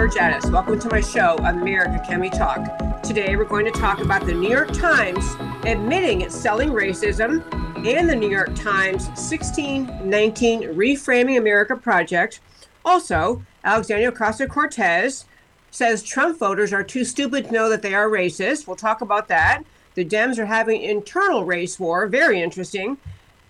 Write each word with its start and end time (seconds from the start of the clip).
Welcome 0.00 0.80
to 0.80 0.88
my 0.88 1.02
show, 1.02 1.36
America 1.44 2.02
Can 2.02 2.20
We 2.20 2.30
Talk? 2.30 3.02
Today 3.02 3.36
we're 3.36 3.44
going 3.44 3.66
to 3.66 3.70
talk 3.70 4.00
about 4.00 4.24
the 4.24 4.32
New 4.32 4.48
York 4.48 4.72
Times 4.72 5.22
admitting 5.66 6.22
it's 6.22 6.34
selling 6.34 6.70
racism 6.70 7.44
and 7.86 8.08
the 8.08 8.16
New 8.16 8.30
York 8.30 8.54
Times 8.54 9.08
1619 9.08 10.62
Reframing 10.70 11.36
America 11.36 11.76
project. 11.76 12.40
Also, 12.82 13.42
Alexandria 13.62 14.10
Ocasio 14.10 14.48
Cortez 14.48 15.26
says 15.70 16.02
Trump 16.02 16.38
voters 16.38 16.72
are 16.72 16.82
too 16.82 17.04
stupid 17.04 17.48
to 17.48 17.52
know 17.52 17.68
that 17.68 17.82
they 17.82 17.92
are 17.92 18.08
racist. 18.08 18.66
We'll 18.66 18.76
talk 18.76 19.02
about 19.02 19.28
that. 19.28 19.64
The 19.96 20.04
Dems 20.06 20.38
are 20.38 20.46
having 20.46 20.80
internal 20.80 21.44
race 21.44 21.78
war, 21.78 22.06
very 22.06 22.40
interesting. 22.40 22.96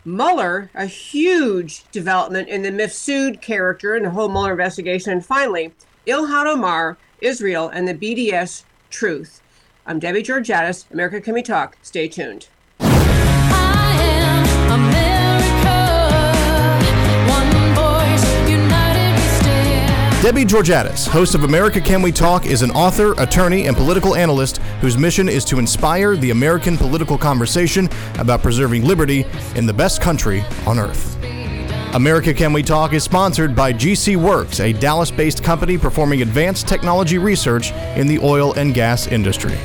Mueller, 0.05 0.69
a 0.75 0.87
huge 0.87 1.89
development 1.93 2.49
in 2.49 2.63
the 2.63 2.71
Mifsud 2.71 3.41
character 3.41 3.95
in 3.95 4.03
the 4.03 4.11
whole 4.11 4.29
Mueller 4.29 4.51
investigation. 4.51 5.13
And 5.13 5.25
finally, 5.25 5.73
Ilhan 6.07 6.47
Omar, 6.47 6.97
Israel, 7.21 7.69
and 7.69 7.87
the 7.87 7.95
BDS 7.95 8.65
truth. 8.89 9.43
I'm 9.87 9.99
Debbie 9.99 10.23
Georgatos. 10.23 10.91
America 10.91 11.21
Can 11.21 11.35
We 11.35 11.43
Talk? 11.43 11.77
Stay 11.83 12.09
tuned. 12.09 12.49
Debbie 20.23 20.45
Georgatos, 20.45 21.09
host 21.09 21.35
of 21.35 21.45
America 21.45 21.81
Can 21.81 22.03
We 22.03 22.13
Talk, 22.13 22.45
is 22.47 22.61
an 22.63 22.71
author, 22.71 23.13
attorney, 23.21 23.67
and 23.67 23.77
political 23.77 24.15
analyst 24.15 24.59
whose 24.81 24.99
mission 24.99 25.29
is 25.29 25.45
to 25.47 25.59
inspire 25.59 26.15
the 26.15 26.31
American 26.31 26.77
political 26.77 27.17
conversation 27.17 27.89
about 28.19 28.43
preserving 28.43 28.85
liberty 28.85 29.25
in 29.55 29.65
the 29.65 29.73
best 29.73 30.03
country 30.03 30.45
on 30.67 30.79
earth. 30.79 31.17
America 31.95 32.33
Can 32.33 32.53
We 32.53 32.63
Talk 32.63 32.93
is 32.93 33.03
sponsored 33.03 33.57
by 33.57 33.73
GC 33.73 34.15
Works, 34.15 34.61
a 34.61 34.73
Dallas 34.73 35.11
based 35.11 35.43
company 35.43 35.77
performing 35.77 36.23
advanced 36.23 36.69
technology 36.69 37.19
research 37.19 37.73
in 37.97 38.07
the 38.07 38.21
oil 38.21 38.53
and 38.53 38.73
gas 38.73 39.09
industry. 39.09 39.57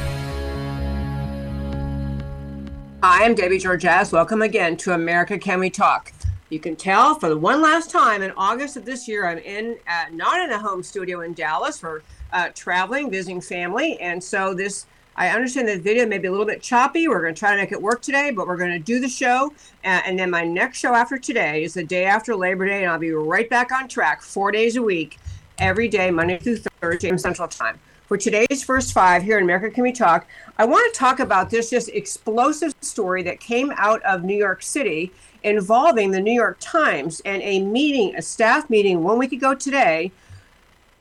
Hi, 3.03 3.23
I'm 3.23 3.35
Debbie 3.35 3.59
Georgatos. 3.59 4.11
Welcome 4.11 4.41
again 4.41 4.75
to 4.77 4.93
America 4.93 5.37
Can 5.37 5.59
We 5.59 5.69
Talk. 5.69 6.11
You 6.49 6.59
can 6.59 6.75
tell 6.75 7.13
for 7.13 7.29
the 7.29 7.37
one 7.37 7.61
last 7.61 7.91
time 7.91 8.23
in 8.23 8.31
August 8.31 8.75
of 8.75 8.85
this 8.85 9.07
year, 9.07 9.27
I'm 9.27 9.37
in 9.37 9.77
uh, 9.87 10.05
not 10.11 10.41
in 10.41 10.49
a 10.49 10.57
home 10.57 10.81
studio 10.81 11.21
in 11.21 11.35
Dallas. 11.35 11.83
We're 11.83 12.01
uh, 12.33 12.49
traveling, 12.55 13.11
visiting 13.11 13.39
family, 13.39 13.99
and 13.99 14.23
so 14.23 14.55
this. 14.55 14.87
I 15.17 15.29
understand 15.29 15.69
the 15.69 15.79
video 15.79 16.05
may 16.05 16.17
be 16.17 16.27
a 16.27 16.31
little 16.31 16.45
bit 16.45 16.61
choppy. 16.61 17.07
We're 17.07 17.21
going 17.21 17.33
to 17.33 17.39
try 17.39 17.51
to 17.51 17.61
make 17.61 17.71
it 17.71 17.81
work 17.81 18.01
today, 18.01 18.31
but 18.31 18.47
we're 18.47 18.57
going 18.57 18.71
to 18.71 18.79
do 18.79 18.99
the 18.99 19.07
show. 19.07 19.53
Uh, 19.83 20.01
and 20.05 20.19
then 20.19 20.29
my 20.29 20.43
next 20.43 20.79
show 20.79 20.93
after 20.93 21.17
today 21.17 21.63
is 21.63 21.73
the 21.73 21.85
day 21.85 22.03
after 22.03 22.35
Labor 22.35 22.65
Day, 22.65 22.83
and 22.83 22.91
I'll 22.91 22.99
be 22.99 23.11
right 23.11 23.49
back 23.49 23.71
on 23.71 23.87
track 23.87 24.21
four 24.21 24.51
days 24.51 24.75
a 24.75 24.81
week, 24.81 25.17
every 25.57 25.87
day, 25.87 26.11
Monday 26.11 26.37
through 26.37 26.57
Thursday, 26.57 27.15
Central 27.15 27.47
Time. 27.47 27.79
For 28.07 28.17
today's 28.17 28.61
first 28.61 28.91
five 28.91 29.23
here 29.23 29.37
in 29.37 29.45
America 29.45 29.71
Can 29.71 29.83
We 29.83 29.93
Talk, 29.93 30.27
I 30.57 30.65
want 30.65 30.93
to 30.93 30.99
talk 30.99 31.21
about 31.21 31.49
this 31.49 31.69
just 31.69 31.87
explosive 31.89 32.75
story 32.81 33.23
that 33.23 33.39
came 33.39 33.71
out 33.77 34.01
of 34.03 34.25
New 34.25 34.35
York 34.35 34.61
City 34.61 35.13
involving 35.43 36.11
the 36.11 36.19
New 36.19 36.33
York 36.33 36.57
Times 36.59 37.21
and 37.23 37.41
a 37.41 37.61
meeting, 37.61 38.15
a 38.17 38.21
staff 38.21 38.69
meeting 38.69 39.01
one 39.01 39.17
week 39.17 39.31
ago 39.31 39.55
today. 39.55 40.11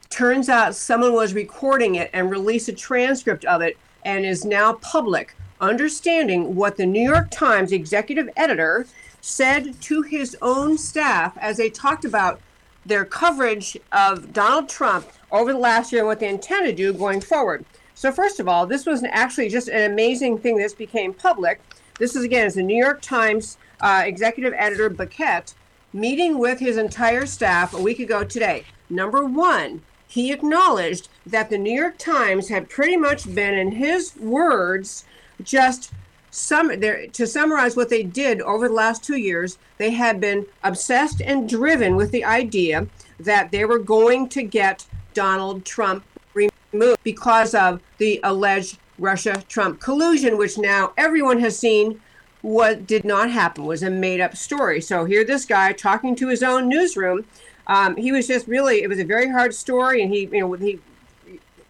Turns 0.09 0.49
out 0.49 0.77
someone 0.77 1.13
was 1.13 1.35
recording 1.35 1.97
it 1.97 2.11
and 2.13 2.31
released 2.31 2.69
a 2.69 2.73
transcript 2.73 3.45
of 3.47 3.61
it 3.61 3.77
and 4.05 4.25
is 4.25 4.45
now 4.45 4.75
public, 4.75 5.35
understanding 5.61 6.55
what 6.55 6.77
the 6.77 6.87
New 6.87 7.03
York 7.03 7.31
Times 7.31 7.73
executive 7.73 8.29
editor 8.37 8.87
said 9.21 9.81
to 9.81 10.03
his 10.03 10.37
own 10.43 10.77
staff 10.77 11.37
as 11.39 11.57
they 11.57 11.71
talked 11.71 12.05
about 12.05 12.41
their 12.85 13.05
coverage 13.05 13.77
of 13.93 14.33
Donald 14.33 14.69
Trump 14.69 15.07
over 15.33 15.53
the 15.53 15.59
last 15.59 15.93
year 15.93 16.03
and 16.03 16.09
what 16.09 16.21
they 16.21 16.29
intend 16.29 16.67
to 16.67 16.73
do 16.75 16.93
going 16.93 17.21
forward. 17.21 17.65
So, 17.95 18.13
first 18.13 18.41
of 18.41 18.49
all, 18.49 18.67
this 18.67 18.87
was 18.87 19.05
actually 19.05 19.49
just 19.49 19.69
an 19.69 19.91
amazing 19.91 20.39
thing. 20.39 20.57
This 20.57 20.75
became 20.75 21.15
public. 21.15 21.61
This 21.99 22.17
is 22.17 22.25
again, 22.25 22.47
it's 22.47 22.57
the 22.57 22.63
New 22.63 22.77
York 22.77 23.01
Times 23.01 23.57
uh, 23.81 24.03
executive 24.05 24.53
editor 24.57 24.91
Baquet 24.91 25.55
meeting 25.93 26.39
with 26.39 26.59
his 26.59 26.77
entire 26.77 27.25
staff 27.25 27.73
a 27.73 27.81
week 27.81 28.01
ago 28.01 28.25
today. 28.25 28.65
Number 28.91 29.25
one, 29.25 29.81
he 30.15 30.33
acknowledged 30.33 31.09
that 31.27 31.51
the 31.51 31.59
New 31.59 31.75
York 31.75 31.99
Times 31.99 32.49
had 32.49 32.71
pretty 32.71 32.97
much 32.97 33.35
been, 33.35 33.53
in 33.53 33.73
his 33.73 34.15
words, 34.17 35.05
just 35.43 35.91
some 36.31 36.71
to 36.81 37.27
summarize 37.27 37.75
what 37.75 37.89
they 37.89 38.05
did 38.05 38.41
over 38.43 38.69
the 38.69 38.75
last 38.75 39.03
two 39.03 39.17
years. 39.17 39.59
They 39.77 39.91
had 39.91 40.21
been 40.21 40.47
obsessed 40.63 41.21
and 41.21 41.49
driven 41.49 41.97
with 41.97 42.13
the 42.13 42.25
idea 42.25 42.87
that 43.19 43.51
they 43.51 43.65
were 43.65 43.81
going 43.81 44.29
to 44.29 44.45
get 44.45 44.87
Donald 45.15 45.65
Trump 45.65 46.05
removed 46.33 47.01
because 47.03 47.53
of 47.53 47.81
the 47.99 48.21
alleged 48.23 48.79
Russia 49.01 49.43
Trump 49.49 49.81
collusion, 49.81 50.39
which 50.39 50.57
now 50.57 50.93
everyone 50.97 51.41
has 51.41 51.59
seen 51.59 52.01
what 52.41 52.87
did 52.87 53.05
not 53.05 53.33
happen 53.33 53.65
was 53.65 53.83
a 53.83 53.91
made 53.91 54.21
up 54.21 54.37
story. 54.37 54.81
So 54.81 55.07
here, 55.07 55.25
this 55.25 55.45
guy 55.45 55.73
talking 55.73 56.15
to 56.17 56.29
his 56.29 56.45
own 56.45 56.69
newsroom, 56.69 57.25
um, 57.67 57.97
he 57.97 58.13
was 58.13 58.27
just 58.27 58.47
really, 58.47 58.83
it 58.83 58.89
was 58.89 58.99
a 58.99 59.05
very 59.05 59.31
hard 59.31 59.55
story. 59.55 60.03
And 60.03 60.13
he, 60.13 60.27
you 60.27 60.41
know, 60.41 60.53
he 60.55 60.81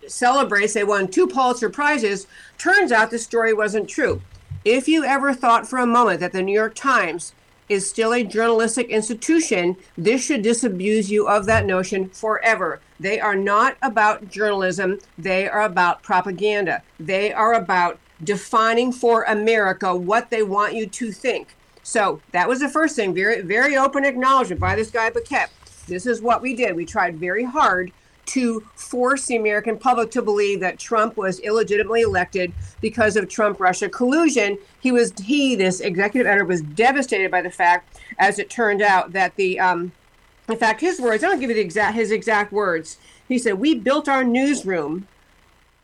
celebrates, 0.07 0.75
they 0.75 0.85
won 0.85 1.09
two 1.09 1.27
Pulitzer 1.27 1.71
Prizes. 1.71 2.27
Turns 2.59 2.93
out 2.93 3.11
the 3.11 3.19
story 3.19 3.53
wasn't 3.53 3.89
true. 3.89 4.21
If 4.65 4.89
you 4.89 5.05
ever 5.05 5.35
thought 5.35 5.69
for 5.69 5.79
a 5.79 5.87
moment 5.87 6.21
that 6.21 6.33
the 6.33 6.43
New 6.43 6.55
York 6.55 6.75
Times 6.75 7.35
is 7.69 7.89
still 7.89 8.13
a 8.13 8.25
journalistic 8.25 8.89
institution, 8.89 9.77
this 9.97 10.25
should 10.25 10.43
disabuse 10.43 11.11
you 11.11 11.29
of 11.29 11.47
that 11.47 11.67
notion 11.67 12.09
forever. 12.11 12.81
They 13.01 13.21
are 13.21 13.37
not 13.37 13.77
about 13.83 14.29
journalism, 14.29 14.99
they 15.17 15.49
are 15.49 15.63
about 15.63 16.03
propaganda. 16.03 16.83
They 17.01 17.33
are 17.33 17.55
about 17.55 17.99
defining 18.23 18.93
for 18.93 19.25
America 19.25 19.95
what 19.95 20.31
they 20.31 20.43
want 20.43 20.75
you 20.75 20.87
to 20.87 21.13
think. 21.13 21.57
So 21.83 22.21
that 22.33 22.49
was 22.49 22.61
the 22.61 22.69
first 22.69 22.97
thing. 22.97 23.15
Very, 23.15 23.43
very 23.43 23.77
open 23.77 24.05
acknowledgement 24.05 24.61
by 24.61 24.77
this 24.77 24.91
guy 24.91 25.11
Baquet. 25.11 25.49
This 25.87 26.07
is 26.07 26.21
what 26.21 26.43
we 26.43 26.55
did. 26.55 26.77
We 26.77 26.85
tried 26.85 27.17
very 27.17 27.45
hard 27.45 27.93
to 28.27 28.61
force 28.75 29.27
the 29.27 29.37
American 29.37 29.77
public 29.77 30.11
to 30.11 30.23
believe 30.23 30.61
that 30.61 30.79
Trump 30.79 31.17
was 31.17 31.41
illegitimately 31.41 32.01
elected 32.01 32.53
because 32.81 33.17
of 33.17 33.29
Trump 33.29 33.61
Russia 33.61 33.89
collusion. 33.89 34.59
He 34.81 34.93
was 34.93 35.13
he 35.23 35.55
this 35.57 35.81
executive 35.81 36.27
editor 36.27 36.47
was 36.47 36.63
devastated 36.63 37.31
by 37.31 37.43
the 37.43 37.51
fact, 37.51 38.01
as 38.19 38.39
it 38.39 38.49
turned 38.49 38.81
out, 38.81 39.13
that 39.13 39.37
the 39.37 39.61
um, 39.61 39.93
in 40.49 40.57
fact 40.57 40.81
his 40.81 41.01
words. 41.01 41.23
I 41.23 41.29
don't 41.29 41.41
give 41.41 41.51
you 41.51 41.57
the 41.57 41.63
exact 41.63 41.95
his 41.97 42.11
exact 42.11 42.51
words. 42.51 42.99
He 43.29 43.39
said, 43.39 43.55
"We 43.55 43.75
built 43.75 44.09
our 44.09 44.25
newsroom 44.25 45.07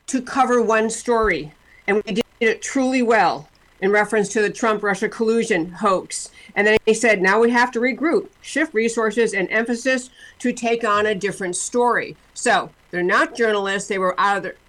to 0.06 0.22
cover 0.22 0.60
one 0.62 0.90
story 0.90 1.52
and 1.86 2.02
we 2.04 2.12
did 2.14 2.24
it 2.40 2.62
truly 2.62 3.02
well 3.02 3.48
in 3.80 3.90
reference 3.90 4.28
to 4.28 4.42
the 4.42 4.50
Trump 4.50 4.82
Russia 4.82 5.08
collusion 5.08 5.72
hoax. 5.72 6.30
And 6.54 6.66
then 6.66 6.78
he 6.86 6.94
said, 6.94 7.20
now 7.20 7.40
we 7.40 7.50
have 7.50 7.70
to 7.72 7.80
regroup, 7.80 8.28
shift 8.40 8.74
resources 8.74 9.34
and 9.34 9.50
emphasis 9.50 10.10
to 10.40 10.52
take 10.52 10.84
on 10.84 11.06
a 11.06 11.14
different 11.14 11.56
story. 11.56 12.16
So 12.34 12.70
they're 12.90 13.02
not 13.02 13.36
journalists. 13.36 13.88
They 13.88 13.98
were 13.98 14.16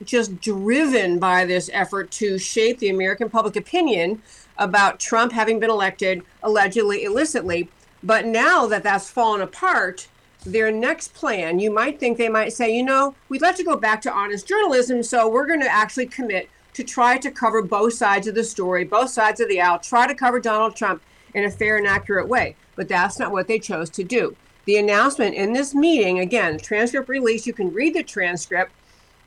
just 0.04 0.40
driven 0.42 1.20
by 1.20 1.46
this 1.46 1.70
effort 1.74 2.12
to 2.12 2.38
shape 2.38 2.80
the 2.80 2.90
American 2.90 3.30
public 3.30 3.56
opinion 3.56 4.22
about 4.58 5.00
Trump 5.00 5.32
having 5.32 5.60
been 5.60 5.70
elected 5.72 6.22
allegedly 6.44 7.04
illicitly. 7.04 7.70
But 8.04 8.26
now 8.26 8.68
that 8.68 8.84
that's 8.84 9.10
fallen 9.10 9.42
apart, 9.42 10.08
their 10.46 10.72
next 10.72 11.14
plan, 11.14 11.60
you 11.60 11.72
might 11.72 12.00
think 12.00 12.18
they 12.18 12.30
might 12.30 12.54
say, 12.54 12.76
you 12.76 12.84
know, 12.84 13.16
we'd 13.30 13.42
like 13.42 13.56
to 13.58 13.64
go 13.64 13.76
back 13.76 14.02
to 14.02 14.12
honest 14.12 14.48
journalism, 14.48 15.04
so 15.04 15.30
we're 15.30 15.46
going 15.46 15.62
to 15.62 15.72
actually 15.72 16.08
commit 16.08 16.50
to 16.74 16.84
try 16.84 17.18
to 17.18 17.30
cover 17.30 17.62
both 17.62 17.94
sides 17.94 18.28
of 18.28 18.34
the 18.34 18.44
story, 18.44 18.84
both 18.84 19.10
sides 19.10 19.40
of 19.40 19.50
the 19.50 19.62
aisle, 19.62 19.78
try 19.78 20.08
to 20.08 20.16
cover 20.16 20.40
Donald 20.40 20.76
Trump 20.76 21.02
in 21.34 21.44
a 21.44 21.52
fair 21.52 21.78
and 21.78 21.88
accurate 21.88 22.28
way. 22.28 22.56
But 22.76 22.88
that's 22.88 23.20
not 23.20 23.32
what 23.32 23.48
they 23.48 23.60
chose 23.60 23.90
to 23.92 24.04
do. 24.04 24.36
The 24.66 24.78
announcement 24.78 25.36
in 25.36 25.54
this 25.54 25.74
meeting, 25.74 26.20
again, 26.20 26.60
transcript 26.60 27.10
release, 27.10 27.48
you 27.48 27.54
can 27.54 27.74
read 27.74 27.96
the 27.96 28.04
transcript. 28.04 28.72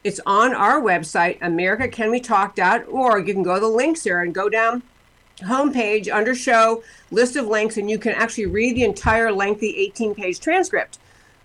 It's 0.05 0.21
on 0.27 0.55
our 0.55 0.81
website, 0.81 1.39
americacanwetalk.org. 1.41 3.29
You 3.29 3.35
can 3.35 3.43
go 3.43 3.55
to 3.55 3.61
the 3.61 3.67
links 3.67 4.03
there 4.03 4.23
and 4.23 4.35
go 4.35 4.49
down 4.49 4.83
homepage 5.41 6.13
under 6.13 6.35
show, 6.35 6.83
list 7.11 7.37
of 7.37 7.47
links, 7.47 7.77
and 7.77 7.91
you 7.91 7.99
can 7.99 8.13
actually 8.13 8.47
read 8.47 8.77
the 8.77 8.85
entire 8.85 9.33
lengthy 9.33 9.77
18 9.77 10.15
page 10.15 10.41
transcript. 10.41 10.99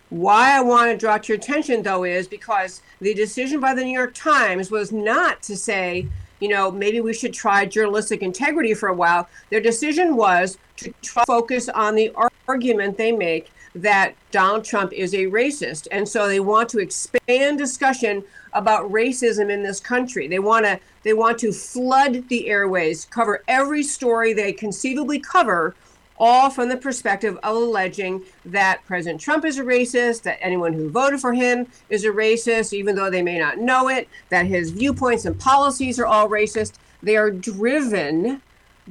Why 0.10 0.58
I 0.58 0.62
want 0.62 0.92
to 0.92 0.98
draw 0.98 1.18
to 1.18 1.28
your 1.34 1.38
attention, 1.38 1.84
though, 1.84 2.04
is 2.04 2.28
because 2.28 2.82
the 3.00 3.14
decision 3.14 3.60
by 3.60 3.74
the 3.74 3.84
New 3.84 3.94
York 3.94 4.14
Times 4.14 4.72
was 4.72 4.92
not 4.92 5.44
to 5.44 5.56
say, 5.56 6.08
you 6.40 6.48
know, 6.48 6.72
maybe 6.72 7.02
we 7.02 7.14
should 7.14 7.34
try 7.34 7.66
journalistic 7.66 8.22
integrity 8.22 8.74
for 8.74 8.90
a 8.90 8.94
while. 8.94 9.28
Their 9.50 9.62
decision 9.62 10.16
was 10.16 10.58
to 10.78 10.94
focus 11.26 11.70
on 11.70 11.96
the 11.96 12.14
argument 12.48 12.98
they 12.98 13.12
make 13.12 13.52
that 13.76 14.16
Donald 14.32 14.64
Trump 14.64 14.94
is 14.94 15.14
a 15.14 15.26
racist. 15.26 15.88
And 15.92 16.08
so 16.08 16.28
they 16.28 16.40
want 16.40 16.70
to 16.70 16.80
expand 16.80 17.58
discussion 17.58 18.24
about 18.54 18.92
racism 18.92 19.52
in 19.52 19.62
this 19.62 19.80
country. 19.80 20.28
They 20.28 20.40
want 20.40 20.66
to 20.66 20.80
they 21.04 21.14
want 21.14 21.38
to 21.40 21.52
flood 21.52 22.28
the 22.30 22.48
airways, 22.48 23.06
cover 23.06 23.44
every 23.48 23.84
story 23.84 24.34
they 24.34 24.52
conceivably 24.52 25.20
cover 25.20 25.76
all 26.20 26.50
from 26.50 26.70
the 26.70 26.78
perspective 26.78 27.38
of 27.44 27.56
alleging 27.56 28.24
that 28.46 28.82
President 28.86 29.22
Trump 29.22 29.46
is 29.46 29.58
a 29.58 29.64
racist, 29.64 30.24
that 30.24 30.38
anyone 30.42 30.74
who 30.74 30.90
voted 30.90 31.20
for 31.22 31.34
him 31.34 31.68
is 31.90 32.04
a 32.04 32.10
racist, 32.10 32.74
even 32.74 32.96
though 32.96 33.10
they 33.10 33.22
may 33.22 33.40
not 33.40 33.58
know 33.58 33.88
it, 33.88 34.08
that 34.30 34.46
his 34.46 34.72
viewpoints 34.72 35.26
and 35.26 35.40
policies 35.40 36.00
are 36.00 36.06
all 36.06 36.30
racist. 36.30 36.74
They 37.02 37.16
are 37.16 37.32
driven, 37.32 38.42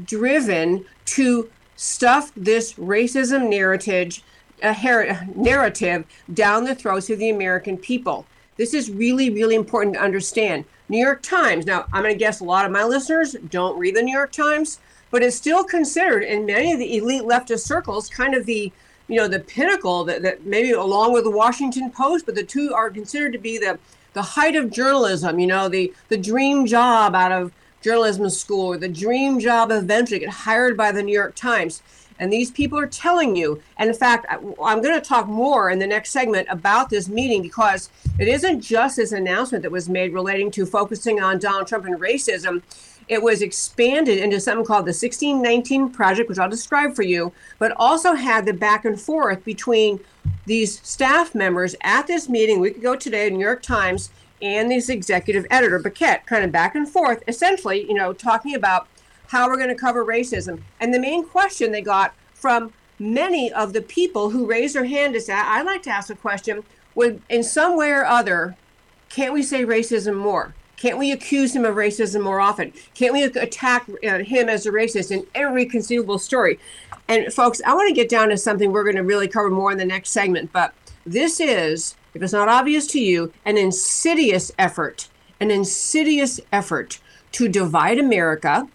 driven 0.05 0.87
to 1.07 1.51
stuff 1.77 2.33
this 2.35 2.75
racism 2.75 3.51
narrative, 3.51 4.23
her- 4.63 5.27
narrative 5.35 6.05
down 6.33 6.65
the 6.65 6.75
throats 6.75 7.11
of 7.11 7.19
the 7.19 7.31
American 7.31 7.77
people. 7.77 8.27
This 8.57 8.75
is 8.75 8.91
really, 8.91 9.31
really 9.31 9.55
important 9.55 9.95
to 9.95 10.03
understand. 10.03 10.65
New 10.89 10.99
York 10.99 11.23
Times. 11.23 11.67
Now, 11.67 11.85
I'm 11.93 12.03
going 12.03 12.15
to 12.15 12.19
guess 12.19 12.41
a 12.41 12.45
lot 12.45 12.65
of 12.65 12.73
my 12.73 12.83
listeners 12.83 13.37
don't 13.51 13.79
read 13.79 13.95
the 13.95 14.03
New 14.03 14.13
York 14.13 14.33
Times 14.33 14.81
but 15.11 15.23
it's 15.23 15.37
still 15.37 15.65
considered 15.65 16.23
in 16.23 16.47
many 16.47 16.73
of 16.73 16.79
the 16.79 16.97
elite 16.97 17.23
leftist 17.23 17.61
circles 17.67 18.09
kind 18.09 18.35
of 18.35 18.47
the 18.47 18.73
you 19.09 19.17
know 19.17 19.29
the 19.29 19.41
pinnacle 19.41 20.05
that, 20.05 20.23
that 20.23 20.45
maybe 20.45 20.73
along 20.73 21.13
with 21.13 21.25
the 21.25 21.31
washington 21.31 21.91
post 21.91 22.27
but 22.27 22.35
the 22.35 22.43
two 22.43 22.73
are 22.75 22.91
considered 22.91 23.33
to 23.33 23.39
be 23.39 23.59
the 23.59 23.79
the 24.13 24.23
height 24.23 24.57
of 24.57 24.71
journalism 24.71 25.39
you 25.39 25.47
know 25.47 25.69
the 25.69 25.93
the 26.09 26.17
dream 26.17 26.67
job 26.67 27.15
out 27.15 27.33
of 27.33 27.53
journalism 27.81 28.29
school 28.29 28.67
or 28.67 28.77
the 28.77 28.89
dream 28.89 29.39
job 29.39 29.71
eventually 29.71 30.21
get 30.21 30.29
hired 30.29 30.77
by 30.77 30.93
the 30.93 31.03
new 31.03 31.13
york 31.13 31.35
times. 31.35 31.83
And 32.21 32.33
these 32.33 32.51
people 32.51 32.77
are 32.81 32.87
telling 32.89 33.37
you 33.37 33.63
and 33.77 33.89
in 33.89 33.95
fact 33.95 34.27
I, 34.29 34.39
i'm 34.61 34.83
going 34.83 34.95
to 34.95 35.01
talk 35.01 35.29
more 35.29 35.71
in 35.71 35.79
the 35.79 35.87
next 35.87 36.11
segment 36.11 36.49
about 36.51 36.91
this 36.91 37.09
meeting 37.09 37.43
because 37.43 37.91
it 38.19 38.27
isn't 38.27 38.61
just 38.61 38.97
this 38.97 39.13
announcement 39.13 39.63
that 39.63 39.71
was 39.71 39.89
made 39.89 40.13
relating 40.13 40.51
to 40.51 40.67
focusing 40.67 41.23
on 41.23 41.39
donald 41.39 41.69
trump 41.69 41.85
and 41.85 42.01
racism 42.01 42.61
it 43.09 43.23
was 43.23 43.43
expanded 43.43 44.19
into 44.19 44.41
something 44.41 44.65
called 44.65 44.85
the 44.85 44.91
1619 44.91 45.91
Project, 45.91 46.29
which 46.29 46.39
I'll 46.39 46.49
describe 46.49 46.95
for 46.95 47.03
you, 47.03 47.33
but 47.59 47.73
also 47.77 48.15
had 48.15 48.47
the 48.47 48.53
back 48.53 48.85
and 48.85 49.01
forth 49.01 49.45
between 49.45 50.01
these 50.47 50.81
staff 50.87 51.35
members 51.35 51.75
at 51.83 52.07
this 52.07 52.29
meeting 52.29 52.61
we 52.61 52.71
could 52.71 52.83
go 52.83 52.97
today, 52.97 53.31
New 53.31 53.45
York 53.45 53.63
Times, 53.63 54.11
and 54.41 54.71
this 54.71 54.89
executive 54.89 55.47
editor, 55.51 55.81
Baquet, 55.81 56.25
kind 56.27 56.45
of 56.45 56.53
back 56.53 56.75
and 56.75 56.89
forth, 56.89 57.23
essentially, 57.27 57.87
you 57.89 57.95
know, 57.95 58.13
talking 58.13 58.55
about 58.55 58.87
how 59.29 59.49
we're 59.49 59.57
going 59.57 59.69
to 59.69 59.75
cover 59.75 60.05
racism. 60.05 60.63
And 60.81 60.93
the 60.93 61.01
main 61.01 61.25
question 61.25 61.73
they 61.73 61.83
got 61.83 62.15
from 62.35 62.73
many 62.99 63.53
of 63.53 63.73
the 63.73 63.83
people 63.83 64.31
who 64.31 64.47
raised 64.47 64.75
their 64.75 64.85
hand 64.85 65.15
is 65.15 65.27
that 65.27 65.47
I'd 65.49 65.67
like 65.67 65.83
to 65.85 65.91
ask 65.91 66.11
a 66.11 66.15
question 66.15 66.63
would 66.95 67.23
in 67.29 67.43
some 67.43 67.77
way 67.77 67.91
or 67.91 68.05
other, 68.05 68.57
can't 69.09 69.33
we 69.33 69.43
say 69.43 69.65
racism 69.65 70.17
more? 70.17 70.55
Can't 70.79 70.97
we 70.97 71.11
accuse 71.11 71.55
him 71.55 71.65
of 71.65 71.75
racism 71.75 72.23
more 72.23 72.41
often? 72.41 72.73
Can't 72.95 73.13
we 73.13 73.25
attack 73.25 73.89
uh, 73.89 74.19
him 74.21 74.49
as 74.49 74.65
a 74.65 74.71
racist 74.71 75.11
in 75.11 75.27
every 75.35 75.67
conceivable 75.67 76.19
story? 76.19 76.59
And 77.09 77.33
folks, 77.33 77.61
I 77.67 77.75
want 77.75 77.89
to 77.89 77.95
get 77.95 78.09
down 78.09 78.29
to 78.29 78.37
something 78.37 78.71
we're 78.71 78.85
going 78.85 78.97
to 78.97 79.03
really 79.03 79.27
cover 79.27 79.51
more 79.51 79.73
in 79.73 79.79
the 79.79 79.85
next 79.85 80.11
segment, 80.11 80.53
but 80.53 80.73
this 81.05 81.41
is, 81.41 81.97
if 82.15 82.23
it's 82.23 82.33
not 82.33 82.49
obvious 82.49 82.87
to 82.89 83.01
you, 83.01 83.33
an 83.45 83.59
insidious 83.59 84.53
effort, 84.57 85.09
an 85.41 85.51
insidious 85.51 86.39
effort 86.53 87.01
to 87.33 87.49
divide 87.49 87.99
America, 87.99 88.69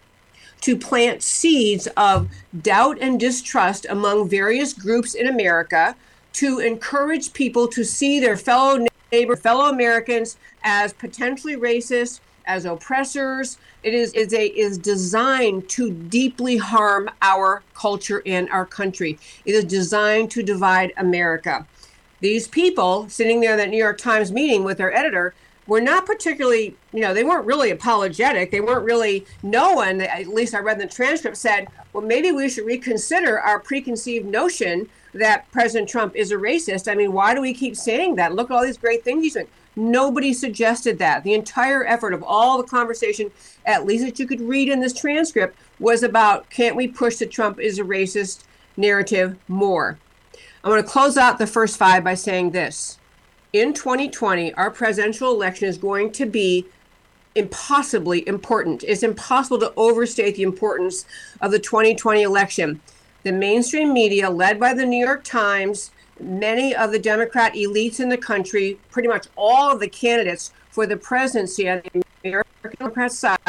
to 0.61 0.77
plant 0.77 1.23
seeds 1.23 1.87
of 1.95 2.29
doubt 2.61 2.97
and 2.99 3.19
distrust 3.19 3.85
among 3.89 4.27
various 4.27 4.73
groups 4.73 5.13
in 5.13 5.27
America, 5.27 5.95
to 6.33 6.59
encourage 6.59 7.31
people 7.33 7.67
to 7.67 7.83
see 7.83 8.19
their 8.19 8.35
fellow 8.35 8.85
neighbor, 9.13 9.35
fellow 9.35 9.69
Americans 9.69 10.37
as 10.63 10.91
potentially 10.91 11.55
racist, 11.55 12.19
as 12.45 12.65
oppressors. 12.65 13.57
It 13.83 13.93
is 13.93 14.11
is 14.13 14.33
a 14.33 14.47
is 14.47 14.77
designed 14.77 15.69
to 15.69 15.91
deeply 15.91 16.57
harm 16.57 17.09
our 17.21 17.61
culture 17.75 18.23
and 18.25 18.49
our 18.49 18.65
country. 18.65 19.19
It 19.45 19.53
is 19.53 19.65
designed 19.65 20.31
to 20.31 20.41
divide 20.43 20.93
America. 20.97 21.65
These 22.21 22.47
people 22.47 23.07
sitting 23.09 23.39
there 23.39 23.51
in 23.51 23.57
that 23.57 23.69
New 23.69 23.77
York 23.77 23.97
Times 23.97 24.31
meeting 24.31 24.63
with 24.63 24.77
their 24.77 24.93
editor 24.93 25.33
were 25.67 25.81
not 25.81 26.05
particularly, 26.05 26.75
you 26.91 27.01
know, 27.01 27.13
they 27.13 27.23
weren't 27.23 27.45
really 27.45 27.71
apologetic. 27.71 28.51
They 28.51 28.61
weren't 28.61 28.83
really, 28.83 29.25
no 29.43 29.73
one, 29.73 30.01
at 30.01 30.27
least 30.27 30.53
I 30.53 30.59
read 30.59 30.79
the 30.79 30.87
transcript, 30.87 31.37
said, 31.37 31.67
well, 31.93 32.03
maybe 32.03 32.31
we 32.31 32.49
should 32.49 32.65
reconsider 32.65 33.39
our 33.39 33.59
preconceived 33.59 34.25
notion 34.25 34.89
that 35.13 35.49
President 35.51 35.89
Trump 35.89 36.15
is 36.15 36.31
a 36.31 36.35
racist. 36.35 36.91
I 36.91 36.95
mean, 36.95 37.13
why 37.13 37.33
do 37.33 37.41
we 37.41 37.53
keep 37.53 37.75
saying 37.75 38.15
that? 38.15 38.33
Look 38.33 38.49
at 38.49 38.55
all 38.55 38.63
these 38.63 38.77
great 38.77 39.03
things 39.03 39.23
he's 39.23 39.33
doing. 39.33 39.47
Nobody 39.75 40.33
suggested 40.33 40.99
that. 40.99 41.23
The 41.23 41.33
entire 41.33 41.85
effort 41.85 42.13
of 42.13 42.23
all 42.23 42.57
the 42.57 42.67
conversation, 42.67 43.31
at 43.65 43.85
least 43.85 44.05
that 44.05 44.19
you 44.19 44.27
could 44.27 44.41
read 44.41 44.69
in 44.69 44.79
this 44.79 44.93
transcript, 44.93 45.57
was 45.79 46.03
about 46.03 46.49
can't 46.49 46.75
we 46.75 46.87
push 46.87 47.17
the 47.17 47.25
Trump 47.25 47.59
is 47.59 47.79
a 47.79 47.83
racist 47.83 48.43
narrative 48.77 49.37
more? 49.47 49.97
I'm 50.63 50.71
going 50.71 50.81
to 50.81 50.89
close 50.89 51.17
out 51.17 51.39
the 51.39 51.47
first 51.47 51.77
five 51.77 52.03
by 52.03 52.13
saying 52.13 52.51
this. 52.51 52.99
In 53.51 53.73
2020, 53.73 54.53
our 54.53 54.71
presidential 54.71 55.31
election 55.31 55.67
is 55.67 55.77
going 55.77 56.11
to 56.13 56.25
be 56.25 56.65
impossibly 57.35 58.27
important. 58.27 58.83
It's 58.83 59.03
impossible 59.03 59.59
to 59.59 59.73
overstate 59.75 60.35
the 60.35 60.43
importance 60.43 61.05
of 61.41 61.51
the 61.51 61.59
2020 61.59 62.21
election 62.21 62.81
the 63.23 63.31
mainstream 63.31 63.93
media, 63.93 64.29
led 64.29 64.59
by 64.59 64.73
the 64.73 64.85
New 64.85 65.03
York 65.03 65.23
Times, 65.23 65.91
many 66.19 66.75
of 66.75 66.91
the 66.91 66.99
Democrat 66.99 67.53
elites 67.53 67.99
in 67.99 68.09
the 68.09 68.17
country, 68.17 68.77
pretty 68.91 69.07
much 69.07 69.27
all 69.35 69.71
of 69.71 69.79
the 69.79 69.87
candidates 69.87 70.51
for 70.69 70.85
the 70.85 70.97
presidency 70.97 71.69
on 71.69 71.81
the 71.93 72.03
American 72.23 72.71
Democrat 72.77 73.11
side, 73.11 73.39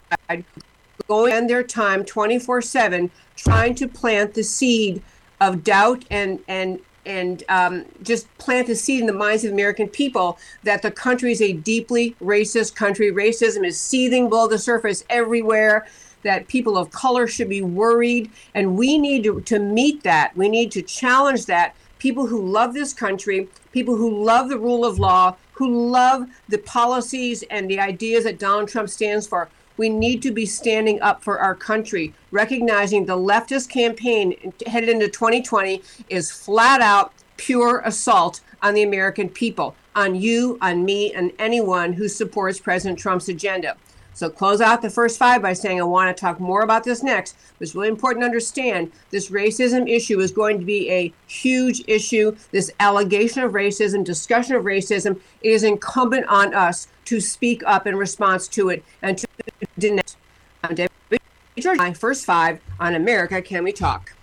going 1.09 1.35
in 1.35 1.47
their 1.47 1.62
time 1.62 2.05
24 2.05 2.62
7 2.62 3.11
trying 3.37 3.75
to 3.75 3.87
plant 3.87 4.35
the 4.35 4.43
seed 4.43 5.03
of 5.41 5.65
doubt 5.65 6.05
and, 6.11 6.41
and 6.49 6.81
and 7.06 7.44
um, 7.50 7.85
just 8.03 8.26
plant 8.38 8.67
the 8.67 8.75
seed 8.75 9.00
in 9.00 9.06
the 9.06 9.12
minds 9.12 9.44
of 9.44 9.53
American 9.53 9.88
people 9.88 10.38
that 10.62 10.81
the 10.81 10.91
country 10.91 11.32
is 11.32 11.43
a 11.43 11.53
deeply 11.53 12.17
racist 12.23 12.75
country. 12.75 13.12
Racism 13.12 13.67
is 13.67 13.79
seething 13.79 14.31
below 14.31 14.49
the 14.49 14.59
surface 14.59 15.05
everywhere 15.11 15.87
that 16.25 16.49
people 16.49 16.76
of 16.76 16.91
color 16.91 17.26
should 17.26 17.49
be 17.49 17.62
worried. 17.62 18.31
And 18.55 18.76
we 18.76 18.99
need 18.99 19.25
to, 19.25 19.41
to 19.43 19.59
meet 19.59 20.03
that. 20.03 20.37
We 20.37 20.49
need 20.49 20.73
to 20.73 20.82
challenge 20.82 21.47
that. 21.47 21.75
People 21.99 22.26
who 22.26 22.44
love 22.44 22.75
this 22.75 22.93
country, 22.93 23.49
people 23.73 23.97
who 23.97 24.23
love 24.25 24.49
the 24.49 24.59
rule 24.59 24.85
of 24.85 24.99
law, 24.99 25.37
who 25.52 25.90
love 25.90 26.28
the 26.49 26.59
policies 26.59 27.45
and 27.45 27.71
the 27.71 27.78
ideas 27.78 28.25
that 28.25 28.38
Donald 28.38 28.69
Trump 28.69 28.90
stands 28.90 29.26
for. 29.26 29.49
We 29.76 29.88
need 29.88 30.23
to 30.23 30.31
be 30.31 30.47
standing 30.47 31.00
up 31.00 31.23
for 31.23 31.38
our 31.38 31.54
country, 31.54 32.14
recognizing 32.31 33.07
the 33.07 33.16
leftist 33.16 33.69
campaign 33.71 34.52
headed 34.66 34.88
into 34.88 35.09
2020 35.09 35.83
is 36.09 36.31
flat 36.31 36.81
out 36.81 37.12
pure 37.37 37.81
assault 37.85 38.40
on 38.62 38.75
the 38.75 38.83
American 38.83 39.28
people, 39.28 39.75
on 39.97 40.14
you, 40.14 40.59
on 40.61 40.85
me, 40.85 41.12
and 41.12 41.33
anyone 41.38 41.93
who 41.93 42.09
supports 42.09 42.61
President 42.61 42.99
Trump's 42.99 43.28
agenda. 43.28 43.76
So 44.14 44.30
close 44.30 44.61
out 44.61 44.80
the 44.80 44.90
first 44.90 45.18
five 45.18 45.42
by 45.42 45.52
saying, 45.52 45.80
I 45.80 45.85
want 45.85 46.16
to 46.16 46.21
talk 46.21 46.38
more 46.38 46.62
about 46.62 46.85
this 46.85 47.02
next. 47.02 47.37
It's 47.59 47.75
really 47.75 47.88
important 47.88 48.23
to 48.23 48.26
understand 48.26 48.92
this 49.11 49.28
racism 49.28 49.90
issue 49.90 50.21
is 50.21 50.30
going 50.30 50.61
to 50.61 50.64
be 50.64 50.88
a 50.88 51.12
huge 51.26 51.83
issue. 51.88 52.37
This 52.52 52.71
allegation 52.78 53.42
of 53.42 53.52
racism, 53.52 54.04
discussion 54.04 54.54
of 54.54 54.64
racism, 54.64 55.21
it 55.42 55.50
is 55.50 55.64
incumbent 55.64 56.26
on 56.28 56.54
us 56.54 56.87
to 57.06 57.21
speak 57.21 57.62
up 57.66 57.88
in 57.88 57.97
response 57.97 58.47
to 58.49 58.68
it 58.71 58.85
and 59.02 59.18
to. 59.18 59.26
I'm 60.62 60.75
Debbie 60.75 60.92
Georgatos, 61.56 61.76
my 61.76 61.92
first 61.92 62.25
five 62.25 62.61
on 62.78 62.94
America 62.94 63.42
Can 63.42 63.64
We 63.64 63.73
Talk? 63.73 64.14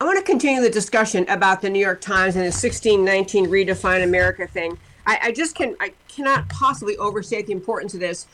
I 0.00 0.04
want 0.04 0.18
to 0.18 0.24
continue 0.24 0.62
the 0.62 0.70
discussion 0.70 1.28
about 1.28 1.60
the 1.60 1.70
New 1.70 1.78
York 1.78 2.00
Times 2.00 2.36
and 2.36 2.42
the 2.42 2.48
1619 2.48 3.46
Redefine 3.46 4.02
America 4.02 4.46
thing. 4.46 4.78
I, 5.06 5.18
I 5.24 5.32
just 5.32 5.54
can 5.54 5.76
I 5.80 5.92
cannot 6.08 6.48
possibly 6.48 6.96
overstate 6.96 7.46
the 7.46 7.52
importance 7.52 7.94
of 7.94 8.00
this. 8.00 8.26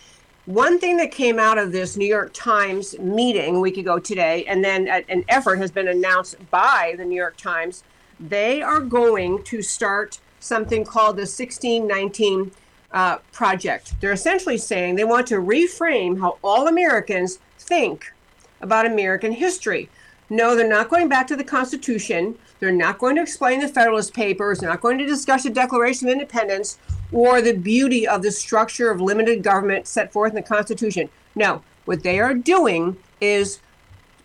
One 0.47 0.81
thing 0.81 0.97
that 0.97 1.13
came 1.13 1.39
out 1.39 1.57
of 1.57 1.71
this 1.71 1.97
New 1.97 2.07
York 2.07 2.33
Times 2.35 2.99
meeting 2.99 3.57
a 3.57 3.61
week 3.61 3.77
ago 3.77 4.01
today, 4.01 4.45
and 4.47 4.65
then 4.65 4.89
an 4.89 5.25
effort 5.29 5.57
has 5.57 5.71
been 5.71 5.87
announced 5.87 6.37
by 6.51 6.95
the 6.99 7.05
New 7.05 7.15
York 7.15 7.37
Times, 7.37 7.85
they 8.19 8.61
are 8.61 8.81
going 8.81 9.45
to 9.45 9.63
start 9.63 10.19
something 10.41 10.85
called 10.85 11.17
the 11.17 11.23
1619 11.23 12.51
uh, 12.93 13.19
project. 13.31 13.95
They're 14.01 14.13
essentially 14.13 14.59
saying 14.59 14.97
they 14.97 15.05
want 15.05 15.29
to 15.29 15.37
reframe 15.37 16.21
how 16.21 16.39
all 16.43 16.67
Americans 16.67 17.39
think 17.59 18.13
about 18.61 18.85
American 18.85 19.33
history. 19.33 19.89
No, 20.29 20.57
they're 20.57 20.69
not 20.69 20.89
going 20.89 21.09
back 21.09 21.27
to 21.29 21.37
the 21.37 21.45
Constitution. 21.45 22.37
They're 22.63 22.71
not 22.71 22.99
going 22.99 23.17
to 23.17 23.23
explain 23.23 23.59
the 23.59 23.67
Federalist 23.67 24.15
Papers. 24.15 24.61
They're 24.61 24.71
not 24.71 24.81
going 24.81 24.97
to 24.99 25.05
discuss 25.05 25.43
the 25.43 25.51
Declaration 25.51 26.07
of 26.07 26.13
Independence 26.13 26.79
or 27.11 27.43
the 27.43 27.55
beauty 27.55 28.07
of 28.07 28.23
the 28.23 28.31
structure 28.31 28.89
of 28.89 29.01
limited 29.01 29.43
government 29.43 29.89
set 29.89 30.13
forth 30.13 30.31
in 30.31 30.37
the 30.37 30.43
Constitution. 30.43 31.09
No, 31.35 31.65
what 31.87 32.05
they 32.05 32.21
are 32.21 32.35
doing 32.35 32.97
is 33.21 33.59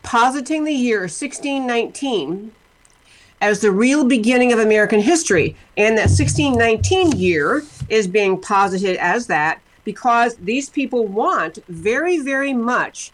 positing 0.03 0.65
the 0.65 0.71
year 0.71 0.99
1619 0.99 2.51
as 3.41 3.59
the 3.61 3.71
real 3.71 4.05
beginning 4.05 4.53
of 4.53 4.59
American 4.59 4.99
history. 4.99 5.55
And 5.75 5.97
that 5.97 6.11
1619 6.11 7.13
year 7.13 7.63
is 7.89 8.07
being 8.07 8.39
posited 8.39 8.97
as 8.97 9.25
that 9.25 9.61
because 9.83 10.35
these 10.35 10.69
people 10.69 11.07
want 11.07 11.57
very, 11.69 12.19
very 12.19 12.53
much 12.53 13.11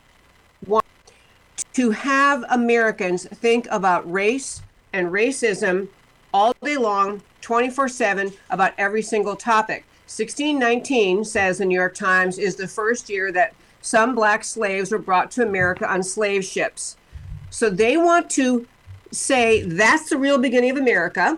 to 1.75 1.91
have 1.91 2.43
Americans 2.49 3.25
think 3.25 3.69
about 3.71 4.11
race 4.11 4.61
and 4.93 5.07
racism 5.11 5.89
all 6.33 6.53
day 6.61 6.77
long, 6.77 7.21
24 7.41 7.89
7, 7.89 8.31
about 8.49 8.73
every 8.77 9.01
single 9.01 9.35
topic. 9.35 9.85
1619 10.05 11.23
says 11.25 11.57
the 11.57 11.65
New 11.65 11.77
York 11.77 11.95
Times 11.95 12.37
is 12.37 12.55
the 12.55 12.67
first 12.67 13.09
year 13.09 13.31
that 13.31 13.53
some 13.81 14.15
black 14.15 14.43
slaves 14.43 14.91
were 14.91 14.99
brought 14.99 15.31
to 15.31 15.43
America 15.43 15.89
on 15.89 16.03
slave 16.03 16.45
ships. 16.45 16.97
So 17.49 17.69
they 17.69 17.97
want 17.97 18.29
to 18.31 18.67
say 19.11 19.63
that's 19.63 20.09
the 20.09 20.17
real 20.17 20.37
beginning 20.37 20.71
of 20.71 20.77
America. 20.77 21.37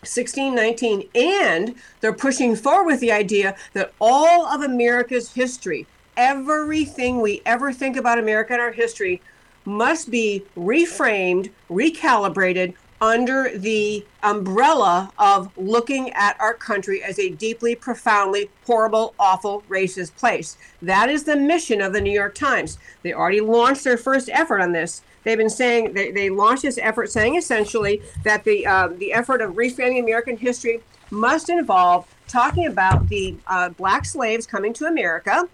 1619 0.00 1.08
and 1.16 1.74
they're 2.00 2.12
pushing 2.12 2.54
forward 2.54 2.86
with 2.86 3.00
the 3.00 3.10
idea 3.10 3.56
that 3.72 3.92
all 4.00 4.46
of 4.46 4.62
America's 4.62 5.32
history 5.32 5.86
everything 6.16 7.20
we 7.20 7.42
ever 7.44 7.72
think 7.72 7.96
about 7.96 8.18
America 8.18 8.52
and 8.52 8.62
our 8.62 8.72
history 8.72 9.20
must 9.66 10.10
be 10.10 10.44
reframed, 10.56 11.50
recalibrated 11.68 12.74
under 13.00 13.56
the 13.58 14.04
umbrella 14.22 15.12
of 15.18 15.50
looking 15.58 16.10
at 16.12 16.40
our 16.40 16.54
country 16.54 17.02
as 17.02 17.18
a 17.18 17.30
deeply, 17.30 17.74
profoundly 17.74 18.50
horrible, 18.64 19.14
awful, 19.18 19.62
racist 19.68 20.16
place. 20.16 20.56
That 20.80 21.10
is 21.10 21.24
the 21.24 21.36
mission 21.36 21.80
of 21.80 21.92
the 21.92 22.00
New 22.00 22.12
York 22.12 22.34
Times. 22.34 22.78
They 23.02 23.12
already 23.12 23.40
launched 23.40 23.84
their 23.84 23.98
first 23.98 24.30
effort 24.30 24.60
on 24.60 24.72
this. 24.72 25.02
They've 25.24 25.36
been 25.36 25.50
saying 25.50 25.92
they, 25.92 26.10
they 26.10 26.30
launched 26.30 26.62
this 26.62 26.78
effort 26.78 27.10
saying 27.10 27.36
essentially 27.36 28.00
that 28.24 28.44
the 28.44 28.66
uh, 28.66 28.88
the 28.88 29.12
effort 29.12 29.42
of 29.42 29.54
reframing 29.54 30.00
American 30.00 30.36
history 30.36 30.80
must 31.10 31.50
involve 31.50 32.06
talking 32.28 32.66
about 32.66 33.08
the 33.08 33.36
uh, 33.46 33.70
black 33.70 34.04
slaves 34.04 34.46
coming 34.46 34.72
to 34.74 34.86
America, 34.86 35.48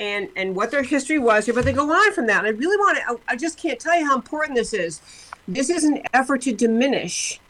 and 0.00 0.30
and 0.34 0.56
what 0.56 0.72
their 0.72 0.82
history 0.82 1.18
was 1.18 1.44
here. 1.44 1.54
But 1.54 1.64
they 1.64 1.72
go 1.72 1.88
on 1.92 2.12
from 2.12 2.26
that. 2.26 2.44
And 2.44 2.48
I 2.48 2.58
really 2.58 2.76
want 2.76 2.98
to. 2.98 3.20
I 3.28 3.36
just 3.36 3.58
can't 3.58 3.78
tell 3.78 3.96
you 3.96 4.04
how 4.04 4.16
important 4.16 4.56
this 4.56 4.72
is. 4.72 5.00
This 5.46 5.70
is 5.70 5.84
an 5.84 6.02
effort 6.12 6.42
to 6.42 6.52
diminish 6.52 7.40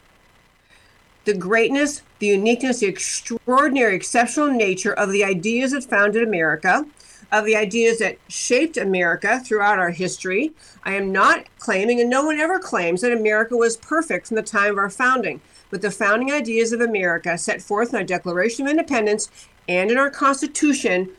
the 1.25 1.35
greatness, 1.35 2.03
the 2.19 2.27
uniqueness, 2.27 2.81
the 2.81 2.87
extraordinary, 2.87 3.95
exceptional 3.95 4.51
nature 4.51 4.93
of 4.93 5.13
the 5.13 5.23
ideas 5.23 5.73
that 5.73 5.85
founded 5.85 6.23
America, 6.23 6.87
of 7.31 7.45
the 7.45 7.55
ideas 7.55 7.99
that 7.99 8.19
shaped 8.29 8.77
America 8.77 9.41
throughout 9.41 9.79
our 9.79 9.91
history. 9.91 10.53
I 10.83 10.95
am 10.95 11.13
not 11.13 11.45
claiming, 11.59 12.01
and 12.01 12.09
no 12.09 12.25
one 12.25 12.39
ever 12.39 12.59
claims, 12.59 13.03
that 13.03 13.13
America 13.13 13.57
was 13.57 13.77
perfect 13.77 14.29
from 14.29 14.37
the 14.37 14.43
time 14.43 14.73
of 14.73 14.79
our 14.79 14.91
founding. 14.91 15.41
But 15.71 15.83
the 15.83 15.91
founding 15.91 16.33
ideas 16.33 16.73
of 16.73 16.81
America, 16.81 17.37
set 17.37 17.61
forth 17.63 17.91
in 17.91 17.97
our 17.97 18.05
Declaration 18.05 18.67
of 18.67 18.71
Independence 18.71 19.29
and 19.69 19.91
in 19.91 19.99
our 19.99 20.11
Constitution, 20.11 21.11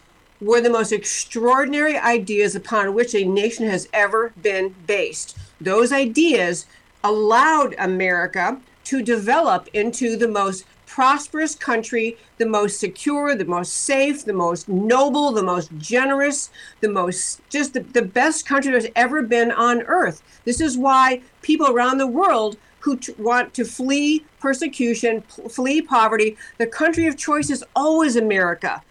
were 0.42 0.60
the 0.60 0.70
most 0.70 0.92
extraordinary 0.92 1.96
ideas 1.98 2.56
upon 2.56 2.94
which 2.94 3.14
a 3.14 3.24
nation 3.24 3.68
has 3.68 3.88
ever 3.94 4.34
been 4.42 4.74
based. 4.88 5.38
Those 5.62 5.94
ideas 5.94 6.66
allowed 7.04 7.76
America 7.78 8.60
to 8.86 9.04
develop 9.04 9.70
into 9.74 10.18
the 10.18 10.28
most 10.28 10.66
prosperous 10.88 11.56
country, 11.56 12.18
the 12.38 12.46
most 12.46 12.78
secure, 12.80 13.34
the 13.36 13.46
most 13.46 13.72
safe, 13.72 14.26
the 14.26 14.34
most 14.34 14.68
noble, 14.68 15.32
the 15.32 15.44
most 15.44 15.70
generous, 15.78 16.50
the 16.82 16.90
most 16.90 17.40
just 17.50 17.74
the, 17.74 17.80
the 17.80 18.02
best 18.02 18.46
country 18.46 18.72
there's 18.72 18.88
ever 18.96 19.22
been 19.22 19.52
on 19.52 19.84
earth. 19.84 20.22
This 20.44 20.60
is 20.60 20.78
why 20.78 21.22
people 21.42 21.68
around 21.68 22.00
the 22.00 22.08
world 22.08 22.58
who 22.82 22.98
t- 22.98 23.14
want 23.18 23.54
to 23.54 23.64
flee 23.64 24.26
persecution, 24.40 25.22
p- 25.22 25.48
flee 25.48 25.82
poverty, 25.82 26.36
the 26.58 26.68
country 26.68 27.08
of 27.08 27.16
choice 27.16 27.50
is 27.50 27.64
always 27.74 28.16
America. 28.16 28.82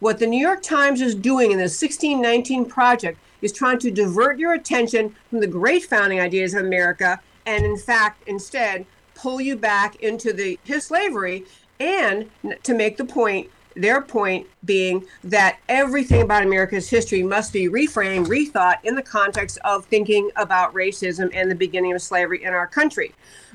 What 0.00 0.18
the 0.18 0.26
New 0.26 0.40
York 0.40 0.62
Times 0.62 1.02
is 1.02 1.14
doing 1.14 1.52
in 1.52 1.58
the 1.58 1.64
1619 1.64 2.64
project 2.64 3.18
is 3.42 3.52
trying 3.52 3.78
to 3.80 3.90
divert 3.90 4.38
your 4.38 4.54
attention 4.54 5.14
from 5.28 5.40
the 5.40 5.46
great 5.46 5.84
founding 5.84 6.18
ideas 6.18 6.54
of 6.54 6.64
America 6.64 7.20
and, 7.44 7.66
in 7.66 7.76
fact, 7.76 8.26
instead 8.26 8.86
pull 9.14 9.42
you 9.42 9.56
back 9.56 9.96
into 9.96 10.32
the 10.32 10.58
his 10.64 10.84
slavery 10.84 11.44
and 11.80 12.30
to 12.62 12.72
make 12.72 12.96
the 12.96 13.04
point 13.04 13.50
their 13.76 14.00
point 14.00 14.46
being 14.64 15.04
that 15.22 15.58
everything 15.68 16.22
about 16.22 16.44
America's 16.44 16.88
history 16.88 17.22
must 17.22 17.52
be 17.52 17.68
reframed, 17.68 18.26
rethought 18.26 18.78
in 18.84 18.94
the 18.94 19.02
context 19.02 19.58
of 19.66 19.84
thinking 19.84 20.30
about 20.36 20.72
racism 20.72 21.30
and 21.34 21.50
the 21.50 21.54
beginning 21.54 21.92
of 21.92 22.00
slavery 22.00 22.42
in 22.42 22.54
our 22.54 22.66
country. 22.66 23.12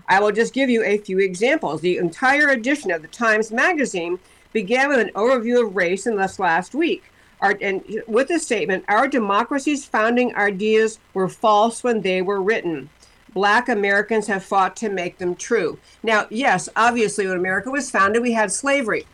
I 0.07 0.19
will 0.19 0.31
just 0.31 0.53
give 0.53 0.69
you 0.69 0.83
a 0.83 0.99
few 0.99 1.17
examples. 1.17 1.81
The 1.81 1.97
entire 1.97 2.49
edition 2.49 2.91
of 2.91 3.01
the 3.01 3.07
Times 3.07 3.51
Magazine 3.51 4.19
began 4.55 4.87
with 4.87 4.99
an 4.99 5.11
overview 5.15 5.61
of 5.61 5.75
race 5.75 6.07
in 6.07 6.15
this 6.15 6.39
last 6.39 6.73
week. 6.73 7.03
Our, 7.41 7.57
and 7.61 7.83
with 8.07 8.29
the 8.29 8.39
statement, 8.39 8.85
our 8.87 9.05
democracy's 9.05 9.83
founding 9.83 10.33
ideas 10.33 10.97
were 11.13 11.27
false 11.27 11.83
when 11.83 12.01
they 12.01 12.21
were 12.21 12.41
written. 12.41 12.89
Black 13.33 13.67
Americans 13.67 14.27
have 14.27 14.45
fought 14.45 14.77
to 14.77 14.87
make 14.87 15.17
them 15.17 15.35
true. 15.35 15.77
Now, 16.03 16.27
yes, 16.29 16.69
obviously, 16.73 17.27
when 17.27 17.35
America 17.35 17.69
was 17.69 17.91
founded, 17.91 18.21
we 18.21 18.31
had 18.31 18.49
slavery. 18.49 19.05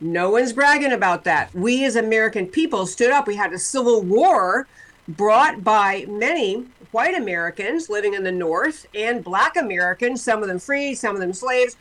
No 0.00 0.30
one's 0.30 0.52
bragging 0.52 0.90
about 0.92 1.22
that. 1.22 1.54
We 1.54 1.84
as 1.84 1.94
American 1.94 2.48
people 2.48 2.84
stood 2.84 3.12
up. 3.12 3.28
We 3.28 3.36
had 3.36 3.52
a 3.52 3.60
civil 3.60 4.02
war 4.02 4.66
brought 5.06 5.62
by 5.62 6.04
many 6.08 6.66
white 6.90 7.14
Americans 7.14 7.88
living 7.88 8.14
in 8.14 8.24
the 8.24 8.32
North 8.32 8.86
and 8.92 9.22
black 9.22 9.56
Americans, 9.56 10.20
some 10.20 10.42
of 10.42 10.48
them 10.48 10.58
free, 10.58 10.96
some 10.96 11.14
of 11.14 11.20
them 11.20 11.32
slaves, 11.32 11.76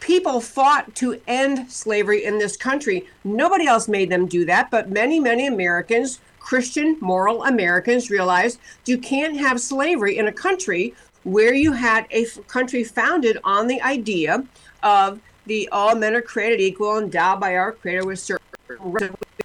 people 0.00 0.40
fought 0.40 0.94
to 0.96 1.20
end 1.26 1.70
slavery 1.70 2.24
in 2.24 2.38
this 2.38 2.56
country. 2.56 3.06
Nobody 3.24 3.66
else 3.66 3.88
made 3.88 4.10
them 4.10 4.26
do 4.26 4.44
that, 4.44 4.70
but 4.70 4.90
many, 4.90 5.20
many 5.20 5.46
Americans, 5.46 6.20
Christian, 6.38 6.96
moral 7.00 7.44
Americans, 7.44 8.10
realized 8.10 8.58
you 8.86 8.98
can't 8.98 9.36
have 9.36 9.60
slavery 9.60 10.18
in 10.18 10.26
a 10.26 10.32
country 10.32 10.94
where 11.24 11.54
you 11.54 11.72
had 11.72 12.06
a 12.10 12.26
country 12.48 12.84
founded 12.84 13.38
on 13.44 13.66
the 13.66 13.80
idea 13.80 14.44
of 14.82 15.20
the 15.46 15.68
all 15.70 15.94
men 15.94 16.14
are 16.14 16.22
created 16.22 16.60
equal, 16.60 16.98
endowed 16.98 17.40
by 17.40 17.56
our 17.56 17.72
Creator 17.72 18.06
with 18.06 18.18
certain 18.18 18.44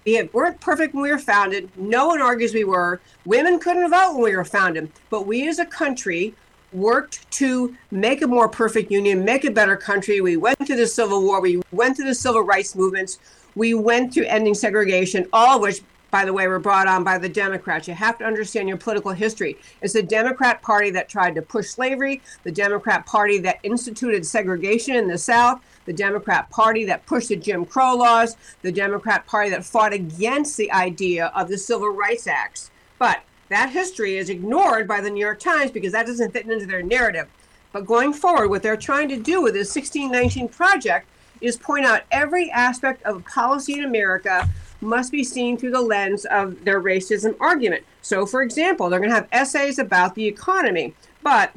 we 0.06 0.29
weren't 0.34 0.60
perfect 0.62 0.94
when 0.94 1.03
we 1.03 1.12
were 1.12 1.20
founded. 1.20 1.70
No 1.77 2.08
one 2.08 2.22
argues 2.22 2.53
we 2.53 2.63
were. 2.63 3.00
Women 3.25 3.60
couldn't 3.60 3.89
vote 3.89 4.13
when 4.13 4.24
we 4.24 4.36
were 4.36 4.46
founded. 4.46 4.91
But 5.10 5.27
we 5.27 5.48
as 5.48 5.60
a 5.60 5.65
country 5.65 6.34
worked 6.73 7.29
to 7.31 7.75
make 7.91 8.21
a 8.21 8.27
more 8.27 8.47
perfect 8.47 8.91
union, 8.91 9.25
make 9.25 9.45
a 9.45 9.51
better 9.51 9.75
country. 9.75 10.21
We 10.21 10.38
went 10.38 10.57
through 10.65 10.75
the 10.77 10.88
Civil 10.88 11.23
War, 11.23 11.41
we 11.41 11.61
went 11.71 11.97
through 11.97 12.07
the 12.07 12.15
civil 12.15 12.41
rights 12.41 12.75
movements, 12.75 13.19
we 13.55 13.73
went 13.73 14.13
through 14.13 14.25
ending 14.25 14.53
segregation, 14.53 15.27
all 15.33 15.55
of 15.55 15.61
which, 15.61 15.81
by 16.11 16.25
the 16.25 16.33
way, 16.33 16.47
were 16.47 16.59
brought 16.59 16.88
on 16.88 17.03
by 17.03 17.17
the 17.17 17.29
Democrats. 17.29 17.88
You 17.88 17.93
have 17.93 18.17
to 18.19 18.25
understand 18.25 18.67
your 18.67 18.77
political 18.77 19.11
history. 19.11 19.57
It's 19.81 19.93
the 19.93 20.03
Democrat 20.03 20.61
Party 20.61 20.89
that 20.91 21.09
tried 21.09 21.35
to 21.35 21.41
push 21.41 21.67
slavery, 21.67 22.21
the 22.43 22.51
Democrat 22.51 23.05
Party 23.05 23.39
that 23.39 23.59
instituted 23.63 24.25
segregation 24.25 24.95
in 24.95 25.07
the 25.07 25.17
South, 25.17 25.61
the 25.85 25.93
Democrat 25.93 26.49
Party 26.49 26.85
that 26.85 27.05
pushed 27.05 27.29
the 27.29 27.35
Jim 27.35 27.65
Crow 27.65 27.95
laws, 27.95 28.38
the 28.61 28.71
Democrat 28.71 29.25
Party 29.25 29.49
that 29.49 29.65
fought 29.65 29.93
against 29.93 30.57
the 30.57 30.71
idea 30.71 31.31
of 31.35 31.47
the 31.47 31.57
Civil 31.57 31.89
Rights 31.89 32.27
Acts. 32.27 32.71
But 32.97 33.21
that 33.50 33.72
history 33.72 34.18
is 34.18 34.29
ignored 34.29 34.88
by 34.88 35.01
the 35.01 35.10
New 35.10 35.20
York 35.20 35.39
Times 35.39 35.72
because 35.72 35.91
that 35.91 36.06
doesn't 36.06 36.32
fit 36.32 36.48
into 36.48 36.65
their 36.65 36.84
narrative. 36.84 37.27
But 37.72 37.86
going 37.86 38.13
forward, 38.13 38.50
what 38.50 38.63
they're 38.63 38.77
trying 38.77 39.10
to 39.10 39.18
do 39.18 39.41
with 39.41 39.53
this 39.53 39.75
1619 39.75 40.50
project 40.50 41.08
is 41.41 41.58
point 41.58 41.86
out 41.86 42.03
every 42.12 42.50
aspect 42.51 43.03
of 43.03 43.25
policy 43.25 43.74
in 43.74 43.84
America 43.84 44.50
must 44.82 45.12
be 45.12 45.24
seen 45.24 45.58
through 45.58 45.72
the 45.72 45.82
lens 45.82 46.25
of 46.25 46.63
their 46.63 46.82
racism 46.82 47.36
argument. 47.39 47.84
So, 48.01 48.25
for 48.25 48.41
example, 48.41 48.89
they're 48.89 49.00
going 49.00 49.10
to 49.10 49.15
have 49.15 49.27
essays 49.32 49.77
about 49.77 50.15
the 50.15 50.25
economy. 50.25 50.94
But 51.22 51.53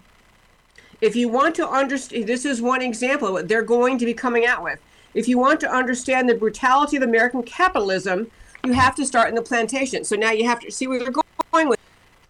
if 1.01 1.17
you 1.17 1.29
want 1.29 1.55
to 1.57 1.69
understand, 1.69 2.27
this 2.27 2.45
is 2.45 2.61
one 2.61 2.83
example 2.83 3.29
of 3.29 3.35
what 3.35 3.49
they're 3.49 3.63
going 3.63 3.99
to 3.99 4.05
be 4.05 4.15
coming 4.15 4.47
out 4.47 4.63
with. 4.63 4.81
If 5.15 5.29
you 5.29 5.39
want 5.39 5.61
to 5.61 5.71
understand 5.71 6.29
the 6.29 6.35
brutality 6.35 6.97
of 6.97 7.03
American 7.03 7.43
capitalism, 7.43 8.31
you 8.65 8.73
have 8.73 8.95
to 8.97 9.05
start 9.05 9.29
in 9.29 9.35
the 9.35 9.43
plantation. 9.43 10.05
So 10.05 10.17
now 10.17 10.31
you 10.31 10.45
have 10.45 10.61
to 10.61 10.71
see 10.71 10.87
where 10.87 10.99
you're 10.99 11.11
going 11.11 11.69
with 11.69 11.79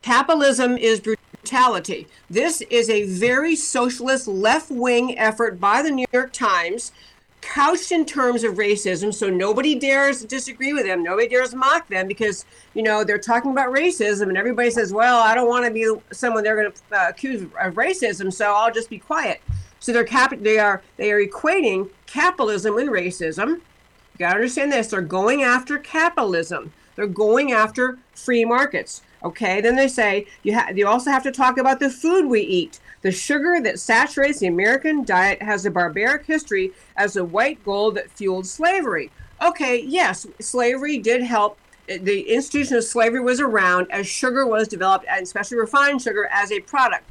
capitalism 0.02 0.76
is 0.76 1.00
brutality. 1.00 2.06
This 2.28 2.60
is 2.62 2.90
a 2.90 3.04
very 3.04 3.56
socialist 3.56 4.28
left 4.28 4.70
wing 4.70 5.18
effort 5.18 5.58
by 5.60 5.82
the 5.82 5.90
New 5.90 6.06
York 6.12 6.32
Times, 6.32 6.92
couched 7.40 7.90
in 7.90 8.04
terms 8.04 8.44
of 8.44 8.54
racism. 8.54 9.12
So 9.12 9.28
nobody 9.28 9.74
dares 9.74 10.24
disagree 10.24 10.72
with 10.72 10.86
them. 10.86 11.02
Nobody 11.02 11.28
dares 11.28 11.54
mock 11.54 11.88
them 11.88 12.06
because, 12.06 12.44
you 12.74 12.82
know, 12.82 13.02
they're 13.02 13.18
talking 13.18 13.50
about 13.50 13.72
racism 13.72 14.28
and 14.28 14.38
everybody 14.38 14.70
says, 14.70 14.92
well, 14.92 15.20
I 15.20 15.34
don't 15.34 15.48
want 15.48 15.64
to 15.64 15.70
be 15.70 15.92
someone 16.12 16.44
they're 16.44 16.56
going 16.56 16.72
to 16.72 16.96
uh, 16.96 17.08
accuse 17.08 17.42
of 17.42 17.74
racism, 17.74 18.32
so 18.32 18.52
I'll 18.52 18.72
just 18.72 18.90
be 18.90 18.98
quiet. 18.98 19.40
So 19.80 19.92
they're 19.92 20.04
cap- 20.04 20.38
they 20.38 20.58
are 20.60 20.80
they 20.96 21.10
are 21.10 21.24
equating 21.24 21.90
capitalism 22.06 22.74
with 22.76 22.86
racism. 22.86 23.48
You 23.48 24.18
got 24.18 24.30
to 24.30 24.34
understand 24.36 24.70
this. 24.70 24.88
They're 24.88 25.02
going 25.02 25.42
after 25.42 25.78
capitalism. 25.78 26.72
They're 26.94 27.08
going 27.08 27.50
after 27.50 27.98
free 28.14 28.44
markets. 28.44 29.02
Okay, 29.24 29.60
then 29.60 29.76
they 29.76 29.88
say 29.88 30.26
you 30.42 30.54
ha- 30.54 30.70
you 30.74 30.86
also 30.86 31.10
have 31.10 31.22
to 31.22 31.30
talk 31.30 31.58
about 31.58 31.78
the 31.78 31.90
food 31.90 32.26
we 32.26 32.40
eat. 32.40 32.80
The 33.02 33.12
sugar 33.12 33.60
that 33.60 33.78
saturates 33.78 34.40
the 34.40 34.48
American 34.48 35.04
diet 35.04 35.42
has 35.42 35.64
a 35.64 35.70
barbaric 35.70 36.26
history 36.26 36.72
as 36.96 37.14
the 37.14 37.24
white 37.24 37.64
gold 37.64 37.94
that 37.96 38.10
fueled 38.10 38.46
slavery. 38.46 39.10
Okay, 39.40 39.80
yes, 39.80 40.26
slavery 40.40 40.98
did 40.98 41.22
help 41.22 41.58
the 41.86 42.22
institution 42.32 42.76
of 42.76 42.84
slavery 42.84 43.20
was 43.20 43.40
around 43.40 43.90
as 43.90 44.06
sugar 44.06 44.46
was 44.46 44.68
developed, 44.68 45.04
and 45.08 45.22
especially 45.22 45.58
refined 45.58 46.00
sugar, 46.00 46.28
as 46.30 46.52
a 46.52 46.60
product. 46.60 47.04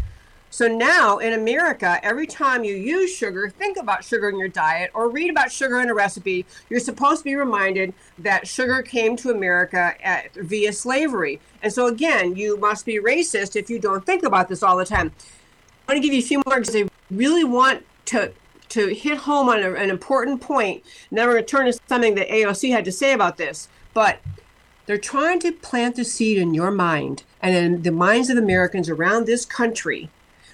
So 0.52 0.68
now 0.68 1.20
in 1.20 1.32
America, 1.32 1.98
every 2.04 2.28
time 2.28 2.66
you 2.66 2.76
use 2.76 3.16
sugar, 3.16 3.50
think 3.50 3.78
about 3.78 4.04
sugar 4.04 4.28
in 4.28 4.38
your 4.38 4.50
diet 4.50 4.92
or 4.94 5.10
read 5.10 5.30
about 5.30 5.50
sugar 5.50 5.80
in 5.80 5.90
a 5.90 5.94
recipe, 5.94 6.46
you're 6.70 6.82
supposed 6.82 7.20
to 7.20 7.24
be 7.24 7.38
reminded 7.38 7.94
that 8.20 8.46
sugar 8.46 8.82
came 8.82 9.16
to 9.16 9.32
America 9.32 9.96
at, 10.04 10.34
via 10.34 10.74
slavery. 10.74 11.40
And 11.64 11.72
so 11.72 11.88
again, 11.88 12.36
you 12.36 12.58
must 12.58 12.86
be 12.86 13.00
racist 13.00 13.56
if 13.56 13.70
you 13.70 13.80
don't 13.80 14.06
think 14.06 14.24
about 14.24 14.50
this 14.50 14.62
all 14.62 14.76
the 14.76 14.84
time. 14.84 15.14
I 15.88 15.94
want 15.94 16.04
to 16.04 16.06
give 16.06 16.14
you 16.14 16.20
a 16.20 16.28
few 16.28 16.42
more 16.46 16.60
because 16.60 16.76
I 16.76 16.86
really 17.10 17.46
want 17.46 17.86
to 18.08 18.34
to 18.70 18.88
hit 18.88 19.18
home 19.18 19.50
on 19.50 19.60
a, 19.62 19.74
an 19.74 19.90
important 19.90 20.40
point. 20.40 20.82
Now 21.12 21.26
we're 21.26 21.34
going 21.34 21.46
to 21.46 21.50
turn 21.50 21.66
to 21.66 21.80
something 21.88 22.16
that 22.16 22.30
AOC 22.30 22.72
had 22.72 22.86
to 22.86 22.92
say 22.92 23.12
about 23.12 23.36
this. 23.36 23.68
But 23.94 24.22
they're 24.86 24.98
trying 24.98 25.42
to 25.42 25.52
plant 25.52 25.98
the 25.98 26.06
seed 26.06 26.38
in 26.38 26.54
your 26.54 26.72
mind 26.72 27.24
and 27.42 27.54
in 27.54 27.82
the 27.84 27.92
minds 27.92 28.30
of 28.30 28.38
Americans 28.38 28.90
around 28.90 29.26
this 29.26 29.44
country 29.44 30.10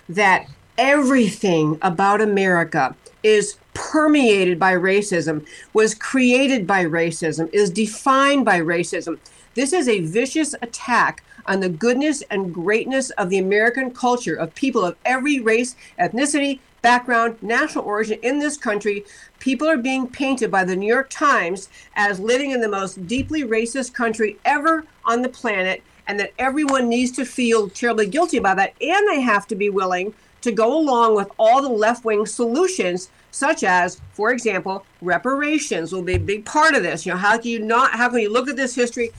that 0.09 0.47
everything 0.77 1.77
about 1.81 2.21
America 2.21 2.95
is 3.23 3.57
permeated 3.73 4.57
by 4.59 4.73
racism, 4.73 5.45
was 5.73 5.93
created 5.93 6.65
by 6.65 6.83
racism, 6.85 7.51
is 7.53 7.69
defined 7.69 8.45
by 8.45 8.59
racism. 8.59 9.19
This 9.55 9.73
is 9.73 9.87
a 9.87 10.01
vicious 10.01 10.55
attack 10.61 11.23
on 11.45 11.59
the 11.59 11.69
goodness 11.69 12.21
and 12.29 12.53
greatness 12.53 13.09
of 13.11 13.29
the 13.29 13.37
American 13.37 13.91
culture 13.91 14.35
of 14.35 14.53
people 14.55 14.83
of 14.83 14.95
every 15.05 15.39
race, 15.39 15.75
ethnicity, 15.99 16.59
background, 16.81 17.41
national 17.41 17.85
origin 17.85 18.19
in 18.21 18.39
this 18.39 18.57
country. 18.57 19.03
People 19.39 19.67
are 19.67 19.77
being 19.77 20.07
painted 20.07 20.51
by 20.51 20.63
the 20.63 20.75
New 20.75 20.87
York 20.87 21.09
Times 21.09 21.69
as 21.95 22.19
living 22.19 22.51
in 22.51 22.61
the 22.61 22.69
most 22.69 23.07
deeply 23.07 23.43
racist 23.43 23.93
country 23.93 24.37
ever 24.45 24.85
on 25.05 25.21
the 25.21 25.29
planet 25.29 25.81
and 26.07 26.19
that 26.19 26.33
everyone 26.39 26.89
needs 26.89 27.11
to 27.11 27.25
feel 27.25 27.69
terribly 27.69 28.07
guilty 28.07 28.37
about 28.37 28.57
that. 28.57 28.73
And 28.81 29.07
they 29.09 29.21
have 29.21 29.45
to 29.47 29.55
be 29.55 29.69
willing 29.69 30.13
to 30.41 30.51
go 30.51 30.77
along 30.77 31.15
with 31.15 31.29
all 31.37 31.61
the 31.61 31.69
left 31.69 32.05
wing 32.05 32.25
solutions, 32.25 33.09
such 33.31 33.63
as, 33.63 33.99
for 34.13 34.31
example, 34.31 34.85
reparations 35.01 35.91
will 35.91 36.01
be 36.01 36.15
a 36.15 36.19
big 36.19 36.45
part 36.45 36.75
of 36.75 36.83
this. 36.83 37.05
You 37.05 37.11
know, 37.11 37.17
how 37.17 37.37
can 37.37 37.51
you 37.51 37.59
not, 37.59 37.91
how 37.91 38.09
can 38.09 38.19
you 38.19 38.31
look 38.31 38.47
at 38.47 38.55
this 38.55 38.73
history? 38.73 39.11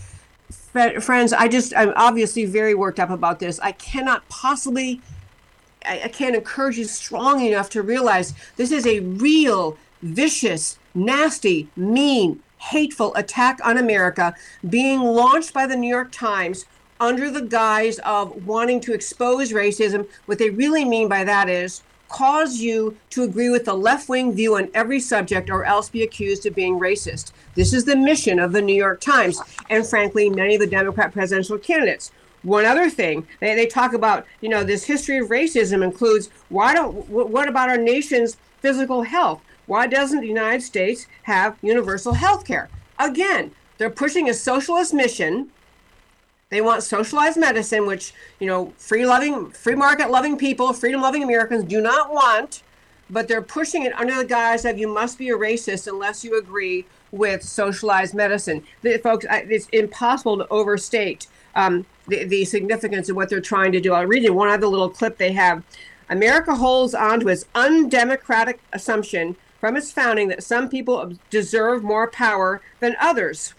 Friends, 1.01 1.33
I 1.33 1.49
just, 1.49 1.75
I'm 1.77 1.93
obviously 1.97 2.45
very 2.45 2.75
worked 2.75 3.01
up 3.01 3.11
about 3.11 3.41
this. 3.41 3.59
I 3.61 3.73
cannot 3.73 4.27
possibly, 4.29 5.01
I, 5.85 6.03
I 6.05 6.09
can't 6.09 6.37
encourage 6.37 6.79
you 6.79 6.85
strong 6.85 7.45
enough 7.45 7.69
to 7.71 7.83
realize 7.83 8.33
this 8.57 8.71
is 8.71 8.87
a 8.87 9.01
real, 9.01 9.77
vicious, 10.03 10.79
nasty, 10.95 11.69
mean, 11.77 12.43
hateful 12.59 13.15
attack 13.15 13.61
on 13.65 13.77
America 13.77 14.35
being 14.69 15.01
launched 15.01 15.53
by 15.53 15.67
the 15.67 15.77
New 15.77 15.89
York 15.89 16.11
Times 16.13 16.67
under 17.01 17.31
the 17.31 17.43
guise 17.43 17.99
of 18.01 18.47
wanting 18.47 18.81
to 18.81 18.93
expose 18.93 19.53
racism. 19.53 20.09
What 20.27 20.39
they 20.39 20.51
really 20.51 20.85
mean 20.85 21.09
by 21.09 21.25
that 21.25 21.49
is 21.49 21.83
cause 22.09 22.59
you 22.59 22.97
to 23.11 23.23
agree 23.23 23.51
with 23.51 23.65
the 23.65 23.75
left 23.75 24.09
wing 24.09 24.33
view 24.33 24.57
on 24.57 24.71
every 24.75 25.01
subject 25.01 25.51
or 25.51 25.65
else 25.65 25.91
be 25.91 26.03
accused 26.03 26.47
of 26.47 26.55
being 26.55 26.79
racist. 26.79 27.33
This 27.55 27.73
is 27.73 27.85
the 27.85 27.97
mission 27.97 28.39
of 28.39 28.53
the 28.53 28.63
New 28.63 28.75
York 28.75 29.01
Times 29.01 29.41
and, 29.69 29.87
frankly, 29.87 30.31
many 30.31 30.55
of 30.55 30.61
the 30.61 30.67
Democrat 30.67 31.13
presidential 31.13 31.59
candidates. 31.59 32.11
One 32.43 32.65
other 32.65 32.89
thing, 32.89 33.27
they, 33.41 33.55
they 33.55 33.67
talk 33.67 33.93
about, 33.93 34.25
you 34.41 34.49
know, 34.49 34.65
this 34.65 34.85
history 34.85 35.19
of 35.19 35.29
racism 35.29 35.83
includes 35.83 36.31
why 36.49 36.73
don't, 36.73 37.09
what 37.09 37.49
about 37.49 37.69
our 37.69 37.77
nation's 37.77 38.37
physical 38.61 39.03
health? 39.03 39.43
Why 39.67 39.87
doesn't 39.87 40.21
the 40.21 40.29
United 40.29 40.63
States 40.63 41.07
have 41.25 41.59
universal 41.61 42.15
health 42.15 42.47
care? 42.47 42.71
Again, 42.99 43.51
they're 43.77 43.91
pushing 43.91 44.29
a 44.29 44.35
socialist 44.35 44.95
mission 44.95 45.51
they 46.51 46.61
want 46.63 46.83
socialized 46.83 47.37
medicine, 47.37 47.87
which, 47.87 48.15
you 48.41 48.47
know, 48.47 48.73
free 48.79 49.05
loving, 49.05 49.51
free 49.51 49.75
market 49.75 50.11
loving 50.11 50.39
people, 50.39 50.73
freedom 50.73 51.03
loving 51.03 51.23
Americans 51.23 51.65
do 51.65 51.81
not 51.81 52.13
want, 52.13 52.63
but 53.11 53.29
they're 53.29 53.43
pushing 53.43 53.85
it 53.85 53.93
under 53.95 54.17
the 54.17 54.25
guise 54.25 54.65
of 54.65 54.79
you 54.79 54.89
must 54.89 55.19
be 55.19 55.29
a 55.29 55.37
racist 55.37 55.87
unless 55.87 56.25
you 56.25 56.39
agree 56.39 56.87
with 57.13 57.43
socialized 57.43 58.15
medicine. 58.15 58.65
The, 58.83 58.97
folks, 58.99 59.27
I, 59.29 59.47
it's 59.49 59.69
impossible 59.73 60.39
to 60.39 60.49
overstate 60.49 61.27
um, 61.55 61.85
the, 62.07 62.25
the 62.25 62.45
significance 62.47 63.11
of 63.11 63.17
what 63.17 63.29
they're 63.29 63.41
trying 63.41 63.73
to 63.73 63.81
do. 63.81 63.93
I'll 63.93 64.07
read 64.07 64.23
you 64.23 64.33
one 64.33 64.49
other 64.49 64.67
little 64.67 64.91
clip 64.91 65.19
they 65.19 65.33
have. 65.33 65.63
America 66.09 66.55
holds 66.55 66.95
on 66.95 67.21
to 67.21 67.29
its 67.29 67.45
undemocratic 67.55 68.61
assumption 68.73 69.37
from 69.61 69.77
its 69.77 69.93
founding 69.93 70.29
that 70.29 70.43
some 70.43 70.71
people 70.71 71.13
deserve 71.29 71.83
more 71.83 72.11
power 72.11 72.63
than 72.81 72.97
others. 73.01 73.55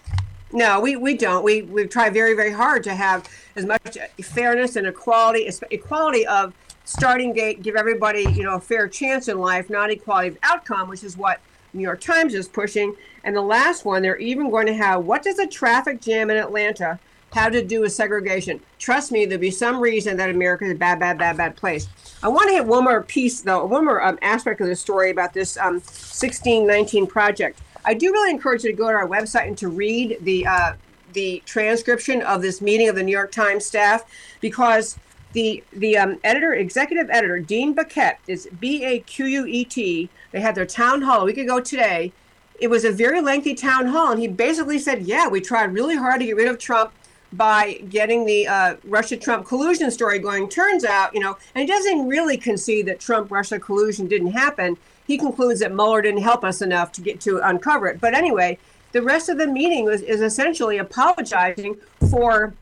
No, 0.52 0.80
we, 0.80 0.96
we 0.96 1.16
don't. 1.16 1.44
We 1.44 1.62
we 1.62 1.86
try 1.86 2.10
very 2.10 2.34
very 2.34 2.50
hard 2.50 2.82
to 2.84 2.94
have 2.94 3.28
as 3.56 3.64
much 3.64 3.98
fairness 4.22 4.76
and 4.76 4.86
equality, 4.86 5.48
equality 5.70 6.26
of 6.26 6.54
starting 6.84 7.32
gate, 7.32 7.62
give 7.62 7.76
everybody 7.76 8.22
you 8.32 8.42
know 8.42 8.56
a 8.56 8.60
fair 8.60 8.88
chance 8.88 9.28
in 9.28 9.38
life, 9.38 9.70
not 9.70 9.90
equality 9.90 10.28
of 10.28 10.38
outcome, 10.42 10.88
which 10.88 11.04
is 11.04 11.16
what 11.16 11.40
New 11.72 11.82
York 11.82 12.00
Times 12.00 12.34
is 12.34 12.48
pushing. 12.48 12.96
And 13.22 13.36
the 13.36 13.42
last 13.42 13.84
one, 13.84 14.02
they're 14.02 14.16
even 14.16 14.50
going 14.50 14.66
to 14.66 14.74
have 14.74 15.04
what 15.04 15.22
does 15.22 15.38
a 15.38 15.46
traffic 15.46 16.00
jam 16.00 16.30
in 16.30 16.36
Atlanta 16.36 16.98
have 17.32 17.52
to 17.52 17.64
do 17.64 17.82
with 17.82 17.92
segregation? 17.92 18.60
Trust 18.78 19.12
me, 19.12 19.24
there'll 19.24 19.40
be 19.40 19.50
some 19.50 19.80
reason 19.80 20.16
that 20.16 20.30
America 20.30 20.64
is 20.64 20.72
a 20.72 20.74
bad, 20.74 20.98
bad, 20.98 21.18
bad, 21.18 21.36
bad 21.36 21.56
place. 21.56 21.88
I 22.22 22.28
want 22.28 22.48
to 22.48 22.54
hit 22.54 22.66
one 22.66 22.84
more 22.84 23.02
piece, 23.02 23.42
though, 23.42 23.64
one 23.64 23.84
more 23.84 24.02
um, 24.02 24.18
aspect 24.22 24.60
of 24.60 24.66
the 24.66 24.76
story 24.76 25.10
about 25.10 25.32
this 25.32 25.56
um, 25.56 25.74
1619 25.74 27.06
project. 27.06 27.60
I 27.84 27.94
do 27.94 28.12
really 28.12 28.30
encourage 28.30 28.64
you 28.64 28.70
to 28.70 28.76
go 28.76 28.88
to 28.88 28.94
our 28.94 29.08
website 29.08 29.46
and 29.46 29.58
to 29.58 29.68
read 29.68 30.18
the 30.20 30.46
uh, 30.46 30.74
the 31.12 31.42
transcription 31.44 32.22
of 32.22 32.42
this 32.42 32.60
meeting 32.60 32.88
of 32.88 32.94
the 32.94 33.02
New 33.02 33.12
York 33.12 33.32
Times 33.32 33.64
staff 33.64 34.04
because 34.40 34.98
the 35.32 35.62
the 35.72 35.96
um, 35.96 36.18
editor, 36.24 36.52
executive 36.52 37.08
editor, 37.10 37.38
Dean 37.38 37.74
Baquet, 37.74 38.16
is 38.26 38.48
B 38.58 38.84
A 38.84 39.00
Q 39.00 39.26
U 39.26 39.46
E 39.46 39.64
T. 39.64 40.10
They 40.32 40.40
had 40.40 40.54
their 40.54 40.66
town 40.66 41.02
hall 41.02 41.22
a 41.22 41.24
week 41.24 41.38
ago 41.38 41.60
today. 41.60 42.12
It 42.58 42.68
was 42.68 42.84
a 42.84 42.92
very 42.92 43.20
lengthy 43.20 43.54
town 43.54 43.86
hall, 43.86 44.12
and 44.12 44.20
he 44.20 44.28
basically 44.28 44.78
said, 44.78 45.02
"Yeah, 45.02 45.28
we 45.28 45.40
tried 45.40 45.72
really 45.72 45.96
hard 45.96 46.20
to 46.20 46.26
get 46.26 46.36
rid 46.36 46.48
of 46.48 46.58
Trump." 46.58 46.92
by 47.32 47.74
getting 47.88 48.26
the 48.26 48.44
uh, 48.46 48.74
Russia 48.82 49.16
Trump 49.16 49.46
collusion 49.46 49.88
story 49.92 50.18
going. 50.18 50.48
Turns 50.48 50.84
out, 50.84 51.14
you 51.14 51.20
know, 51.20 51.36
and 51.54 51.62
he 51.62 51.66
doesn't 51.66 52.08
really 52.08 52.36
concede 52.36 52.86
that 52.86 52.98
Trump 52.98 53.30
Russia 53.30 53.60
collusion 53.60 54.08
didn't 54.08 54.32
happen 54.32 54.76
he 55.10 55.18
concludes 55.18 55.58
that 55.58 55.72
Mueller 55.72 56.02
didn't 56.02 56.22
help 56.22 56.44
us 56.44 56.62
enough 56.62 56.92
to 56.92 57.00
get 57.00 57.20
to 57.22 57.38
uncover 57.38 57.88
it. 57.88 58.00
But 58.00 58.14
anyway, 58.14 58.58
the 58.92 59.02
rest 59.02 59.28
of 59.28 59.38
the 59.38 59.46
meeting 59.48 59.84
was, 59.84 60.02
is 60.02 60.20
essentially 60.20 60.78
apologizing 60.78 61.76
for 62.10 62.54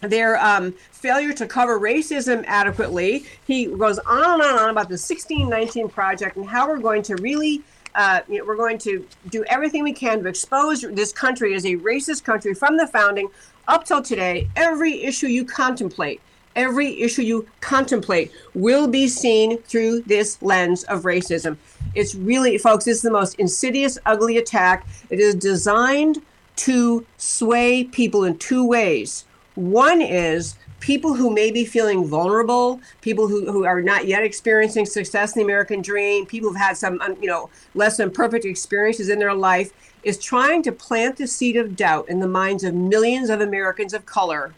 their 0.00 0.42
um, 0.42 0.72
failure 0.90 1.34
to 1.34 1.46
cover 1.46 1.78
racism 1.78 2.44
adequately. 2.46 3.26
He 3.46 3.66
goes 3.66 3.98
on 3.98 4.40
and 4.40 4.42
on 4.42 4.48
and 4.48 4.58
on 4.58 4.70
about 4.70 4.88
the 4.88 4.94
1619 4.94 5.90
project 5.90 6.36
and 6.36 6.48
how 6.48 6.66
we're 6.66 6.80
going 6.80 7.02
to 7.02 7.16
really. 7.16 7.62
Uh, 7.94 8.20
you 8.26 8.38
know, 8.38 8.44
we're 8.46 8.56
going 8.56 8.78
to 8.78 9.06
do 9.28 9.44
everything 9.50 9.82
we 9.82 9.92
can 9.92 10.22
to 10.22 10.26
expose 10.26 10.80
this 10.80 11.12
country 11.12 11.54
as 11.54 11.66
a 11.66 11.76
racist 11.76 12.24
country 12.24 12.54
from 12.54 12.78
the 12.78 12.86
founding 12.86 13.28
up 13.68 13.84
till 13.84 14.00
today. 14.00 14.48
Every 14.56 15.02
issue 15.02 15.26
you 15.26 15.44
contemplate, 15.44 16.22
every 16.56 17.00
issue 17.00 17.22
you 17.22 17.46
contemplate 17.60 18.32
will 18.54 18.86
be 18.88 19.08
seen 19.08 19.58
through 19.62 20.02
this 20.02 20.40
lens 20.42 20.84
of 20.84 21.02
racism. 21.02 21.56
It's 21.94 22.14
really, 22.14 22.58
folks, 22.58 22.84
this 22.84 22.96
is 22.96 23.02
the 23.02 23.10
most 23.10 23.34
insidious, 23.36 23.98
ugly 24.06 24.38
attack. 24.38 24.86
It 25.10 25.20
is 25.20 25.34
designed 25.34 26.22
to 26.56 27.06
sway 27.16 27.84
people 27.84 28.24
in 28.24 28.38
two 28.38 28.66
ways. 28.66 29.24
One 29.54 30.00
is 30.00 30.56
people 30.80 31.14
who 31.14 31.32
may 31.32 31.50
be 31.50 31.64
feeling 31.64 32.06
vulnerable, 32.06 32.80
people 33.02 33.28
who, 33.28 33.50
who 33.50 33.64
are 33.64 33.80
not 33.80 34.06
yet 34.06 34.24
experiencing 34.24 34.84
success 34.84 35.34
in 35.34 35.40
the 35.40 35.44
American 35.44 35.80
dream, 35.80 36.26
people 36.26 36.48
who've 36.48 36.58
had 36.58 36.76
some, 36.76 37.00
you 37.20 37.28
know, 37.28 37.48
less 37.74 37.96
than 37.98 38.10
perfect 38.10 38.44
experiences 38.44 39.08
in 39.08 39.18
their 39.18 39.34
life, 39.34 39.72
is 40.02 40.18
trying 40.18 40.62
to 40.62 40.72
plant 40.72 41.16
the 41.16 41.26
seed 41.26 41.56
of 41.56 41.76
doubt 41.76 42.08
in 42.08 42.18
the 42.18 42.26
minds 42.26 42.64
of 42.64 42.74
millions 42.74 43.30
of 43.30 43.40
Americans 43.40 43.94
of 43.94 44.04
color 44.06 44.52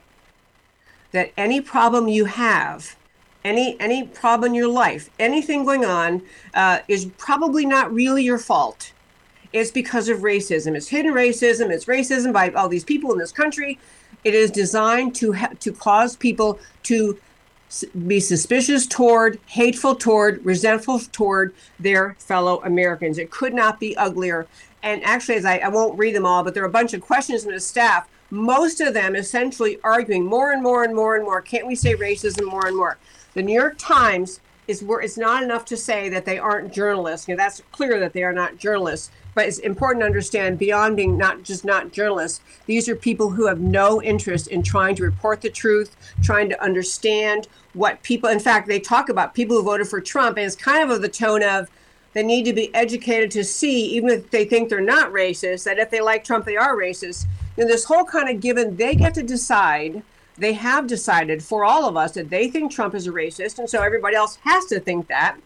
that 1.14 1.32
any 1.36 1.60
problem 1.60 2.08
you 2.08 2.26
have 2.26 2.96
any 3.44 3.78
any 3.78 4.04
problem 4.04 4.52
in 4.52 4.54
your 4.54 4.68
life, 4.68 5.10
anything 5.18 5.64
going 5.64 5.84
on, 5.84 6.22
uh, 6.54 6.78
is 6.88 7.06
probably 7.18 7.66
not 7.66 7.92
really 7.92 8.24
your 8.24 8.38
fault. 8.38 8.92
It's 9.52 9.70
because 9.70 10.08
of 10.08 10.20
racism. 10.20 10.74
It's 10.74 10.88
hidden 10.88 11.12
racism. 11.12 11.70
It's 11.70 11.84
racism 11.84 12.32
by 12.32 12.50
all 12.50 12.68
these 12.68 12.84
people 12.84 13.12
in 13.12 13.18
this 13.18 13.32
country. 13.32 13.78
It 14.24 14.34
is 14.34 14.50
designed 14.50 15.14
to 15.16 15.32
ha- 15.34 15.52
to 15.60 15.72
cause 15.72 16.16
people 16.16 16.58
to 16.84 17.18
be 18.06 18.20
suspicious 18.20 18.86
toward, 18.86 19.38
hateful 19.46 19.94
toward, 19.94 20.44
resentful 20.44 21.00
toward 21.12 21.54
their 21.78 22.16
fellow 22.18 22.62
Americans. 22.64 23.18
It 23.18 23.30
could 23.30 23.52
not 23.52 23.78
be 23.80 23.96
uglier. 23.96 24.46
And 24.82 25.02
actually, 25.04 25.36
as 25.36 25.44
I, 25.44 25.58
I 25.58 25.68
won't 25.68 25.98
read 25.98 26.14
them 26.14 26.26
all, 26.26 26.44
but 26.44 26.54
there 26.54 26.62
are 26.62 26.68
a 26.68 26.78
bunch 26.78 26.94
of 26.94 27.00
questions 27.00 27.44
from 27.44 27.52
the 27.52 27.60
staff. 27.60 28.08
Most 28.34 28.80
of 28.80 28.94
them 28.94 29.14
essentially 29.14 29.78
arguing 29.84 30.26
more 30.26 30.50
and 30.50 30.60
more 30.60 30.82
and 30.82 30.94
more 30.94 31.14
and 31.14 31.24
more. 31.24 31.40
Can't 31.40 31.68
we 31.68 31.76
say 31.76 31.94
racism 31.94 32.50
more 32.50 32.66
and 32.66 32.76
more? 32.76 32.98
The 33.34 33.42
New 33.42 33.54
York 33.54 33.76
Times 33.78 34.40
is 34.66 34.82
where 34.82 35.00
it's 35.00 35.16
not 35.16 35.44
enough 35.44 35.64
to 35.66 35.76
say 35.76 36.08
that 36.08 36.24
they 36.24 36.38
aren't 36.38 36.72
journalists. 36.72 37.28
You 37.28 37.34
know, 37.34 37.42
that's 37.42 37.62
clear 37.70 38.00
that 38.00 38.12
they 38.12 38.24
are 38.24 38.32
not 38.32 38.56
journalists. 38.56 39.12
But 39.34 39.46
it's 39.46 39.58
important 39.58 40.02
to 40.02 40.06
understand 40.06 40.58
beyond 40.58 40.96
being 40.96 41.16
not 41.16 41.44
just 41.44 41.64
not 41.64 41.92
journalists, 41.92 42.40
these 42.66 42.88
are 42.88 42.96
people 42.96 43.30
who 43.30 43.46
have 43.46 43.60
no 43.60 44.02
interest 44.02 44.48
in 44.48 44.62
trying 44.64 44.96
to 44.96 45.04
report 45.04 45.40
the 45.40 45.50
truth, 45.50 45.96
trying 46.22 46.48
to 46.48 46.62
understand 46.62 47.46
what 47.72 48.02
people, 48.02 48.30
in 48.30 48.40
fact, 48.40 48.66
they 48.66 48.80
talk 48.80 49.08
about 49.08 49.34
people 49.34 49.56
who 49.56 49.62
voted 49.62 49.86
for 49.86 50.00
Trump, 50.00 50.38
and 50.38 50.46
it's 50.46 50.56
kind 50.56 50.82
of 50.82 50.90
of 50.90 51.02
the 51.02 51.08
tone 51.08 51.42
of 51.42 51.68
they 52.14 52.22
need 52.22 52.44
to 52.44 52.52
be 52.52 52.72
educated 52.74 53.30
to 53.32 53.44
see, 53.44 53.86
even 53.86 54.10
if 54.10 54.30
they 54.30 54.44
think 54.44 54.68
they're 54.68 54.80
not 54.80 55.12
racist, 55.12 55.64
that 55.64 55.78
if 55.78 55.90
they 55.90 56.00
like 56.00 56.24
Trump, 56.24 56.44
they 56.44 56.56
are 56.56 56.76
racist. 56.76 57.26
And 57.56 57.68
this 57.68 57.84
whole 57.84 58.04
kind 58.04 58.28
of 58.28 58.40
given, 58.40 58.76
they 58.76 58.94
get 58.94 59.14
to 59.14 59.22
decide 59.22 60.02
they 60.36 60.54
have 60.54 60.86
decided 60.86 61.42
for 61.42 61.64
all 61.64 61.88
of 61.88 61.96
us 61.96 62.12
that 62.12 62.30
they 62.30 62.48
think 62.48 62.72
Trump 62.72 62.94
is 62.94 63.06
a 63.06 63.12
racist, 63.12 63.58
and 63.58 63.70
so 63.70 63.82
everybody 63.82 64.16
else 64.16 64.36
has 64.42 64.64
to 64.66 64.80
think 64.80 65.06
that. 65.08 65.36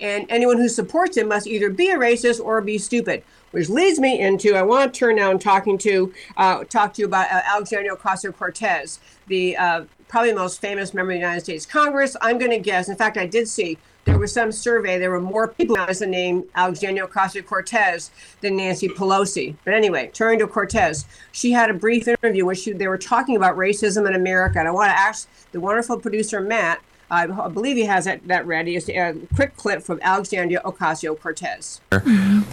And 0.00 0.26
anyone 0.28 0.58
who 0.58 0.68
supports 0.68 1.16
him 1.16 1.28
must 1.28 1.46
either 1.46 1.70
be 1.70 1.90
a 1.90 1.96
racist 1.96 2.40
or 2.44 2.60
be 2.60 2.78
stupid. 2.78 3.24
Which 3.52 3.68
leads 3.70 3.98
me 3.98 4.20
into 4.20 4.54
I 4.54 4.62
want 4.62 4.92
to 4.92 4.98
turn 4.98 5.16
now 5.16 5.30
and 5.30 5.40
talking 5.40 5.78
to 5.78 6.12
uh, 6.36 6.64
talk 6.64 6.92
to 6.94 7.02
you 7.02 7.06
about 7.06 7.30
uh, 7.32 7.40
Alexandria 7.46 7.96
Ocasio 7.96 8.36
Cortez, 8.36 9.00
the 9.28 9.56
uh, 9.56 9.84
probably 10.08 10.34
most 10.34 10.60
famous 10.60 10.92
member 10.92 11.12
of 11.12 11.16
the 11.16 11.20
United 11.20 11.40
States 11.40 11.64
Congress. 11.64 12.16
I'm 12.20 12.38
going 12.38 12.50
to 12.50 12.58
guess. 12.58 12.88
In 12.88 12.96
fact, 12.96 13.16
I 13.16 13.26
did 13.26 13.48
see 13.48 13.78
there 14.06 14.18
was 14.18 14.32
some 14.32 14.52
survey. 14.52 14.98
There 14.98 15.10
were 15.10 15.20
more 15.20 15.48
people 15.48 15.76
as 15.76 15.98
the 15.98 16.06
name 16.06 16.44
Alexandria 16.54 17.06
Ocasio 17.06 17.44
Cortez 17.44 18.10
than 18.40 18.56
Nancy 18.56 18.88
Pelosi. 18.88 19.56
But 19.64 19.74
anyway, 19.74 20.10
turning 20.14 20.38
to 20.38 20.46
Cortez, 20.46 21.04
she 21.32 21.52
had 21.52 21.68
a 21.70 21.74
brief 21.74 22.08
interview 22.08 22.46
where 22.46 22.54
she, 22.54 22.72
they 22.72 22.88
were 22.88 22.98
talking 22.98 23.36
about 23.36 23.56
racism 23.56 24.06
in 24.06 24.14
America. 24.14 24.60
And 24.60 24.68
I 24.68 24.70
want 24.70 24.90
to 24.90 24.98
ask 24.98 25.28
the 25.50 25.60
wonderful 25.60 25.98
producer, 25.98 26.40
Matt, 26.40 26.80
I 27.10 27.26
believe 27.26 27.76
he 27.76 27.84
has 27.84 28.04
that, 28.06 28.26
that 28.26 28.46
ready. 28.46 28.74
Is 28.74 28.88
a 28.88 29.14
quick 29.34 29.56
clip 29.56 29.82
from 29.82 30.00
Alexandria 30.02 30.60
Ocasio 30.64 31.18
Cortez. 31.18 31.80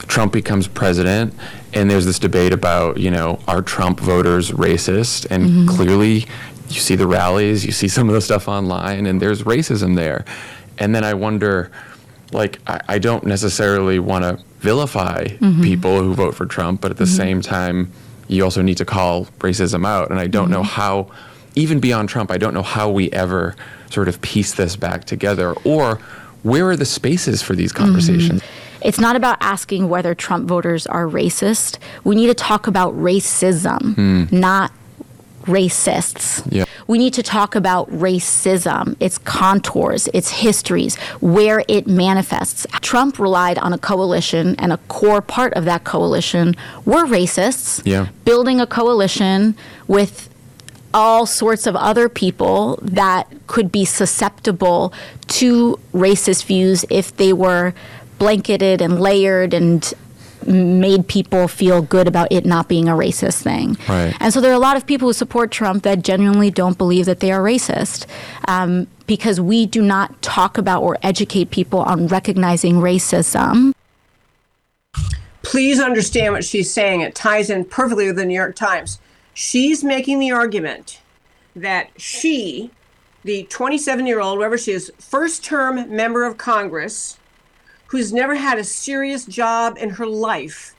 Trump 0.07 0.33
becomes 0.33 0.67
president, 0.67 1.33
and 1.73 1.89
there's 1.89 2.05
this 2.05 2.19
debate 2.19 2.53
about, 2.53 2.97
you 2.97 3.09
know, 3.09 3.39
are 3.47 3.63
Trump 3.63 3.99
voters 3.99 4.51
racist? 4.51 5.25
And 5.31 5.43
mm-hmm. 5.43 5.67
clearly, 5.69 6.27
you 6.69 6.79
see 6.79 6.95
the 6.95 7.07
rallies, 7.07 7.65
you 7.65 7.71
see 7.71 7.87
some 7.87 8.09
of 8.09 8.13
the 8.13 8.21
stuff 8.21 8.47
online, 8.47 9.07
and 9.07 9.19
there's 9.19 9.41
racism 9.41 9.95
there 9.95 10.23
and 10.77 10.93
then 10.93 11.03
I 11.03 11.13
wonder, 11.13 11.71
like, 12.31 12.59
I, 12.67 12.81
I 12.87 12.99
don't 12.99 13.25
necessarily 13.25 13.99
want 13.99 14.23
to 14.23 14.43
vilify 14.59 15.25
mm-hmm. 15.25 15.61
people 15.61 15.99
who 16.01 16.13
vote 16.13 16.35
for 16.35 16.45
Trump, 16.45 16.81
but 16.81 16.91
at 16.91 16.97
the 16.97 17.03
mm-hmm. 17.03 17.15
same 17.15 17.41
time, 17.41 17.91
you 18.27 18.43
also 18.43 18.61
need 18.61 18.77
to 18.77 18.85
call 18.85 19.25
racism 19.39 19.85
out. 19.85 20.09
And 20.09 20.19
I 20.19 20.27
don't 20.27 20.45
mm-hmm. 20.45 20.53
know 20.53 20.63
how, 20.63 21.11
even 21.55 21.79
beyond 21.79 22.09
Trump, 22.09 22.31
I 22.31 22.37
don't 22.37 22.53
know 22.53 22.63
how 22.63 22.89
we 22.89 23.11
ever 23.11 23.55
sort 23.89 24.07
of 24.07 24.21
piece 24.21 24.53
this 24.53 24.75
back 24.75 25.05
together 25.05 25.53
or 25.63 25.99
where 26.43 26.69
are 26.69 26.75
the 26.75 26.85
spaces 26.85 27.41
for 27.41 27.55
these 27.55 27.71
mm-hmm. 27.71 27.85
conversations? 27.85 28.41
It's 28.81 28.99
not 28.99 29.15
about 29.15 29.37
asking 29.39 29.87
whether 29.87 30.13
Trump 30.13 30.47
voters 30.47 30.85
are 30.87 31.05
racist. 31.05 31.77
We 32.03 32.15
need 32.15 32.27
to 32.27 32.33
talk 32.33 32.67
about 32.67 32.93
racism, 32.95 33.95
mm. 33.95 34.31
not 34.31 34.73
racists. 35.43 36.45
Yeah. 36.51 36.65
We 36.87 36.97
need 36.97 37.13
to 37.13 37.23
talk 37.23 37.55
about 37.55 37.89
racism, 37.89 38.95
its 38.99 39.17
contours, 39.17 40.07
its 40.13 40.29
histories, 40.29 40.95
where 41.21 41.63
it 41.67 41.87
manifests. 41.87 42.65
Trump 42.81 43.19
relied 43.19 43.57
on 43.57 43.73
a 43.73 43.77
coalition, 43.77 44.55
and 44.57 44.73
a 44.73 44.77
core 44.87 45.21
part 45.21 45.53
of 45.53 45.65
that 45.65 45.83
coalition 45.83 46.55
were 46.85 47.05
racists. 47.05 47.81
Yeah. 47.85 48.07
Building 48.25 48.59
a 48.59 48.67
coalition 48.67 49.55
with 49.87 50.29
all 50.93 51.25
sorts 51.25 51.65
of 51.65 51.75
other 51.75 52.07
people 52.07 52.77
that 52.81 53.27
could 53.47 53.71
be 53.71 53.83
susceptible 53.83 54.93
to 55.27 55.79
racist 55.93 56.45
views 56.45 56.85
if 56.89 57.15
they 57.17 57.33
were 57.33 57.73
blanketed 58.19 58.81
and 58.81 59.01
layered 59.01 59.53
and 59.53 59.93
made 60.47 61.07
people 61.07 61.47
feel 61.47 61.81
good 61.81 62.07
about 62.07 62.31
it 62.31 62.45
not 62.45 62.67
being 62.67 62.87
a 62.87 62.93
racist 62.93 63.41
thing. 63.41 63.77
Right. 63.87 64.15
And 64.19 64.33
so 64.33 64.41
there 64.41 64.51
are 64.51 64.55
a 64.55 64.59
lot 64.59 64.77
of 64.77 64.85
people 64.85 65.09
who 65.09 65.13
support 65.13 65.51
Trump 65.51 65.83
that 65.83 66.03
genuinely 66.03 66.51
don't 66.51 66.77
believe 66.77 67.05
that 67.05 67.19
they 67.19 67.31
are 67.31 67.41
racist 67.41 68.05
um, 68.47 68.87
because 69.07 69.39
we 69.39 69.65
do 69.65 69.81
not 69.81 70.21
talk 70.21 70.57
about 70.57 70.83
or 70.83 70.97
educate 71.03 71.51
people 71.51 71.79
on 71.79 72.07
recognizing 72.07 72.75
racism. 72.75 73.73
Please 75.41 75.79
understand 75.79 76.33
what 76.33 76.45
she's 76.45 76.71
saying. 76.71 77.01
It 77.01 77.15
ties 77.15 77.49
in 77.49 77.65
perfectly 77.65 78.07
with 78.07 78.15
the 78.15 78.25
New 78.25 78.33
York 78.33 78.55
Times. 78.55 78.99
She's 79.33 79.83
making 79.83 80.19
the 80.19 80.31
argument 80.31 81.01
that 81.55 81.89
she, 81.97 82.71
the 83.23 83.43
27 83.43 84.07
year 84.07 84.19
old, 84.21 84.37
whoever 84.37 84.57
she 84.57 84.71
is, 84.71 84.91
first 84.97 85.43
term 85.43 85.93
member 85.93 86.23
of 86.23 86.37
Congress, 86.37 87.19
who's 87.93 88.11
never 88.11 88.33
had 88.33 88.57
a 88.57 88.63
serious 88.63 89.23
job 89.23 89.77
in 89.77 89.87
her 89.91 90.07
life 90.07 90.75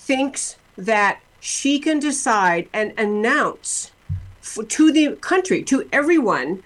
thinks 0.00 0.56
that 0.76 1.20
she 1.38 1.78
can 1.78 2.00
decide 2.00 2.68
and 2.72 2.92
announce 2.98 3.92
to 4.66 4.90
the 4.90 5.14
country, 5.20 5.62
to 5.62 5.88
everyone, 5.92 6.64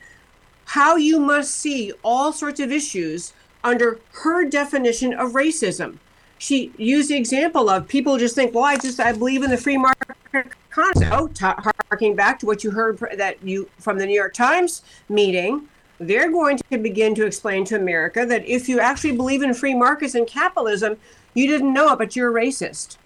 how 0.64 0.96
you 0.96 1.20
must 1.20 1.51
see 1.55 1.92
all 2.03 2.33
sorts 2.33 2.59
of 2.59 2.72
issues 2.72 3.35
under 3.62 4.01
her 4.22 4.46
definition 4.48 5.12
of 5.12 5.33
racism. 5.33 5.98
She 6.38 6.72
used 6.79 7.11
the 7.11 7.16
example 7.16 7.68
of 7.68 7.87
people 7.87 8.16
just 8.16 8.35
think, 8.35 8.55
well, 8.55 8.64
I 8.64 8.79
just 8.79 8.98
I 8.98 9.12
believe 9.12 9.42
in 9.42 9.51
the 9.51 9.59
free 9.59 9.77
market 9.77 10.16
economy. 10.33 11.05
So, 11.05 11.31
oh, 11.38 11.75
harking 11.90 12.16
back 12.16 12.38
to 12.38 12.46
what 12.46 12.64
you 12.64 12.70
heard 12.70 12.98
that 13.18 13.42
you 13.42 13.68
from 13.79 13.98
the 13.98 14.07
New 14.07 14.14
York 14.14 14.33
Times 14.33 14.81
meeting, 15.11 15.68
they're 16.07 16.31
going 16.31 16.59
to 16.71 16.79
begin 16.79 17.15
to 17.17 17.27
explain 17.27 17.65
to 17.67 17.77
America 17.77 18.25
that 18.27 18.47
if 18.47 18.69
you 18.69 18.81
actually 18.81 19.17
believe 19.17 19.43
in 19.43 19.55
free 19.55 19.75
markets 19.75 20.15
and 20.15 20.27
capitalism, 20.27 20.97
you 21.35 21.47
didn't 21.47 21.73
know 21.73 21.93
it, 21.93 21.99
but 21.99 22.17
you're 22.17 22.33
racist. 22.33 22.97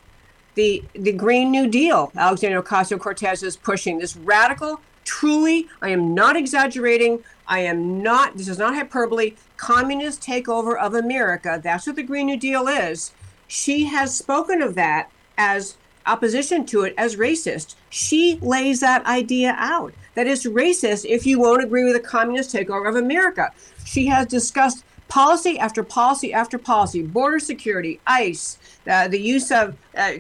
The 0.55 0.83
the 0.95 1.13
Green 1.13 1.51
New 1.51 1.69
Deal, 1.69 2.11
Alexandria 2.17 2.63
Ocasio 2.63 2.99
Cortez 2.99 3.43
is 3.43 3.57
pushing 3.57 3.99
this 3.99 4.17
radical, 4.17 4.81
truly, 5.05 5.69
I 5.81 5.91
am 5.91 6.15
not 6.15 6.37
exaggerating, 6.37 7.23
I 7.47 7.61
am 7.61 8.03
not, 8.03 8.37
this 8.37 8.49
is 8.49 8.59
not 8.59 8.75
hyperbole, 8.75 9.35
communist 9.57 10.23
takeover 10.23 10.77
of 10.79 10.95
America. 10.95 11.61
That's 11.63 11.87
what 11.87 11.97
the 11.97 12.03
Green 12.03 12.27
New 12.27 12.37
Deal 12.37 12.69
is. 12.69 13.13
She 13.47 13.85
has 13.85 14.17
spoken 14.17 14.61
of 14.61 14.75
that 14.75 15.11
as 15.39 15.77
opposition 16.07 16.67
to 16.67 16.83
it 16.83 16.95
as 16.97 17.17
racist. 17.17 17.75
She 17.89 18.39
lays 18.41 18.81
that 18.81 19.07
idea 19.07 19.55
out 19.59 19.95
that 20.17 20.27
it's 20.27 20.45
racist 20.47 21.05
if 21.09 21.25
you 21.25 21.39
won't 21.39 21.63
agree 21.63 21.85
with 21.85 21.93
the 21.93 22.01
communist 22.01 22.53
takeover 22.53 22.89
of 22.89 22.97
America. 22.97 23.53
She 23.85 24.07
has 24.07 24.27
discussed 24.27 24.83
policy 25.09 25.59
after 25.59 25.85
policy 25.85 26.33
after 26.33 26.59
policy 26.59 27.03
border 27.03 27.39
security, 27.39 28.01
ICE, 28.07 28.59
uh, 28.91 29.07
the 29.07 29.21
use 29.21 29.53
of 29.53 29.77
uh, 29.97 30.15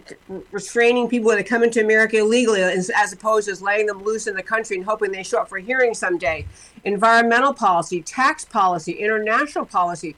restraining 0.53 1.09
people 1.09 1.31
that 1.31 1.45
come 1.47 1.65
into 1.65 1.81
America 1.81 2.19
illegally 2.19 2.63
as, 2.63 2.91
as 2.91 3.13
opposed 3.13 3.49
to 3.49 3.65
letting 3.65 3.87
them 3.87 4.03
loose 4.05 4.27
in 4.27 4.37
the 4.37 4.43
country 4.43 4.77
and 4.77 4.85
hoping 4.85 5.11
they 5.11 5.23
show 5.23 5.41
up 5.41 5.49
for 5.49 5.59
a 5.59 5.63
hearing 5.63 5.95
someday, 5.95 6.47
environmental 6.85 7.53
policy, 7.53 8.03
tax 8.03 8.45
policy, 8.45 8.93
international 8.93 9.65
policy. 9.65 10.15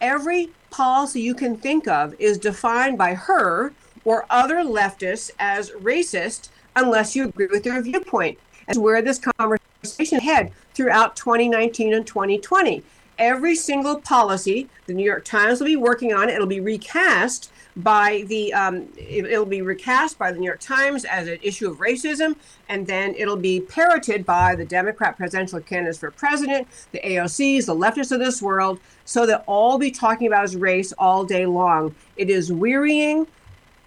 Every 0.00 0.50
policy 0.70 1.20
you 1.20 1.34
can 1.34 1.56
think 1.56 1.88
of 1.88 2.14
is 2.18 2.36
defined 2.36 2.98
by 2.98 3.14
her 3.14 3.72
or 4.04 4.26
other 4.28 4.56
leftists 4.56 5.30
as 5.38 5.70
racist 5.70 6.48
unless 6.76 7.16
you 7.16 7.24
agree 7.24 7.46
with 7.46 7.64
their 7.64 7.80
viewpoint 7.82 8.38
as 8.70 8.78
where 8.78 9.02
this 9.02 9.18
conversation 9.18 10.20
head 10.20 10.52
throughout 10.74 11.16
2019 11.16 11.92
and 11.92 12.06
2020. 12.06 12.82
Every 13.18 13.54
single 13.54 14.00
policy, 14.00 14.68
the 14.86 14.94
New 14.94 15.04
York 15.04 15.26
Times 15.26 15.60
will 15.60 15.66
be 15.66 15.76
working 15.76 16.14
on 16.14 16.30
it. 16.30 16.34
It'll 16.36 16.46
be 16.46 16.60
recast 16.60 17.50
by 17.76 18.24
the 18.28 18.52
um, 18.54 18.88
it, 18.96 19.24
will 19.24 19.44
be 19.44 19.60
recast 19.60 20.18
by 20.18 20.32
the 20.32 20.38
New 20.38 20.46
York 20.46 20.60
Times 20.60 21.04
as 21.04 21.28
an 21.28 21.38
issue 21.42 21.70
of 21.70 21.78
racism, 21.78 22.34
and 22.68 22.86
then 22.86 23.14
it'll 23.16 23.36
be 23.36 23.60
parroted 23.60 24.24
by 24.24 24.54
the 24.54 24.64
Democrat 24.64 25.18
presidential 25.18 25.60
candidates 25.60 25.98
for 25.98 26.10
president, 26.10 26.66
the 26.92 27.00
AOCs, 27.00 27.66
the 27.66 27.74
leftists 27.74 28.10
of 28.10 28.20
this 28.20 28.40
world, 28.40 28.80
so 29.04 29.26
that 29.26 29.44
all 29.46 29.76
be 29.76 29.90
talking 29.90 30.26
about 30.26 30.44
is 30.44 30.56
race 30.56 30.92
all 30.92 31.24
day 31.24 31.44
long. 31.44 31.94
It 32.16 32.30
is 32.30 32.50
wearying 32.50 33.26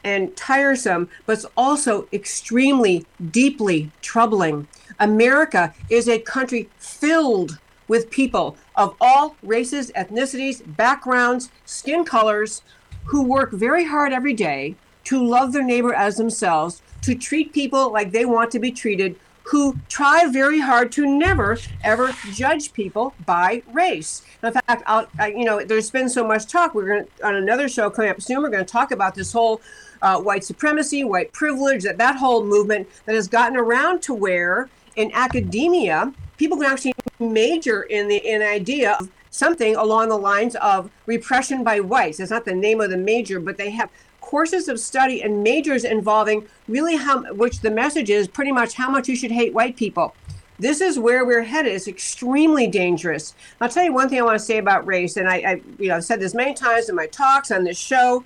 and 0.03 0.35
tiresome, 0.35 1.09
but 1.25 1.33
it's 1.33 1.45
also 1.57 2.07
extremely 2.13 3.05
deeply 3.31 3.91
troubling. 4.01 4.67
America 4.99 5.73
is 5.89 6.07
a 6.07 6.19
country 6.19 6.69
filled 6.77 7.59
with 7.87 8.09
people 8.09 8.57
of 8.75 8.95
all 9.01 9.35
races, 9.43 9.91
ethnicities, 9.95 10.61
backgrounds, 10.77 11.49
skin 11.65 12.03
colors 12.05 12.61
who 13.05 13.23
work 13.23 13.51
very 13.51 13.85
hard 13.85 14.13
every 14.13 14.33
day 14.33 14.75
to 15.03 15.23
love 15.23 15.51
their 15.51 15.63
neighbor 15.63 15.93
as 15.93 16.15
themselves, 16.15 16.81
to 17.01 17.13
treat 17.13 17.53
people 17.53 17.91
like 17.91 18.11
they 18.11 18.25
want 18.25 18.49
to 18.51 18.59
be 18.59 18.71
treated, 18.71 19.15
who 19.43 19.77
try 19.89 20.25
very 20.27 20.59
hard 20.59 20.89
to 20.89 21.05
never 21.05 21.57
ever 21.83 22.15
judge 22.31 22.71
people 22.71 23.13
by 23.25 23.61
race. 23.73 24.23
In 24.41 24.53
fact, 24.53 24.83
I, 24.87 25.27
you 25.27 25.43
know, 25.43 25.63
there's 25.63 25.91
been 25.91 26.07
so 26.07 26.25
much 26.25 26.47
talk. 26.47 26.73
We're 26.73 26.87
going 26.87 27.05
to 27.05 27.27
on 27.27 27.35
another 27.35 27.67
show 27.67 27.89
coming 27.89 28.09
up 28.09 28.21
soon. 28.21 28.41
We're 28.41 28.49
going 28.49 28.65
to 28.65 28.71
talk 28.71 28.91
about 28.91 29.15
this 29.15 29.33
whole 29.33 29.61
uh, 30.01 30.21
white 30.21 30.45
supremacy, 30.45 31.03
white 31.03 31.33
privilege, 31.33 31.83
that 31.83 31.97
that 31.97 32.15
whole 32.15 32.45
movement 32.45 32.87
that 33.05 33.15
has 33.15 33.27
gotten 33.27 33.57
around 33.57 34.01
to 34.03 34.13
where 34.13 34.69
in 34.95 35.11
academia 35.13 36.13
people 36.37 36.57
can 36.57 36.71
actually 36.71 36.93
major 37.19 37.83
in 37.83 38.07
the 38.07 38.17
in 38.17 38.41
idea 38.41 38.97
of 38.99 39.09
something 39.29 39.75
along 39.75 40.09
the 40.09 40.17
lines 40.17 40.55
of 40.57 40.91
repression 41.05 41.63
by 41.63 41.79
whites. 41.79 42.19
It's 42.19 42.31
not 42.31 42.45
the 42.45 42.53
name 42.53 42.81
of 42.81 42.89
the 42.89 42.97
major, 42.97 43.39
but 43.39 43.57
they 43.57 43.71
have 43.71 43.89
courses 44.21 44.67
of 44.67 44.79
study 44.79 45.21
and 45.23 45.43
majors 45.43 45.83
involving 45.83 46.47
really 46.67 46.95
how, 46.95 47.33
which 47.33 47.59
the 47.61 47.71
message 47.71 48.09
is 48.09 48.27
pretty 48.27 48.51
much 48.51 48.73
how 48.73 48.89
much 48.89 49.07
you 49.07 49.15
should 49.15 49.31
hate 49.31 49.53
white 49.53 49.75
people. 49.75 50.15
This 50.59 50.81
is 50.81 50.99
where 50.99 51.25
we're 51.25 51.43
headed. 51.43 51.73
It's 51.73 51.87
extremely 51.87 52.67
dangerous. 52.67 53.33
I'll 53.59 53.69
tell 53.69 53.83
you 53.83 53.93
one 53.93 54.07
thing 54.07 54.19
I 54.19 54.23
want 54.23 54.37
to 54.37 54.45
say 54.45 54.59
about 54.59 54.85
race, 54.85 55.17
and 55.17 55.27
I, 55.27 55.35
I 55.35 55.61
you 55.79 55.87
know, 55.87 55.95
I've 55.97 56.05
said 56.05 56.19
this 56.19 56.33
many 56.33 56.53
times 56.53 56.89
in 56.89 56.95
my 56.95 57.07
talks 57.07 57.51
on 57.51 57.63
this 57.63 57.77
show. 57.77 58.23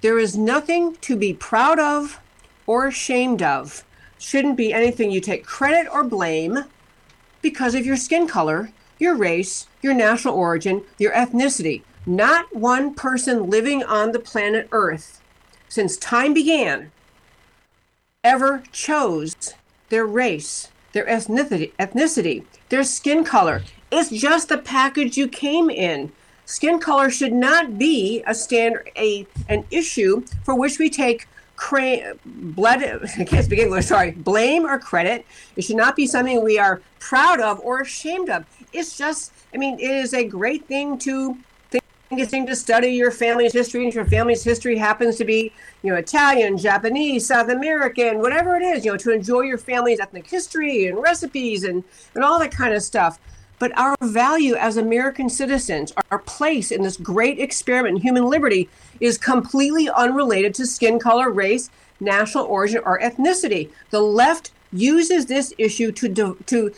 There 0.00 0.18
is 0.18 0.36
nothing 0.36 0.96
to 0.96 1.16
be 1.16 1.34
proud 1.34 1.78
of 1.78 2.20
or 2.66 2.88
ashamed 2.88 3.42
of. 3.42 3.84
Shouldn't 4.18 4.56
be 4.56 4.72
anything 4.72 5.10
you 5.10 5.20
take 5.20 5.44
credit 5.44 5.90
or 5.92 6.04
blame 6.04 6.64
because 7.42 7.74
of 7.74 7.84
your 7.86 7.96
skin 7.96 8.26
color, 8.26 8.70
your 8.98 9.14
race, 9.14 9.66
your 9.82 9.94
national 9.94 10.34
origin, 10.34 10.82
your 10.98 11.12
ethnicity. 11.12 11.82
Not 12.06 12.54
one 12.54 12.94
person 12.94 13.50
living 13.50 13.82
on 13.82 14.12
the 14.12 14.18
planet 14.18 14.68
Earth 14.72 15.20
since 15.68 15.96
time 15.96 16.32
began 16.32 16.92
ever 18.24 18.62
chose 18.72 19.54
their 19.88 20.04
race, 20.04 20.68
their 20.92 21.06
ethnicity, 21.06 22.44
their 22.68 22.82
skin 22.82 23.22
color. 23.22 23.62
It's 23.92 24.10
just 24.10 24.48
the 24.48 24.58
package 24.58 25.16
you 25.16 25.28
came 25.28 25.70
in. 25.70 26.10
Skin 26.44 26.78
color 26.78 27.10
should 27.10 27.32
not 27.32 27.78
be 27.78 28.22
a 28.26 28.34
standard 28.34 28.90
a 28.96 29.26
an 29.48 29.64
issue 29.70 30.24
for 30.44 30.54
which 30.54 30.78
we 30.78 30.90
take 30.90 31.28
cra- 31.56 32.14
blood 32.24 32.82
I 33.18 33.24
can't 33.24 33.44
speak 33.44 33.58
English, 33.58 33.86
sorry, 33.86 34.12
blame 34.12 34.64
or 34.64 34.78
credit. 34.78 35.26
It 35.56 35.62
should 35.62 35.76
not 35.76 35.96
be 35.96 36.06
something 36.06 36.42
we 36.42 36.58
are 36.58 36.80
proud 36.98 37.40
of 37.40 37.60
or 37.60 37.80
ashamed 37.80 38.30
of. 38.30 38.44
It's 38.72 38.96
just 38.96 39.32
I 39.54 39.58
mean, 39.58 39.78
it 39.78 39.90
is 39.90 40.12
a 40.14 40.24
great 40.24 40.66
thing 40.66 40.98
to 41.00 41.36
think 42.08 42.20
it's 42.20 42.30
thing 42.30 42.46
to 42.46 42.54
study 42.54 42.88
your 42.88 43.10
family's 43.10 43.52
history, 43.52 43.84
and 43.84 43.92
your 43.92 44.04
family's 44.04 44.44
history 44.44 44.76
happens 44.76 45.16
to 45.16 45.24
be, 45.24 45.52
you 45.82 45.90
know, 45.90 45.98
Italian, 45.98 46.56
Japanese, 46.56 47.26
South 47.26 47.48
American, 47.48 48.20
whatever 48.20 48.56
it 48.56 48.62
is, 48.62 48.84
you 48.84 48.92
know, 48.92 48.96
to 48.96 49.10
enjoy 49.10 49.40
your 49.40 49.58
family's 49.58 49.98
ethnic 49.98 50.26
history 50.26 50.86
and 50.86 51.02
recipes 51.02 51.64
and, 51.64 51.82
and 52.14 52.22
all 52.22 52.38
that 52.38 52.52
kind 52.52 52.74
of 52.74 52.82
stuff. 52.82 53.18
But 53.58 53.76
our 53.78 53.96
value 54.00 54.54
as 54.54 54.76
American 54.76 55.30
citizens, 55.30 55.92
our 56.10 56.18
place 56.18 56.70
in 56.70 56.82
this 56.82 56.96
great 56.96 57.38
experiment 57.38 57.96
in 57.96 58.02
human 58.02 58.26
liberty, 58.26 58.68
is 59.00 59.18
completely 59.18 59.88
unrelated 59.88 60.54
to 60.54 60.66
skin 60.66 60.98
color, 60.98 61.30
race, 61.30 61.70
national 62.00 62.44
origin, 62.44 62.82
or 62.84 63.00
ethnicity. 63.00 63.70
The 63.90 64.00
left 64.00 64.52
uses 64.72 65.26
this 65.26 65.54
issue 65.58 65.92
to 65.92 66.36
to 66.46 66.72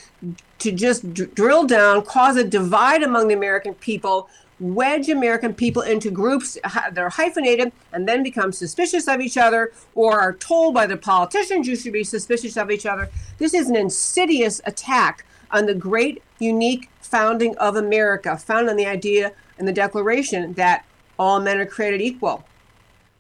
to 0.59 0.73
just 0.73 1.15
d- 1.15 1.27
drill 1.35 1.67
down, 1.67 2.05
cause 2.05 2.37
a 2.37 2.45
divide 2.45 3.03
among 3.03 3.29
the 3.29 3.35
American 3.35 3.75
people, 3.75 4.29
wedge 4.61 5.09
American 5.09 5.55
people 5.55 5.83
into 5.83 6.11
groups 6.11 6.59
that 6.63 6.99
are 6.99 7.11
hyphenated, 7.11 7.73
and 7.93 8.09
then 8.09 8.23
become 8.23 8.53
suspicious 8.53 9.09
of 9.09 9.21
each 9.21 9.37
other, 9.37 9.73
or 9.95 10.21
are 10.21 10.35
told 10.35 10.75
by 10.75 10.87
the 10.87 10.97
politicians 10.97 11.67
you 11.67 11.77
should 11.77 11.93
be 11.93 12.05
suspicious 12.05 12.57
of 12.57 12.71
each 12.71 12.87
other. 12.87 13.09
This 13.39 13.55
is 13.55 13.69
an 13.69 13.77
insidious 13.77 14.61
attack 14.65 15.25
on 15.51 15.67
the 15.67 15.75
great, 15.75 16.23
unique 16.39 16.91
founding 17.01 17.57
of 17.59 17.77
America, 17.77 18.37
found 18.37 18.69
on 18.69 18.77
the 18.77 18.87
idea 18.87 19.33
in 19.59 19.67
the 19.67 19.73
Declaration 19.73 20.53
that 20.55 20.85
all 21.19 21.41
men 21.41 21.59
are 21.59 21.67
created 21.67 22.01
equal. 22.01 22.45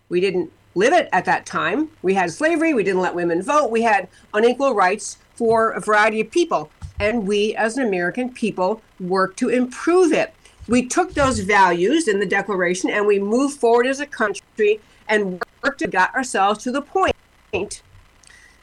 We 0.08 0.20
didn't 0.20 0.52
live 0.74 0.92
it 0.92 1.08
at 1.12 1.24
that 1.24 1.46
time. 1.46 1.90
We 2.02 2.14
had 2.14 2.30
slavery, 2.30 2.74
we 2.74 2.84
didn't 2.84 3.00
let 3.00 3.14
women 3.14 3.42
vote, 3.42 3.70
we 3.70 3.82
had 3.82 4.08
unequal 4.32 4.74
rights 4.74 5.18
for 5.34 5.70
a 5.70 5.80
variety 5.80 6.20
of 6.20 6.30
people. 6.30 6.70
And 7.00 7.26
we, 7.26 7.54
as 7.54 7.76
an 7.76 7.86
American 7.86 8.32
people, 8.32 8.82
worked 8.98 9.38
to 9.38 9.48
improve 9.48 10.12
it. 10.12 10.34
We 10.66 10.86
took 10.86 11.14
those 11.14 11.38
values 11.38 12.08
in 12.08 12.18
the 12.18 12.26
Declaration 12.26 12.90
and 12.90 13.06
we 13.06 13.18
moved 13.18 13.58
forward 13.58 13.86
as 13.86 14.00
a 14.00 14.06
country 14.06 14.80
and 15.08 15.42
worked 15.62 15.78
to 15.78 15.88
get 15.88 16.14
ourselves 16.14 16.62
to 16.64 16.72
the 16.72 16.82
point 16.82 17.14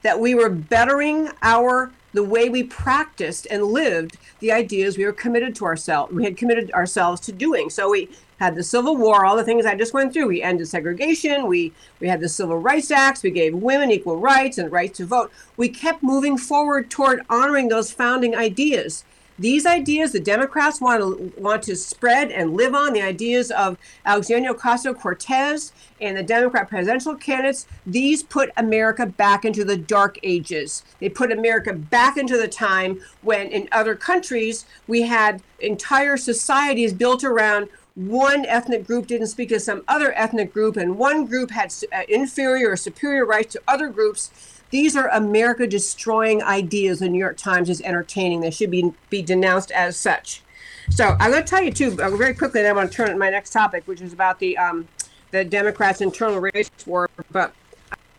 that 0.01 0.19
we 0.19 0.35
were 0.35 0.49
bettering 0.49 1.29
our 1.41 1.91
the 2.15 2.23
way 2.23 2.47
we 2.47 2.63
practiced 2.63 3.45
and 3.51 3.61
lived 3.61 4.17
the 4.39 4.51
ideas 4.51 4.97
we 4.97 5.05
were 5.05 5.11
committed 5.11 5.53
to 5.53 5.65
ourselves 5.65 6.13
we 6.13 6.23
had 6.23 6.37
committed 6.37 6.71
ourselves 6.71 7.19
to 7.21 7.31
doing. 7.31 7.69
So 7.69 7.91
we 7.91 8.09
had 8.39 8.55
the 8.55 8.63
civil 8.63 8.97
war 8.97 9.25
all 9.25 9.37
the 9.37 9.43
things 9.43 9.65
i 9.65 9.75
just 9.75 9.93
went 9.93 10.13
through. 10.13 10.27
We 10.27 10.41
ended 10.41 10.67
segregation. 10.67 11.47
We 11.47 11.73
we 11.99 12.07
had 12.07 12.21
the 12.21 12.29
civil 12.29 12.57
rights 12.57 12.89
acts. 12.89 13.21
We 13.21 13.31
gave 13.31 13.53
women 13.53 13.91
equal 13.91 14.17
rights 14.17 14.57
and 14.57 14.71
rights 14.71 14.97
to 14.97 15.05
vote. 15.05 15.31
We 15.57 15.69
kept 15.69 16.03
moving 16.03 16.37
forward 16.37 16.89
toward 16.89 17.21
honoring 17.29 17.67
those 17.67 17.91
founding 17.91 18.35
ideas 18.35 19.03
these 19.37 19.65
ideas 19.65 20.11
the 20.11 20.19
Democrats 20.19 20.79
want 20.79 21.01
to 21.01 21.41
want 21.41 21.63
to 21.63 21.75
spread 21.75 22.31
and 22.31 22.55
live 22.55 22.73
on 22.73 22.93
the 22.93 23.01
ideas 23.01 23.51
of 23.51 23.77
Alexandria 24.05 24.53
Ocasio 24.53 24.97
Cortez 24.97 25.73
and 25.99 26.15
the 26.15 26.23
Democrat 26.23 26.69
presidential 26.69 27.15
candidates. 27.15 27.67
These 27.85 28.23
put 28.23 28.49
America 28.57 29.05
back 29.05 29.45
into 29.45 29.65
the 29.65 29.77
dark 29.77 30.17
ages. 30.23 30.83
They 30.99 31.09
put 31.09 31.31
America 31.31 31.73
back 31.73 32.17
into 32.17 32.37
the 32.37 32.47
time 32.47 33.01
when 33.21 33.47
in 33.47 33.67
other 33.71 33.95
countries 33.95 34.65
we 34.87 35.03
had 35.03 35.41
entire 35.59 36.17
societies 36.17 36.93
built 36.93 37.23
around 37.23 37.69
one 37.95 38.45
ethnic 38.45 38.85
group 38.85 39.07
didn't 39.07 39.27
speak 39.27 39.47
to 39.49 39.59
some 39.59 39.81
other 39.87 40.11
ethnic 40.17 40.51
group, 40.53 40.75
and 40.75 40.97
one 40.97 41.25
group 41.25 41.49
had 41.49 41.73
uh, 41.93 42.01
inferior 42.09 42.71
or 42.71 42.75
superior 42.75 43.25
rights 43.25 43.53
to 43.53 43.61
other 43.69 43.87
groups 43.87 44.54
these 44.71 44.95
are 44.95 45.07
America 45.09 45.67
destroying 45.67 46.43
ideas. 46.43 46.99
The 46.99 47.09
New 47.09 47.19
York 47.19 47.37
Times 47.37 47.69
is 47.69 47.81
entertaining. 47.81 48.41
They 48.41 48.51
should 48.51 48.71
be 48.71 48.93
be 49.09 49.21
denounced 49.21 49.71
as 49.71 49.97
such. 49.97 50.41
So 50.89 51.15
I'm 51.19 51.31
going 51.31 51.43
to 51.43 51.49
tell 51.49 51.63
you 51.63 51.71
too 51.71 51.97
uh, 52.01 52.09
very 52.11 52.33
quickly. 52.33 52.61
And 52.61 52.67
I 52.67 52.73
want 52.73 52.91
to 52.91 52.95
turn 52.95 53.09
to 53.09 53.15
my 53.15 53.29
next 53.29 53.51
topic, 53.51 53.87
which 53.87 54.01
is 54.01 54.13
about 54.13 54.39
the 54.39 54.57
um, 54.57 54.87
the 55.31 55.43
Democrats' 55.43 56.01
internal 56.01 56.39
race 56.39 56.69
war. 56.85 57.09
But 57.31 57.53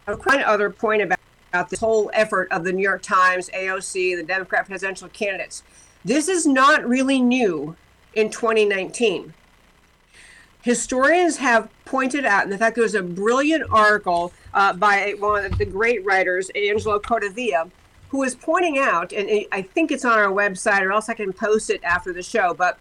one 0.06 0.42
other 0.42 0.70
point 0.70 1.02
about, 1.02 1.18
about 1.52 1.68
this 1.68 1.80
whole 1.80 2.10
effort 2.12 2.50
of 2.50 2.64
the 2.64 2.72
New 2.72 2.82
York 2.82 3.02
Times, 3.02 3.50
AOC, 3.50 4.16
the 4.16 4.22
Democrat 4.22 4.66
presidential 4.66 5.08
candidates. 5.08 5.62
This 6.04 6.28
is 6.28 6.46
not 6.46 6.86
really 6.86 7.20
new 7.20 7.76
in 8.14 8.30
2019 8.30 9.34
historians 10.66 11.36
have 11.36 11.68
pointed 11.84 12.24
out, 12.24 12.42
and 12.42 12.52
in 12.52 12.58
fact, 12.58 12.74
there 12.74 12.82
was 12.82 12.96
a 12.96 13.02
brilliant 13.02 13.62
article 13.70 14.32
uh, 14.52 14.72
by 14.72 15.14
one 15.20 15.44
of 15.44 15.56
the 15.58 15.64
great 15.64 16.04
writers, 16.04 16.50
Angelo 16.56 16.98
Codevilla, 16.98 17.70
who 18.08 18.18
was 18.18 18.34
pointing 18.34 18.76
out, 18.76 19.12
and 19.12 19.46
I 19.52 19.62
think 19.62 19.92
it's 19.92 20.04
on 20.04 20.18
our 20.18 20.32
website, 20.32 20.80
or 20.80 20.90
else 20.90 21.08
I 21.08 21.14
can 21.14 21.32
post 21.32 21.70
it 21.70 21.84
after 21.84 22.12
the 22.12 22.22
show, 22.22 22.52
but 22.52 22.80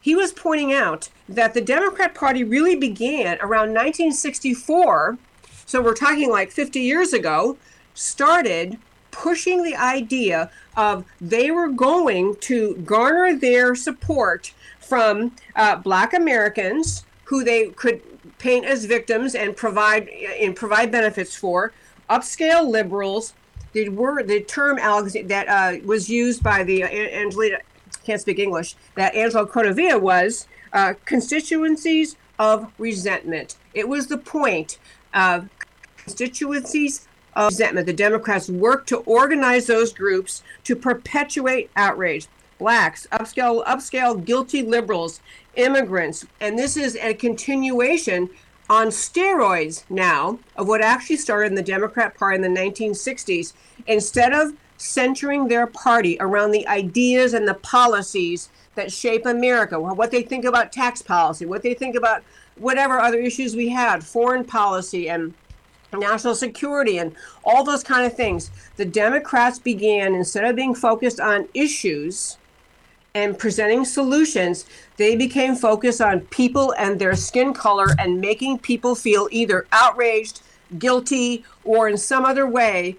he 0.00 0.14
was 0.14 0.32
pointing 0.32 0.72
out 0.72 1.08
that 1.28 1.54
the 1.54 1.60
Democrat 1.60 2.14
Party 2.14 2.44
really 2.44 2.76
began 2.76 3.36
around 3.40 3.74
1964. 3.74 5.18
So 5.66 5.82
we're 5.82 5.94
talking 5.94 6.30
like 6.30 6.52
50 6.52 6.78
years 6.78 7.12
ago, 7.12 7.56
started 7.94 8.78
pushing 9.10 9.64
the 9.64 9.74
idea 9.74 10.52
of 10.76 11.04
they 11.20 11.50
were 11.50 11.68
going 11.68 12.36
to 12.42 12.76
garner 12.84 13.34
their 13.36 13.74
support 13.74 14.54
from 14.92 15.34
uh, 15.56 15.74
Black 15.76 16.12
Americans 16.12 17.06
who 17.24 17.42
they 17.44 17.70
could 17.70 18.02
paint 18.36 18.66
as 18.66 18.84
victims 18.84 19.34
and 19.34 19.56
provide 19.56 20.06
and 20.06 20.54
provide 20.54 20.92
benefits 20.92 21.34
for, 21.34 21.72
upscale 22.10 22.68
liberals. 22.68 23.32
The 23.72 23.88
word, 23.88 24.28
the 24.28 24.42
term 24.42 24.78
Alex, 24.78 25.16
that 25.24 25.48
uh, 25.48 25.82
was 25.86 26.10
used 26.10 26.42
by 26.42 26.62
the 26.62 26.84
uh, 26.84 26.88
Angelina, 26.88 27.60
can't 28.04 28.20
speak 28.20 28.38
English. 28.38 28.76
That 28.94 29.14
Angelo 29.14 29.46
Codevilla 29.46 29.98
was 29.98 30.46
uh, 30.74 30.92
constituencies 31.06 32.16
of 32.38 32.70
resentment. 32.76 33.56
It 33.72 33.88
was 33.88 34.08
the 34.08 34.18
point 34.18 34.78
of 35.14 35.48
constituencies 35.96 37.08
of 37.32 37.52
resentment. 37.52 37.86
The 37.86 37.94
Democrats 37.94 38.50
worked 38.50 38.90
to 38.90 38.98
organize 38.98 39.66
those 39.66 39.90
groups 39.94 40.42
to 40.64 40.76
perpetuate 40.76 41.70
outrage 41.76 42.28
blacks, 42.58 43.06
upscale, 43.12 43.64
upscale 43.64 44.24
guilty 44.24 44.62
liberals, 44.62 45.20
immigrants. 45.54 46.26
And 46.40 46.58
this 46.58 46.76
is 46.76 46.96
a 46.96 47.14
continuation 47.14 48.30
on 48.70 48.88
steroids 48.88 49.84
now 49.90 50.38
of 50.56 50.68
what 50.68 50.80
actually 50.80 51.16
started 51.16 51.48
in 51.48 51.54
the 51.54 51.62
Democrat 51.62 52.16
Party 52.16 52.36
in 52.36 52.42
the 52.42 52.60
1960s. 52.60 53.52
Instead 53.86 54.32
of 54.32 54.54
centering 54.78 55.48
their 55.48 55.66
party 55.66 56.16
around 56.20 56.50
the 56.50 56.66
ideas 56.66 57.34
and 57.34 57.46
the 57.46 57.54
policies 57.54 58.48
that 58.74 58.90
shape 58.90 59.26
America, 59.26 59.78
what 59.78 60.10
they 60.10 60.22
think 60.22 60.44
about 60.44 60.72
tax 60.72 61.02
policy, 61.02 61.44
what 61.44 61.62
they 61.62 61.74
think 61.74 61.94
about 61.94 62.22
whatever 62.56 62.98
other 62.98 63.18
issues 63.18 63.54
we 63.54 63.68
had, 63.68 64.02
foreign 64.02 64.44
policy 64.44 65.08
and 65.08 65.34
national 65.92 66.34
security 66.34 66.98
and 66.98 67.14
all 67.44 67.64
those 67.64 67.84
kind 67.84 68.06
of 68.06 68.14
things. 68.14 68.50
The 68.76 68.84
Democrats 68.84 69.58
began, 69.58 70.14
instead 70.14 70.44
of 70.44 70.56
being 70.56 70.74
focused 70.74 71.20
on 71.20 71.48
issues, 71.54 72.38
and 73.14 73.38
presenting 73.38 73.84
solutions, 73.84 74.64
they 74.96 75.16
became 75.16 75.54
focused 75.54 76.00
on 76.00 76.20
people 76.20 76.74
and 76.78 76.98
their 76.98 77.14
skin 77.14 77.52
color 77.52 77.86
and 77.98 78.20
making 78.20 78.58
people 78.58 78.94
feel 78.94 79.28
either 79.30 79.66
outraged, 79.72 80.40
guilty, 80.78 81.44
or 81.64 81.88
in 81.88 81.96
some 81.96 82.24
other 82.24 82.46
way 82.46 82.96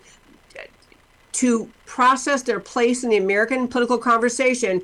to 1.32 1.70
process 1.86 2.44
their 2.44 2.60
place 2.60 3.04
in 3.04 3.10
the 3.10 3.18
American 3.18 3.68
political 3.68 3.98
conversation. 3.98 4.82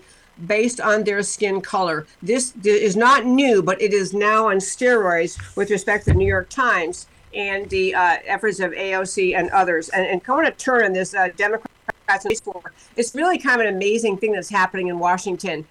based 0.48 0.80
on 0.80 1.04
their 1.04 1.22
skin 1.22 1.60
color. 1.60 2.08
This 2.22 2.54
is 2.63 2.96
not 2.96 3.26
new, 3.26 3.62
but 3.62 3.82
it 3.82 3.94
is 3.94 4.13
now 4.13 4.48
on 4.48 4.60
steroids 4.60 5.38
with 5.58 5.70
respect 5.70 6.06
to 6.06 6.12
the 6.12 6.18
New 6.18 6.26
York 6.26 6.48
Times 6.48 7.08
and 7.34 7.70
the 7.70 7.94
uh, 7.94 8.18
efforts 8.26 8.62
of 8.62 8.72
AOC 8.72 9.36
and 9.36 9.50
others. 9.50 9.89
And, 9.89 10.06
and 10.06 10.22
I 10.26 10.32
want 10.32 10.46
to 10.48 10.54
turn 10.54 10.86
on 10.86 10.94
this 10.94 11.13
uh, 11.13 11.28
Democrats. 12.10 12.89
It's 12.95 13.15
really 13.15 13.38
kind 13.38 13.62
of 13.62 13.67
an 13.67 13.76
amazing 13.76 14.17
thing 14.17 14.32
that's 14.32 14.50
happening 14.50 14.88
in 14.88 15.00
Washington. 15.00 15.65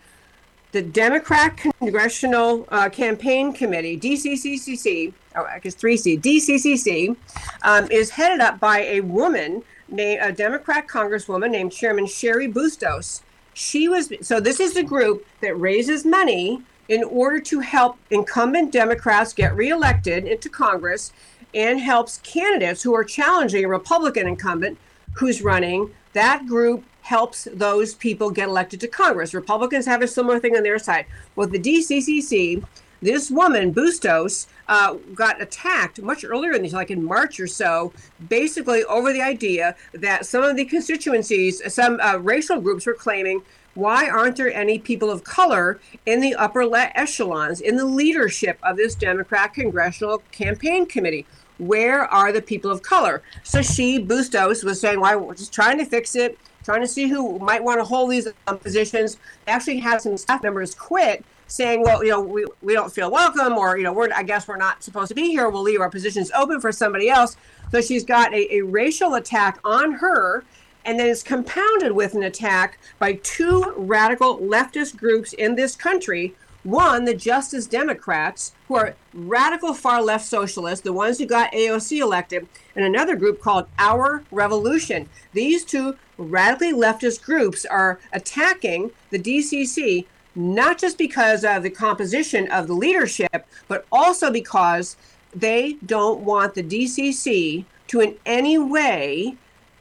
The 0.73 0.83
Democrat 0.83 1.57
Congressional 1.57 2.67
uh, 2.69 2.91
Campaign 2.91 3.53
Committee, 3.53 3.99
DCCCC, 3.99 5.13
oh, 5.35 5.45
I 5.45 5.59
guess 5.61 5.75
3C, 5.75 6.21
DCCC, 6.21 7.17
um, 7.63 7.91
is 7.91 8.11
headed 8.11 8.41
up 8.41 8.61
by 8.61 8.81
a 8.81 9.01
woman, 9.01 9.63
named, 9.89 10.21
a 10.23 10.31
Democrat 10.31 10.87
Congresswoman 10.87 11.51
named 11.51 11.73
Chairman 11.73 12.07
Cheri 12.07 12.53
Bustos. 12.53 13.23
She 13.55 13.89
was, 13.89 14.13
so 14.21 14.41
this 14.41 14.61
is 14.61 14.77
a 14.77 14.83
group 14.83 15.27
that 15.41 15.59
raises 15.59 16.05
money 16.05 16.63
in 16.89 17.03
order 17.05 17.41
to 17.41 17.61
help 17.61 17.99
incumbent 18.11 18.73
Democrats 18.73 19.33
get 19.33 19.57
reelected 19.57 20.25
into 20.25 20.49
Congress 20.49 21.13
and 21.55 21.81
helps 21.81 22.19
candidates 22.19 22.83
who 22.83 22.95
are 22.95 23.05
challenging 23.05 23.65
a 23.65 23.69
Republican 23.69 24.27
incumbent 24.27 24.79
who's 25.15 25.43
running. 25.43 25.91
That 26.19 26.49
group 26.49 26.83
helps 27.03 27.47
those 27.55 27.95
people 27.95 28.33
get 28.33 28.49
elected 28.49 28.81
to 28.81 28.89
Congress. 28.89 29.35
Republicans 29.35 29.87
have 29.87 30.03
a 30.03 30.09
similar 30.09 30.41
thing 30.41 30.57
on 30.57 30.65
their 30.65 30.81
side. 30.81 31.07
Well, 31.37 31.47
the 31.47 31.61
DCCC, 31.61 32.65
this 33.01 33.31
woman, 33.31 33.71
Bustos, 33.71 34.49
uh, 34.67 34.95
got 35.15 35.41
attacked 35.41 36.03
much 36.03 36.25
earlier 36.25 36.55
in 36.55 36.65
this, 36.65 36.73
like 36.73 36.91
in 36.91 37.05
March 37.05 37.39
or 37.39 37.47
so, 37.47 37.93
basically 38.29 38.83
over 38.83 39.13
the 39.13 39.23
idea 39.23 39.77
that 39.93 40.27
some 40.27 40.43
of 40.43 40.57
the 40.57 40.65
constituencies, 40.65 41.63
some 41.73 42.01
uh, 42.01 42.17
racial 42.17 42.61
groups 42.61 42.85
were 42.85 42.95
claiming 42.95 43.41
why 43.75 44.09
aren't 44.09 44.35
there 44.35 44.53
any 44.53 44.81
people 44.81 45.13
of 45.13 45.23
color 45.23 45.79
in 46.05 46.21
the 46.21 46.35
upper 46.35 46.65
echelons, 46.97 47.61
in 47.61 47.77
the 47.77 47.85
leadership 47.85 48.59
of 48.65 48.77
this 48.77 48.97
Democrat 48.97 49.55
Congressional 49.55 50.25
Campaign 50.33 50.85
Committee? 50.85 51.27
Where 51.59 52.05
are 52.05 52.33
the 52.33 52.43
people 52.43 52.71
of 52.71 52.83
color? 52.83 53.23
So 53.43 53.63
she, 53.63 53.99
Bustos, 53.99 54.65
was 54.65 54.81
saying, 54.81 55.01
"Why? 55.01 55.17
Well, 55.17 55.29
we're 55.29 55.35
just 55.35 55.53
trying 55.53 55.79
to 55.79 55.85
fix 55.85 56.15
it, 56.17 56.39
trying 56.65 56.81
to 56.81 56.87
see 56.87 57.09
who 57.09 57.39
might 57.39 57.63
want 57.63 57.81
to 57.81 57.85
hold 57.85 58.11
these 58.11 58.29
um, 58.47 58.59
positions." 58.59 59.19
They 59.45 59.53
actually 59.53 59.79
had 59.79 60.01
some 60.01 60.17
staff 60.17 60.43
members 60.43 60.75
quit, 60.75 61.25
saying, 61.47 61.83
"Well, 61.83 62.05
you 62.05 62.11
know, 62.11 62.21
we, 62.21 62.47
we 62.63 62.75
don't 62.75 62.93
feel 62.93 63.11
welcome, 63.11 63.55
or 63.55 63.77
you 63.77 63.85
know, 63.85 63.93
we're 63.93 64.13
I 64.15 64.23
guess 64.23 64.47
we're 64.47 64.57
not 64.57 64.83
supposed 64.83 65.09
to 65.09 65.15
be 65.15 65.29
here. 65.29 65.49
We'll 65.49 65.63
leave 65.63 65.81
our 65.81 65.91
positions 65.91 66.31
open 66.37 66.61
for 66.61 66.73
somebody 66.73 67.09
else." 67.09 67.37
So 67.71 67.81
she's 67.81 68.05
got 68.05 68.33
a, 68.33 68.57
a 68.57 68.63
racial 68.63 69.15
attack 69.15 69.59
on 69.65 69.93
her 69.93 70.45
and 70.89 70.99
then 70.99 71.07
it's 71.07 71.23
compounded 71.23 71.93
with 71.93 72.15
an 72.15 72.23
attack 72.23 72.79
by 72.99 73.13
two 73.23 73.75
radical 73.77 74.39
leftist 74.39 74.97
groups 74.97 75.35
in 75.35 75.55
this 75.55 75.77
country. 75.77 76.35
One, 76.69 77.07
the 77.07 77.15
Justice 77.15 77.67
Democrats, 77.67 78.53
who 78.67 78.75
are 78.75 78.95
radical 79.15 79.73
far 79.73 80.03
left 80.03 80.27
socialists, 80.27 80.85
the 80.85 80.93
ones 80.93 81.17
who 81.17 81.25
got 81.25 81.51
AOC 81.53 81.99
elected, 81.99 82.47
and 82.77 82.85
another 82.85 83.17
group 83.17 83.41
called 83.41 83.69
Our 83.79 84.23
Revolution. 84.31 85.09
These 85.33 85.65
two 85.65 85.97
radically 86.19 86.75
leftist 86.75 87.23
groups 87.23 87.65
are 87.65 87.99
attacking 88.13 88.91
the 89.09 89.19
DCC 89.19 90.05
not 90.35 90.77
just 90.77 90.99
because 90.99 91.43
of 91.43 91.63
the 91.63 91.71
composition 91.71 92.51
of 92.53 92.67
the 92.67 92.75
leadership, 92.75 93.47
but 93.67 93.87
also 93.91 94.31
because 94.31 94.99
they 95.35 95.79
don't 95.87 96.21
want 96.21 96.53
the 96.53 96.63
DCC 96.63 97.65
to 97.87 98.01
in 98.01 98.15
any 98.27 98.59
way 98.59 99.37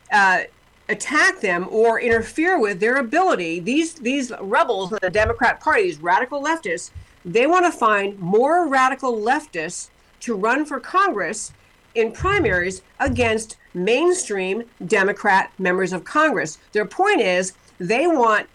uh, 0.09 0.43
attack 0.89 1.41
them 1.41 1.67
or 1.69 1.99
interfere 1.99 2.59
with 2.59 2.79
their 2.79 2.97
ability. 2.97 3.59
These 3.59 3.95
these 3.95 4.31
rebels 4.41 4.91
in 4.91 4.99
the 5.01 5.09
Democrat 5.09 5.59
Party, 5.59 5.83
these 5.83 5.99
radical 5.99 6.41
leftists, 6.41 6.91
they 7.25 7.47
want 7.47 7.65
to 7.65 7.71
find 7.71 8.17
more 8.19 8.67
radical 8.67 9.17
leftists 9.17 9.89
to 10.21 10.35
run 10.35 10.65
for 10.65 10.79
Congress 10.79 11.51
in 11.95 12.11
primaries 12.11 12.81
against 12.99 13.57
mainstream 13.73 14.63
Democrat 14.85 15.51
members 15.57 15.93
of 15.93 16.03
Congress. 16.03 16.57
Their 16.71 16.85
point 16.85 17.21
is 17.21 17.53
they 17.79 18.07
want 18.07 18.47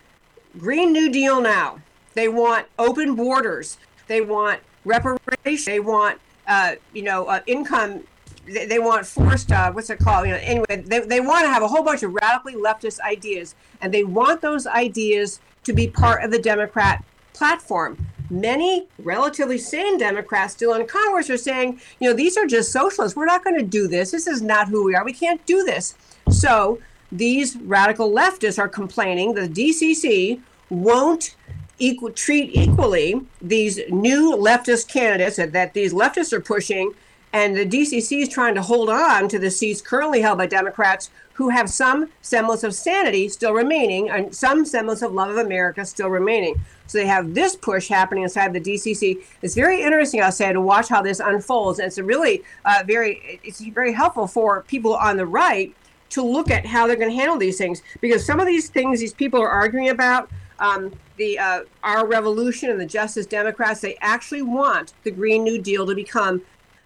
Green 0.58 0.92
New 0.92 1.10
Deal 1.10 1.40
now. 1.40 1.80
They 2.14 2.28
want 2.28 2.66
open 2.78 3.14
borders. 3.14 3.78
They 4.06 4.20
want 4.20 4.60
reparations. 4.84 5.64
They 5.64 5.80
want 5.80 6.20
uh, 6.46 6.76
you 6.92 7.02
know 7.02 7.26
uh, 7.26 7.40
income 7.46 8.04
they, 8.46 8.66
they 8.66 8.78
want 8.78 9.06
forced 9.06 9.52
uh, 9.52 9.72
what's 9.72 9.90
it 9.90 9.98
called? 9.98 10.26
You 10.26 10.32
know 10.32 10.40
anyway 10.42 10.82
they, 10.84 11.00
they 11.00 11.20
want 11.20 11.44
to 11.44 11.48
have 11.48 11.62
a 11.62 11.68
whole 11.68 11.82
bunch 11.82 12.02
of 12.02 12.12
radically 12.14 12.54
leftist 12.54 13.00
ideas 13.00 13.54
and 13.80 13.92
they 13.92 14.04
want 14.04 14.40
those 14.40 14.66
ideas 14.66 15.40
to 15.64 15.72
be 15.72 15.88
part 15.88 16.24
of 16.24 16.30
the 16.30 16.38
democrat 16.38 17.04
platform. 17.32 18.06
Many 18.30 18.86
relatively 18.98 19.58
sane 19.58 19.98
democrats 19.98 20.54
still 20.54 20.74
in 20.74 20.86
congress 20.86 21.30
are 21.30 21.36
saying 21.36 21.80
you 22.00 22.08
know 22.08 22.16
these 22.16 22.36
are 22.36 22.46
just 22.46 22.72
socialists. 22.72 23.16
We're 23.16 23.26
not 23.26 23.44
going 23.44 23.56
to 23.56 23.66
do 23.66 23.88
this. 23.88 24.10
This 24.10 24.26
is 24.26 24.42
not 24.42 24.68
who 24.68 24.84
we 24.84 24.94
are. 24.94 25.04
We 25.04 25.12
can't 25.12 25.44
do 25.46 25.64
this. 25.64 25.94
So 26.30 26.80
these 27.10 27.56
radical 27.56 28.10
leftists 28.10 28.58
are 28.58 28.68
complaining 28.68 29.34
the 29.34 29.48
dcc 29.48 30.40
won't 30.70 31.36
equal, 31.78 32.10
treat 32.10 32.54
equally 32.54 33.20
these 33.40 33.80
new 33.90 34.36
leftist 34.36 34.88
candidates 34.88 35.36
that, 35.36 35.52
that 35.52 35.74
these 35.74 35.92
leftists 35.92 36.32
are 36.32 36.40
pushing 36.40 36.94
and 37.32 37.56
the 37.56 37.66
DCC 37.66 38.22
is 38.22 38.28
trying 38.28 38.54
to 38.54 38.62
hold 38.62 38.90
on 38.90 39.28
to 39.28 39.38
the 39.38 39.50
seats 39.50 39.80
currently 39.80 40.20
held 40.20 40.38
by 40.38 40.46
Democrats 40.46 41.10
who 41.34 41.48
have 41.48 41.70
some 41.70 42.10
semblance 42.20 42.62
of 42.62 42.74
sanity 42.74 43.28
still 43.28 43.54
remaining 43.54 44.10
and 44.10 44.34
some 44.34 44.64
semblance 44.64 45.00
of 45.02 45.12
love 45.12 45.30
of 45.30 45.38
America 45.38 45.84
still 45.84 46.08
remaining. 46.08 46.60
So 46.86 46.98
they 46.98 47.06
have 47.06 47.32
this 47.34 47.56
push 47.56 47.88
happening 47.88 48.24
inside 48.24 48.52
the 48.52 48.60
DCC. 48.60 49.22
It's 49.40 49.54
very 49.54 49.82
interesting, 49.82 50.22
I'll 50.22 50.30
say, 50.30 50.52
to 50.52 50.60
watch 50.60 50.88
how 50.88 51.00
this 51.00 51.20
unfolds. 51.20 51.78
And 51.78 51.86
it's 51.86 51.98
really 51.98 52.42
uh, 52.66 52.82
very, 52.86 53.40
it's 53.42 53.60
very 53.60 53.92
helpful 53.92 54.26
for 54.26 54.62
people 54.62 54.94
on 54.94 55.16
the 55.16 55.26
right 55.26 55.74
to 56.10 56.22
look 56.22 56.50
at 56.50 56.66
how 56.66 56.86
they're 56.86 56.96
going 56.96 57.10
to 57.10 57.16
handle 57.16 57.38
these 57.38 57.56
things 57.56 57.82
because 58.02 58.24
some 58.26 58.38
of 58.38 58.46
these 58.46 58.68
things 58.68 59.00
these 59.00 59.14
people 59.14 59.40
are 59.40 59.48
arguing 59.48 59.88
about. 59.88 60.30
Um, 60.58 60.92
the 61.16 61.38
uh, 61.38 61.60
our 61.82 62.06
revolution 62.06 62.70
and 62.70 62.80
the 62.80 62.86
Justice 62.86 63.26
Democrats, 63.26 63.80
they 63.80 63.96
actually 64.00 64.42
want 64.42 64.92
the 65.02 65.10
Green 65.10 65.42
New 65.42 65.60
Deal 65.60 65.86
to 65.86 65.94
become 65.94 66.42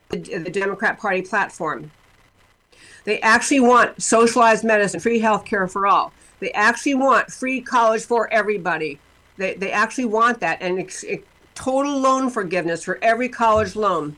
the, 0.08 0.18
the 0.18 0.50
Democrat 0.50 0.98
Party 0.98 1.22
platform. 1.22 1.90
They 3.04 3.20
actually 3.20 3.60
want 3.60 4.02
socialized 4.02 4.64
medicine, 4.64 5.00
free 5.00 5.20
health 5.20 5.44
care 5.44 5.68
for 5.68 5.86
all. 5.86 6.12
They 6.40 6.50
actually 6.52 6.94
want 6.94 7.30
free 7.30 7.60
college 7.60 8.04
for 8.04 8.32
everybody. 8.32 8.98
They, 9.36 9.54
they 9.54 9.70
actually 9.70 10.06
want 10.06 10.40
that 10.40 10.58
and 10.60 10.78
ex, 10.78 11.04
total 11.54 11.98
loan 11.98 12.30
forgiveness 12.30 12.82
for 12.84 12.98
every 13.02 13.28
college 13.28 13.76
loan. 13.76 14.16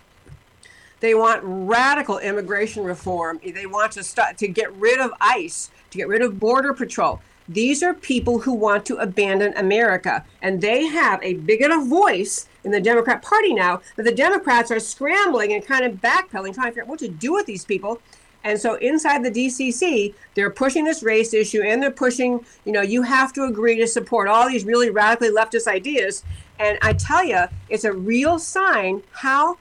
They 1.00 1.14
want 1.14 1.40
radical 1.44 2.18
immigration 2.18 2.82
reform. 2.82 3.40
They 3.44 3.66
want 3.66 3.92
to 3.92 4.02
start 4.02 4.36
to 4.38 4.48
get 4.48 4.72
rid 4.74 4.98
of 4.98 5.12
ICE, 5.20 5.70
to 5.90 5.98
get 5.98 6.08
rid 6.08 6.22
of 6.22 6.40
border 6.40 6.74
patrol. 6.74 7.20
These 7.48 7.82
are 7.82 7.94
people 7.94 8.40
who 8.40 8.52
want 8.52 8.84
to 8.86 8.96
abandon 8.96 9.54
America, 9.56 10.24
and 10.42 10.60
they 10.60 10.86
have 10.86 11.22
a 11.22 11.34
big 11.34 11.62
enough 11.62 11.86
voice 11.86 12.46
in 12.62 12.70
the 12.70 12.80
Democrat 12.80 13.22
Party 13.22 13.54
now 13.54 13.80
that 13.96 14.02
the 14.02 14.14
Democrats 14.14 14.70
are 14.70 14.80
scrambling 14.80 15.54
and 15.54 15.64
kind 15.64 15.84
of 15.84 15.94
backpedaling, 15.94 16.54
trying 16.54 16.66
to 16.66 16.70
figure 16.72 16.82
out 16.82 16.88
what 16.88 16.98
to 16.98 17.08
do 17.08 17.32
with 17.32 17.46
these 17.46 17.64
people. 17.64 18.02
And 18.44 18.60
so 18.60 18.74
inside 18.74 19.24
the 19.24 19.30
DCC, 19.30 20.14
they're 20.34 20.50
pushing 20.50 20.84
this 20.84 21.02
race 21.02 21.34
issue 21.34 21.62
and 21.62 21.82
they're 21.82 21.90
pushing, 21.90 22.44
you 22.64 22.72
know, 22.72 22.82
you 22.82 23.02
have 23.02 23.32
to 23.32 23.44
agree 23.44 23.76
to 23.76 23.86
support 23.86 24.28
all 24.28 24.48
these 24.48 24.64
really 24.64 24.90
radically 24.90 25.30
leftist 25.30 25.66
ideas. 25.66 26.22
And 26.58 26.78
I 26.82 26.92
tell 26.92 27.24
you, 27.24 27.44
it's 27.68 27.84
a 27.84 27.92
real 27.92 28.38
sign 28.38 29.02
how 29.12 29.58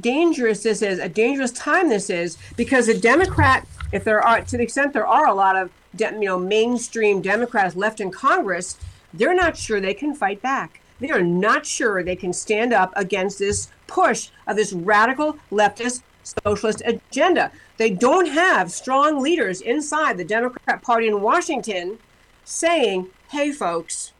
dangerous 0.00 0.62
this 0.62 0.82
is, 0.82 0.98
a 0.98 1.08
dangerous 1.08 1.52
time 1.52 1.88
this 1.88 2.10
is, 2.10 2.36
because 2.56 2.86
the 2.86 2.98
Democrat, 2.98 3.66
if 3.92 4.04
there 4.04 4.20
are, 4.20 4.42
to 4.42 4.56
the 4.56 4.62
extent 4.62 4.92
there 4.92 5.06
are 5.06 5.26
a 5.26 5.34
lot 5.34 5.56
of 5.56 5.70
you 5.98 6.20
know, 6.20 6.38
mainstream 6.38 7.20
Democrats 7.20 7.76
left 7.76 8.00
in 8.00 8.10
Congress, 8.10 8.78
they're 9.12 9.34
not 9.34 9.56
sure 9.56 9.80
they 9.80 9.94
can 9.94 10.14
fight 10.14 10.40
back. 10.42 10.80
They 11.00 11.10
are 11.10 11.22
not 11.22 11.66
sure 11.66 12.02
they 12.02 12.16
can 12.16 12.32
stand 12.32 12.72
up 12.72 12.92
against 12.96 13.38
this 13.38 13.68
push 13.86 14.30
of 14.46 14.56
this 14.56 14.72
radical 14.72 15.36
leftist 15.50 16.02
socialist 16.44 16.82
agenda. 16.84 17.50
They 17.76 17.90
don't 17.90 18.26
have 18.26 18.70
strong 18.70 19.20
leaders 19.20 19.60
inside 19.60 20.16
the 20.16 20.24
Democrat 20.24 20.82
Party 20.82 21.08
in 21.08 21.20
Washington 21.20 21.98
saying, 22.44 23.08
hey, 23.30 23.50
folks, 23.52 24.12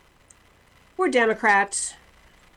we're 0.97 1.09
Democrats. 1.09 1.95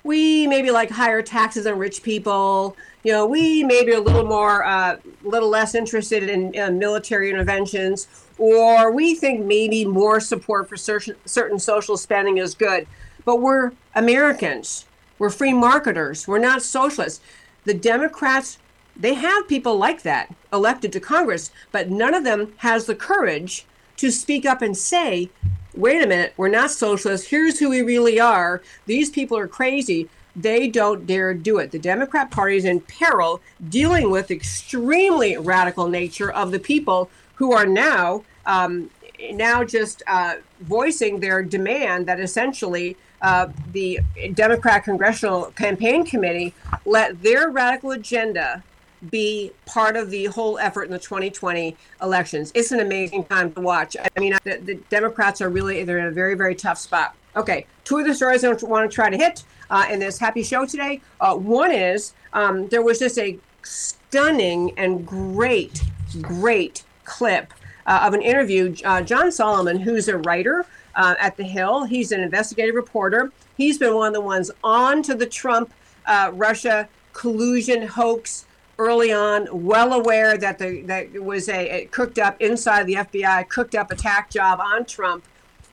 We 0.06 0.48
maybe 0.48 0.72
like 0.72 0.90
higher 0.90 1.22
taxes 1.22 1.68
on 1.68 1.78
rich 1.78 2.04
people. 2.04 2.78
You 3.04 3.12
know, 3.12 3.26
we 3.26 3.64
maybe 3.64 3.92
a 3.92 4.00
little 4.00 4.26
more, 4.26 4.62
a 4.62 4.68
uh, 4.68 4.98
little 5.24 5.50
less 5.50 5.76
interested 5.76 6.30
in, 6.30 6.54
in 6.54 6.80
military 6.80 7.30
interventions 7.30 8.08
or 8.38 8.92
we 8.92 9.16
think 9.16 9.46
maybe 9.46 9.86
more 9.86 10.20
support 10.20 10.68
for 10.68 10.78
certain, 10.78 11.16
certain 11.26 11.60
social 11.60 11.98
spending 11.98 12.38
is 12.38 12.54
good. 12.54 12.88
But 13.24 13.42
we're 13.42 13.72
Americans. 13.96 14.86
We're 15.18 15.30
free 15.30 15.54
marketers. 15.54 16.28
We're 16.28 16.40
not 16.40 16.62
socialists. 16.62 17.22
The 17.64 17.74
Democrats, 17.74 18.58
they 18.96 19.14
have 19.14 19.48
people 19.48 19.78
like 19.78 20.04
that 20.04 20.34
elected 20.52 20.92
to 20.94 21.00
Congress, 21.00 21.52
but 21.72 21.90
none 21.90 22.14
of 22.14 22.24
them 22.24 22.54
has 22.58 22.86
the 22.86 22.96
courage 22.96 23.66
to 23.98 24.12
speak 24.12 24.46
up 24.46 24.62
and 24.62 24.76
say, 24.76 25.30
wait 25.76 26.02
a 26.02 26.08
minute, 26.08 26.34
we're 26.38 26.50
not 26.50 26.72
socialists. 26.72 27.28
Here's 27.28 27.60
who 27.60 27.70
we 27.70 27.82
really 27.82 28.20
are. 28.20 28.62
These 28.86 29.10
people 29.10 29.38
are 29.38 29.48
crazy. 29.48 30.10
They 30.36 30.68
don't 30.68 31.06
dare 31.06 31.34
do 31.34 31.60
it. 31.60 31.72
The 31.72 31.80
Democrat 31.80 32.32
Party 32.32 32.58
is 32.58 32.66
in 32.66 32.82
peril 32.82 33.42
dealing 33.70 34.12
with 34.12 34.32
extremely 34.32 35.38
radical 35.38 35.88
nature 35.88 36.32
of 36.32 36.52
the 36.52 36.60
people 36.60 37.10
who 37.36 37.54
are 37.54 37.66
now 37.66 38.24
um, 38.46 38.90
now 39.32 39.64
just 39.64 40.04
uh, 40.08 40.36
voicing 40.62 41.20
their 41.20 41.42
demand 41.42 42.06
that 42.08 42.20
essentially 42.20 42.98
uh, 43.22 43.48
the 43.72 44.00
Democrat 44.34 44.84
Congressional 44.84 45.46
Campaign 45.52 46.06
Committee 46.06 46.54
let 46.86 47.22
their 47.24 47.50
radical 47.50 47.92
agenda 47.92 48.64
be 49.10 49.52
part 49.66 49.96
of 49.96 50.10
the 50.10 50.26
whole 50.26 50.58
effort 50.60 50.84
in 50.84 50.92
the 50.92 51.00
2020 51.00 51.76
elections. 52.02 52.52
It's 52.56 52.72
an 52.72 52.80
amazing 52.80 53.26
time 53.26 53.52
to 53.54 53.62
watch. 53.62 53.96
I 54.00 54.20
mean, 54.20 54.38
the, 54.44 54.58
the 54.58 54.76
Democrats 54.90 55.42
are 55.42 55.50
really 55.50 55.84
they're 55.84 56.00
in 56.00 56.06
a 56.06 56.12
very 56.12 56.36
very 56.36 56.56
tough 56.56 56.78
spot. 56.78 57.16
Okay, 57.36 57.66
two 57.84 57.98
of 57.98 58.06
the 58.06 58.16
stories 58.16 58.44
I 58.44 58.54
want 58.54 58.90
to 58.90 58.94
try 58.94 59.10
to 59.10 59.18
hit 59.18 59.44
uh, 59.70 59.86
in 59.90 60.00
this 60.00 60.18
happy 60.18 60.44
show 60.44 60.66
today. 60.66 61.02
Uh, 61.20 61.36
one 61.36 61.72
is 61.72 62.14
um, 62.34 62.68
there 62.70 62.82
was 62.82 63.00
just 63.00 63.18
a 63.18 63.38
stunning 63.64 64.72
and 64.78 65.06
great, 65.06 65.84
great 66.22 66.84
clip 67.04 67.54
uh, 67.86 68.02
of 68.04 68.14
an 68.14 68.22
interview. 68.22 68.76
Uh, 68.84 69.02
John 69.02 69.32
Solomon, 69.32 69.80
who's 69.80 70.08
a 70.08 70.18
writer 70.20 70.66
uh, 70.96 71.16
at 71.20 71.38
The 71.38 71.44
Hill, 71.44 71.84
he's 71.84 72.12
an 72.12 72.22
investigative 72.22 72.76
reporter. 72.76 73.32
He's 73.58 73.78
been 73.78 73.96
one 73.96 74.08
of 74.08 74.14
the 74.14 74.22
ones 74.22 74.52
on 74.64 75.04
to 75.04 75.16
the 75.16 75.26
Trump 75.26 75.74
uh, 76.06 76.32
Russia 76.34 76.88
collusion 77.14 77.88
hoax 77.88 78.46
early 78.78 79.12
on, 79.12 79.48
well 79.52 79.94
aware 79.94 80.38
that 80.38 80.60
the 80.60 80.82
that 80.84 81.08
it 81.14 81.24
was 81.24 81.50
a, 81.50 81.70
a 81.70 81.86
cooked 81.86 82.20
up 82.20 82.40
inside 82.42 82.86
the 82.88 82.96
FBI 82.96 83.48
cooked 83.50 83.76
up 83.76 83.92
attack 83.92 84.30
job 84.30 84.60
on 84.60 84.86
Trump. 84.86 85.24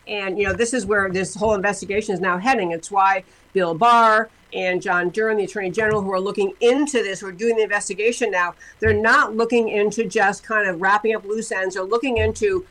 And 0.07 0.38
you 0.38 0.46
know 0.46 0.53
this 0.53 0.74
is 0.74 0.86
where 0.86 1.11
this 1.11 1.34
whole 1.34 1.55
investigation 1.55 2.14
is 2.14 2.20
now 2.20 2.38
heading. 2.38 2.72
It's 2.72 2.90
why 2.90 3.24
Bill 3.53 3.74
Barr 3.74 4.28
and 4.55 4.82
John 4.82 5.11
Durham, 5.11 5.38
the 5.38 5.44
Attorney 5.44 5.70
General, 5.70 6.03
who 6.03 6.12
are 6.12 6.20
looking 6.20 6.53
into 6.61 7.03
this, 7.03 7.20
who 7.20 7.28
are 7.28 7.32
doing 7.32 7.57
the 7.57 7.62
investigation 7.62 8.30
now, 8.30 8.55
they're 8.80 8.92
not 8.92 9.34
looking 9.34 9.68
into 9.68 10.05
just 10.05 10.44
kind 10.44 10.68
of 10.68 10.80
wrapping 10.80 11.14
up 11.14 11.24
loose 11.24 11.50
ends. 11.50 11.74
They're 11.74 11.84
looking 11.84 12.18
into 12.18 12.66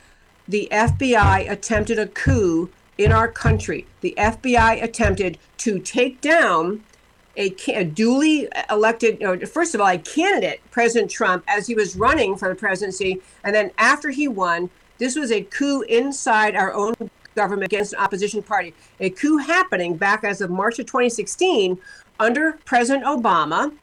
the 0.47 0.67
FBI 0.71 1.49
attempted 1.49 1.97
a 1.97 2.07
coup 2.07 2.69
in 2.97 3.11
our 3.11 3.27
country. 3.27 3.88
The 4.01 4.13
FBI 4.17 4.84
attempted 4.84 5.38
to 5.57 5.79
take 5.79 6.21
down 6.21 6.84
a, 7.41 7.71
a 7.73 7.83
duly 7.83 8.47
elected, 8.69 9.19
you 9.19 9.27
know, 9.27 9.45
first 9.45 9.73
of 9.73 9.81
all, 9.81 9.87
a 9.87 9.97
candidate, 9.97 10.61
President 10.71 11.09
Trump, 11.09 11.43
as 11.47 11.67
he 11.67 11.75
was 11.75 11.95
running 11.95 12.35
for 12.35 12.49
the 12.49 12.55
presidency. 12.55 13.21
And 13.43 13.55
then 13.55 13.71
after 13.77 14.09
he 14.09 14.27
won, 14.27 14.69
this 14.97 15.15
was 15.15 15.31
a 15.31 15.41
coup 15.43 15.81
inside 15.81 16.55
our 16.55 16.73
own 16.73 16.93
government 17.35 17.65
against 17.65 17.93
an 17.93 17.99
opposition 17.99 18.43
party. 18.43 18.73
A 18.99 19.09
coup 19.09 19.37
happening 19.37 19.97
back 19.97 20.23
as 20.23 20.41
of 20.41 20.49
March 20.49 20.79
of 20.79 20.85
2016 20.85 21.77
under 22.19 22.53
President 22.65 23.05
Obama 23.05 23.73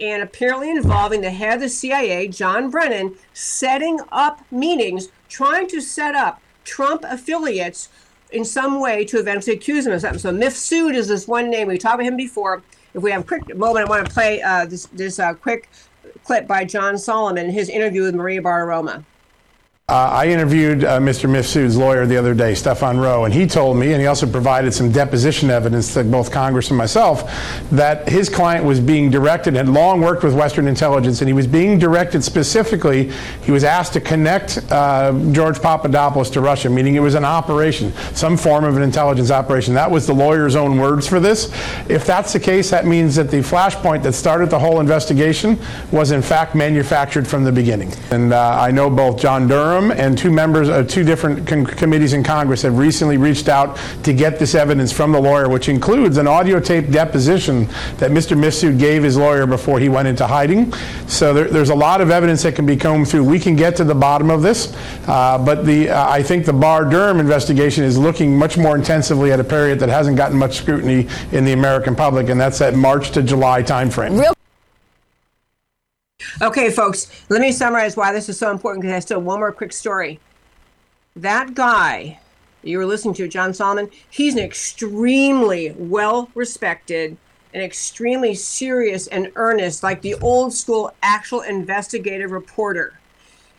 and 0.00 0.22
apparently 0.22 0.70
involving 0.70 1.20
the 1.20 1.30
head 1.30 1.54
of 1.54 1.60
the 1.60 1.68
CIA, 1.68 2.26
John 2.28 2.70
Brennan, 2.70 3.14
setting 3.32 4.00
up 4.10 4.40
meetings, 4.50 5.08
trying 5.28 5.68
to 5.68 5.80
set 5.80 6.14
up 6.14 6.40
Trump 6.64 7.04
affiliates 7.06 7.90
in 8.32 8.44
some 8.44 8.80
way 8.80 9.04
to 9.04 9.18
eventually 9.18 9.54
accuse 9.54 9.86
him 9.86 9.92
of 9.92 10.00
something. 10.00 10.18
So 10.18 10.32
Mifsud 10.32 10.94
is 10.94 11.08
this 11.08 11.28
one 11.28 11.50
name. 11.50 11.68
We 11.68 11.78
talked 11.78 11.94
about 11.94 12.06
him 12.06 12.16
before. 12.16 12.62
If 12.94 13.02
we 13.02 13.10
have 13.10 13.22
a 13.22 13.24
quick 13.24 13.56
moment, 13.56 13.86
I 13.86 13.90
want 13.90 14.06
to 14.06 14.12
play 14.12 14.40
uh, 14.40 14.66
this, 14.66 14.86
this 14.86 15.18
uh, 15.18 15.34
quick 15.34 15.68
clip 16.24 16.46
by 16.46 16.64
John 16.64 16.96
Solomon, 16.96 17.50
his 17.50 17.68
interview 17.68 18.02
with 18.02 18.14
Maria 18.14 18.40
Bartiromo. 18.40 19.04
Uh, 19.86 20.08
I 20.10 20.28
interviewed 20.28 20.82
uh, 20.82 20.98
Mr. 20.98 21.28
Mifsud's 21.28 21.76
lawyer 21.76 22.06
the 22.06 22.16
other 22.16 22.32
day, 22.32 22.54
Stephan 22.54 22.98
Roh, 22.98 23.26
and 23.26 23.34
he 23.34 23.46
told 23.46 23.76
me, 23.76 23.92
and 23.92 24.00
he 24.00 24.06
also 24.06 24.26
provided 24.26 24.72
some 24.72 24.90
deposition 24.90 25.50
evidence 25.50 25.92
to 25.92 26.02
both 26.02 26.32
Congress 26.32 26.70
and 26.70 26.78
myself, 26.78 27.30
that 27.70 28.08
his 28.08 28.30
client 28.30 28.64
was 28.64 28.80
being 28.80 29.10
directed, 29.10 29.52
had 29.52 29.68
long 29.68 30.00
worked 30.00 30.24
with 30.24 30.32
Western 30.34 30.68
intelligence, 30.68 31.20
and 31.20 31.28
he 31.28 31.34
was 31.34 31.46
being 31.46 31.78
directed 31.78 32.24
specifically, 32.24 33.12
he 33.42 33.52
was 33.52 33.62
asked 33.62 33.92
to 33.92 34.00
connect 34.00 34.58
uh, 34.72 35.12
George 35.32 35.60
Papadopoulos 35.60 36.30
to 36.30 36.40
Russia, 36.40 36.70
meaning 36.70 36.94
it 36.94 37.00
was 37.00 37.14
an 37.14 37.26
operation, 37.26 37.92
some 38.14 38.38
form 38.38 38.64
of 38.64 38.78
an 38.78 38.82
intelligence 38.82 39.30
operation. 39.30 39.74
That 39.74 39.90
was 39.90 40.06
the 40.06 40.14
lawyer's 40.14 40.56
own 40.56 40.78
words 40.78 41.06
for 41.06 41.20
this. 41.20 41.52
If 41.90 42.06
that's 42.06 42.32
the 42.32 42.40
case, 42.40 42.70
that 42.70 42.86
means 42.86 43.16
that 43.16 43.30
the 43.30 43.40
flashpoint 43.40 44.02
that 44.04 44.14
started 44.14 44.48
the 44.48 44.58
whole 44.58 44.80
investigation 44.80 45.58
was 45.92 46.10
in 46.10 46.22
fact 46.22 46.54
manufactured 46.54 47.28
from 47.28 47.44
the 47.44 47.52
beginning. 47.52 47.92
And 48.10 48.32
uh, 48.32 48.56
I 48.58 48.70
know 48.70 48.88
both 48.88 49.20
John 49.20 49.46
Durham 49.46 49.73
And 49.74 50.16
two 50.16 50.30
members 50.30 50.68
of 50.68 50.88
two 50.88 51.04
different 51.04 51.46
con- 51.46 51.66
committees 51.66 52.12
in 52.12 52.22
Congress 52.22 52.62
have 52.62 52.78
recently 52.78 53.16
reached 53.16 53.48
out 53.48 53.78
to 54.04 54.12
get 54.12 54.38
this 54.38 54.54
evidence 54.54 54.92
from 54.92 55.12
the 55.12 55.20
lawyer, 55.20 55.48
which 55.48 55.68
includes 55.68 56.16
an 56.16 56.26
audio 56.26 56.60
tape 56.60 56.90
deposition 56.90 57.66
that 57.98 58.10
Mr. 58.10 58.36
Mifsud 58.38 58.78
gave 58.78 59.02
his 59.02 59.16
lawyer 59.16 59.46
before 59.46 59.80
he 59.80 59.88
went 59.88 60.06
into 60.08 60.26
hiding. 60.26 60.72
So 61.06 61.34
there, 61.34 61.48
there's 61.48 61.70
a 61.70 61.74
lot 61.74 62.00
of 62.00 62.10
evidence 62.10 62.42
that 62.44 62.54
can 62.54 62.66
be 62.66 62.76
combed 62.76 63.08
through. 63.08 63.24
We 63.24 63.40
can 63.40 63.56
get 63.56 63.76
to 63.76 63.84
the 63.84 63.94
bottom 63.94 64.30
of 64.30 64.42
this, 64.42 64.74
uh, 65.06 65.38
but 65.38 65.64
the 65.66 65.90
uh, 65.90 66.08
I 66.08 66.22
think 66.22 66.46
the 66.46 66.52
Barr 66.52 66.84
Durham 66.84 67.20
investigation 67.20 67.84
is 67.84 67.98
looking 67.98 68.36
much 68.36 68.56
more 68.56 68.76
intensively 68.76 69.32
at 69.32 69.40
a 69.40 69.44
period 69.44 69.80
that 69.80 69.88
hasn't 69.88 70.16
gotten 70.16 70.38
much 70.38 70.56
scrutiny 70.56 71.08
in 71.32 71.44
the 71.44 71.52
American 71.52 71.96
public, 71.96 72.28
and 72.28 72.40
that's 72.40 72.58
that 72.58 72.74
March 72.74 73.10
to 73.12 73.22
July 73.22 73.62
timeframe. 73.62 74.18
Real- 74.20 74.33
Okay, 76.42 76.70
folks, 76.70 77.10
let 77.28 77.40
me 77.40 77.52
summarize 77.52 77.96
why 77.96 78.12
this 78.12 78.28
is 78.28 78.38
so 78.38 78.50
important 78.50 78.82
because 78.82 78.96
I 78.96 79.00
still 79.00 79.20
one 79.20 79.38
more 79.38 79.52
quick 79.52 79.72
story. 79.72 80.20
That 81.16 81.54
guy 81.54 82.18
you 82.64 82.78
were 82.78 82.86
listening 82.86 83.14
to, 83.14 83.28
John 83.28 83.54
Solomon, 83.54 83.90
he's 84.08 84.34
an 84.34 84.40
extremely 84.40 85.72
well 85.72 86.30
respected 86.34 87.16
and 87.52 87.62
extremely 87.62 88.34
serious 88.34 89.06
and 89.06 89.30
earnest, 89.36 89.82
like 89.82 90.02
the 90.02 90.14
old 90.16 90.52
school 90.52 90.92
actual 91.02 91.42
investigative 91.42 92.30
reporter. 92.30 92.98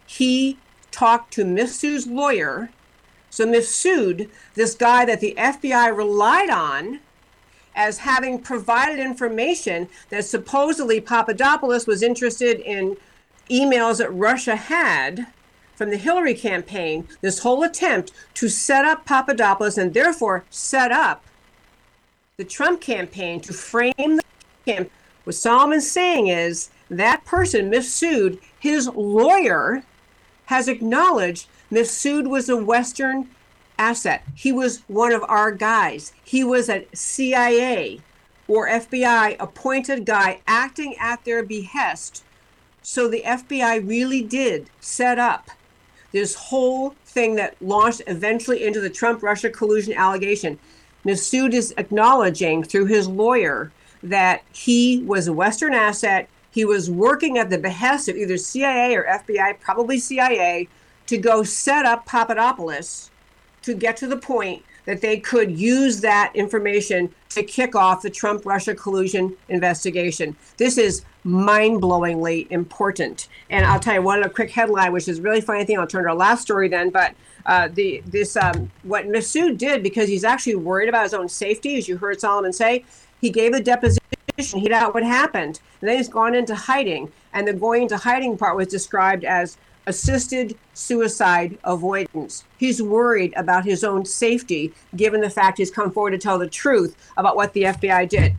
He 0.05 0.57
talked 0.91 1.33
to 1.33 1.45
Mifsud's 1.45 2.07
lawyer. 2.07 2.69
So 3.29 3.45
Mifsud, 3.45 4.29
this 4.55 4.75
guy 4.75 5.05
that 5.05 5.19
the 5.21 5.35
FBI 5.37 5.95
relied 5.95 6.49
on 6.49 6.99
as 7.75 7.99
having 7.99 8.39
provided 8.39 8.99
information 8.99 9.87
that 10.09 10.25
supposedly 10.25 11.01
Papadopoulos 11.01 11.85
was 11.85 12.01
interested 12.01 12.59
in 12.61 12.97
emails 13.49 13.97
that 13.97 14.11
Russia 14.13 14.55
had 14.55 15.27
from 15.75 15.89
the 15.89 15.97
Hillary 15.97 16.33
campaign, 16.33 17.07
this 17.21 17.39
whole 17.39 17.63
attempt 17.63 18.11
to 18.35 18.47
set 18.47 18.85
up 18.85 19.05
Papadopoulos 19.05 19.77
and 19.77 19.93
therefore 19.93 20.45
set 20.49 20.91
up 20.91 21.23
the 22.37 22.45
Trump 22.45 22.81
campaign 22.81 23.41
to 23.41 23.53
frame 23.53 23.93
the 23.97 24.23
campaign. 24.65 24.89
What 25.25 25.35
Solomon's 25.35 25.89
saying 25.89 26.27
is 26.27 26.69
that 26.89 27.25
person, 27.25 27.69
Miss 27.69 28.01
Mifsud, 28.01 28.39
his 28.59 28.87
lawyer, 28.87 29.83
has 30.45 30.67
acknowledged 30.67 31.47
Miss 31.69 31.91
Mifsud 32.03 32.27
was 32.29 32.47
a 32.47 32.55
Western 32.55 33.29
asset. 33.77 34.23
He 34.33 34.51
was 34.51 34.81
one 34.87 35.11
of 35.11 35.23
our 35.27 35.51
guys. 35.51 36.13
He 36.23 36.43
was 36.43 36.69
a 36.69 36.87
CIA 36.93 38.01
or 38.47 38.67
FBI 38.67 39.37
appointed 39.39 40.05
guy 40.05 40.41
acting 40.47 40.95
at 40.99 41.23
their 41.25 41.43
behest. 41.43 42.23
So 42.81 43.07
the 43.07 43.23
FBI 43.25 43.87
really 43.87 44.21
did 44.21 44.69
set 44.79 45.17
up 45.17 45.49
this 46.11 46.35
whole 46.35 46.95
thing 47.05 47.35
that 47.35 47.55
launched 47.61 48.01
eventually 48.07 48.63
into 48.63 48.79
the 48.79 48.89
Trump 48.89 49.23
Russia 49.23 49.49
collusion 49.49 49.93
allegation. 49.93 50.59
Mifsud 51.03 51.53
is 51.53 51.73
acknowledging 51.77 52.63
through 52.63 52.85
his 52.85 53.07
lawyer 53.07 53.71
that 54.01 54.43
he 54.53 55.01
was 55.03 55.27
a 55.27 55.33
Western 55.33 55.73
asset. 55.73 56.29
He 56.51 56.63
was 56.63 56.89
working 56.89 57.37
at 57.37 57.49
the 57.49 57.57
behest 57.57 58.07
of 58.07 58.15
either 58.15 58.37
CIA 58.37 58.95
or 58.95 59.03
FBI, 59.03 59.59
probably 59.59 59.97
CIA, 59.97 60.67
to 61.07 61.17
go 61.17 61.43
set 61.43 61.85
up 61.85 62.05
Papadopoulos 62.05 63.11
to 63.65 63.73
get 63.73 63.97
to 63.97 64.07
the 64.07 64.17
point 64.17 64.63
that 64.85 65.01
they 65.01 65.19
could 65.19 65.51
use 65.51 66.01
that 66.01 66.31
information 66.35 67.13
to 67.29 67.43
kick 67.43 67.75
off 67.75 68.03
the 68.03 68.09
Trump 68.09 68.45
Russia 68.45 68.75
collusion 68.75 69.35
investigation. 69.49 70.35
This 70.57 70.77
is 70.77 71.03
mind 71.23 71.81
blowingly 71.81 72.49
important. 72.51 73.27
And 73.49 73.65
I'll 73.65 73.79
tell 73.79 73.95
you 73.95 74.01
one 74.03 74.27
quick 74.29 74.51
headline, 74.51 74.93
which 74.93 75.07
is 75.07 75.19
really 75.19 75.41
funny 75.41 75.65
thing. 75.65 75.79
I'll 75.79 75.87
turn 75.87 76.03
to 76.03 76.09
our 76.09 76.15
last 76.15 76.43
story 76.43 76.69
then. 76.69 76.91
But 76.91 77.15
uh, 77.47 77.69
the 77.73 78.01
this 78.05 78.37
um, 78.37 78.71
what 78.83 79.05
Mifsud 79.05 79.57
did 79.57 79.83
because 79.83 80.07
he's 80.07 80.23
actually 80.23 80.55
worried 80.55 80.89
about 80.89 81.03
his 81.03 81.13
own 81.13 81.27
safety, 81.27 81.77
as 81.77 81.87
you 81.87 81.97
heard 81.97 82.21
Solomon 82.21 82.53
say. 82.53 82.85
He 83.21 83.29
gave 83.31 83.53
a 83.53 83.61
deposition. 83.61 84.01
He 84.37 84.71
out 84.71 84.93
what 84.93 85.03
happened, 85.03 85.61
and 85.79 85.89
then 85.89 85.97
he's 85.97 86.09
gone 86.09 86.35
into 86.35 86.53
hiding. 86.53 87.11
And 87.33 87.47
the 87.47 87.53
going 87.53 87.83
into 87.83 87.97
hiding 87.97 88.37
part 88.37 88.55
was 88.57 88.67
described 88.67 89.23
as 89.23 89.57
assisted 89.87 90.57
suicide 90.73 91.57
avoidance. 91.63 92.43
He's 92.57 92.81
worried 92.81 93.33
about 93.35 93.65
his 93.65 93.83
own 93.83 94.05
safety, 94.05 94.73
given 94.95 95.21
the 95.21 95.29
fact 95.29 95.57
he's 95.57 95.71
come 95.71 95.91
forward 95.91 96.11
to 96.11 96.17
tell 96.17 96.39
the 96.39 96.49
truth 96.49 96.95
about 97.17 97.35
what 97.35 97.53
the 97.53 97.63
FBI 97.63 98.09
did. 98.09 98.33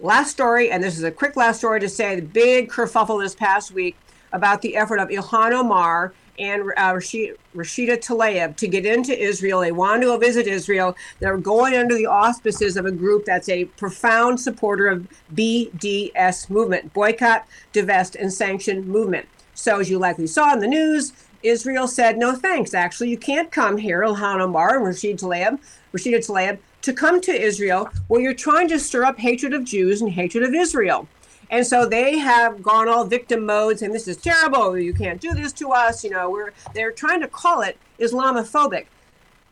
Last 0.00 0.30
story, 0.30 0.70
and 0.70 0.82
this 0.82 0.96
is 0.96 1.02
a 1.02 1.10
quick 1.10 1.36
last 1.36 1.58
story 1.58 1.80
to 1.80 1.88
say 1.88 2.16
the 2.16 2.22
big 2.22 2.70
kerfuffle 2.70 3.20
this 3.20 3.34
past 3.34 3.72
week 3.72 3.96
about 4.32 4.62
the 4.62 4.76
effort 4.76 4.98
of 4.98 5.08
Ilhan 5.08 5.52
Omar 5.52 6.12
and 6.38 6.62
uh, 6.76 6.92
Rashida, 6.94 7.36
Rashida 7.54 7.98
Tlaib 7.98 8.56
to 8.56 8.68
get 8.68 8.86
into 8.86 9.18
Israel. 9.18 9.60
They 9.60 9.72
want 9.72 10.02
to 10.02 10.16
visit 10.18 10.46
Israel. 10.46 10.96
They're 11.18 11.36
going 11.36 11.74
under 11.74 11.96
the 11.96 12.06
auspices 12.06 12.76
of 12.76 12.86
a 12.86 12.92
group 12.92 13.24
that's 13.24 13.48
a 13.48 13.64
profound 13.64 14.40
supporter 14.40 14.88
of 14.88 15.08
BDS 15.34 16.48
movement, 16.48 16.92
boycott, 16.92 17.46
divest, 17.72 18.14
and 18.14 18.32
sanction 18.32 18.86
movement. 18.86 19.28
So, 19.58 19.80
as 19.80 19.90
you 19.90 19.98
likely 19.98 20.28
saw 20.28 20.52
in 20.52 20.60
the 20.60 20.68
news, 20.68 21.12
Israel 21.42 21.88
said, 21.88 22.16
no 22.16 22.36
thanks. 22.36 22.74
Actually, 22.74 23.10
you 23.10 23.18
can't 23.18 23.50
come 23.50 23.76
here, 23.76 24.02
Ilhan 24.02 24.40
Omar 24.40 24.76
and 24.76 24.84
Rashid 24.84 25.18
Tlaib, 25.18 25.58
Rashida 25.92 26.18
Tlaib, 26.18 26.58
to 26.82 26.92
come 26.92 27.20
to 27.22 27.32
Israel 27.32 27.90
where 28.06 28.20
you're 28.20 28.34
trying 28.34 28.68
to 28.68 28.78
stir 28.78 29.04
up 29.04 29.18
hatred 29.18 29.52
of 29.52 29.64
Jews 29.64 30.00
and 30.00 30.12
hatred 30.12 30.44
of 30.44 30.54
Israel. 30.54 31.08
And 31.50 31.66
so 31.66 31.86
they 31.86 32.18
have 32.18 32.62
gone 32.62 32.88
all 32.88 33.04
victim 33.04 33.44
modes 33.44 33.82
and 33.82 33.92
this 33.92 34.06
is 34.06 34.16
terrible. 34.16 34.78
You 34.78 34.94
can't 34.94 35.20
do 35.20 35.34
this 35.34 35.52
to 35.54 35.72
us. 35.72 36.04
You 36.04 36.10
know, 36.10 36.30
we're 36.30 36.52
they're 36.72 36.92
trying 36.92 37.20
to 37.22 37.28
call 37.28 37.62
it 37.62 37.78
Islamophobic. 37.98 38.86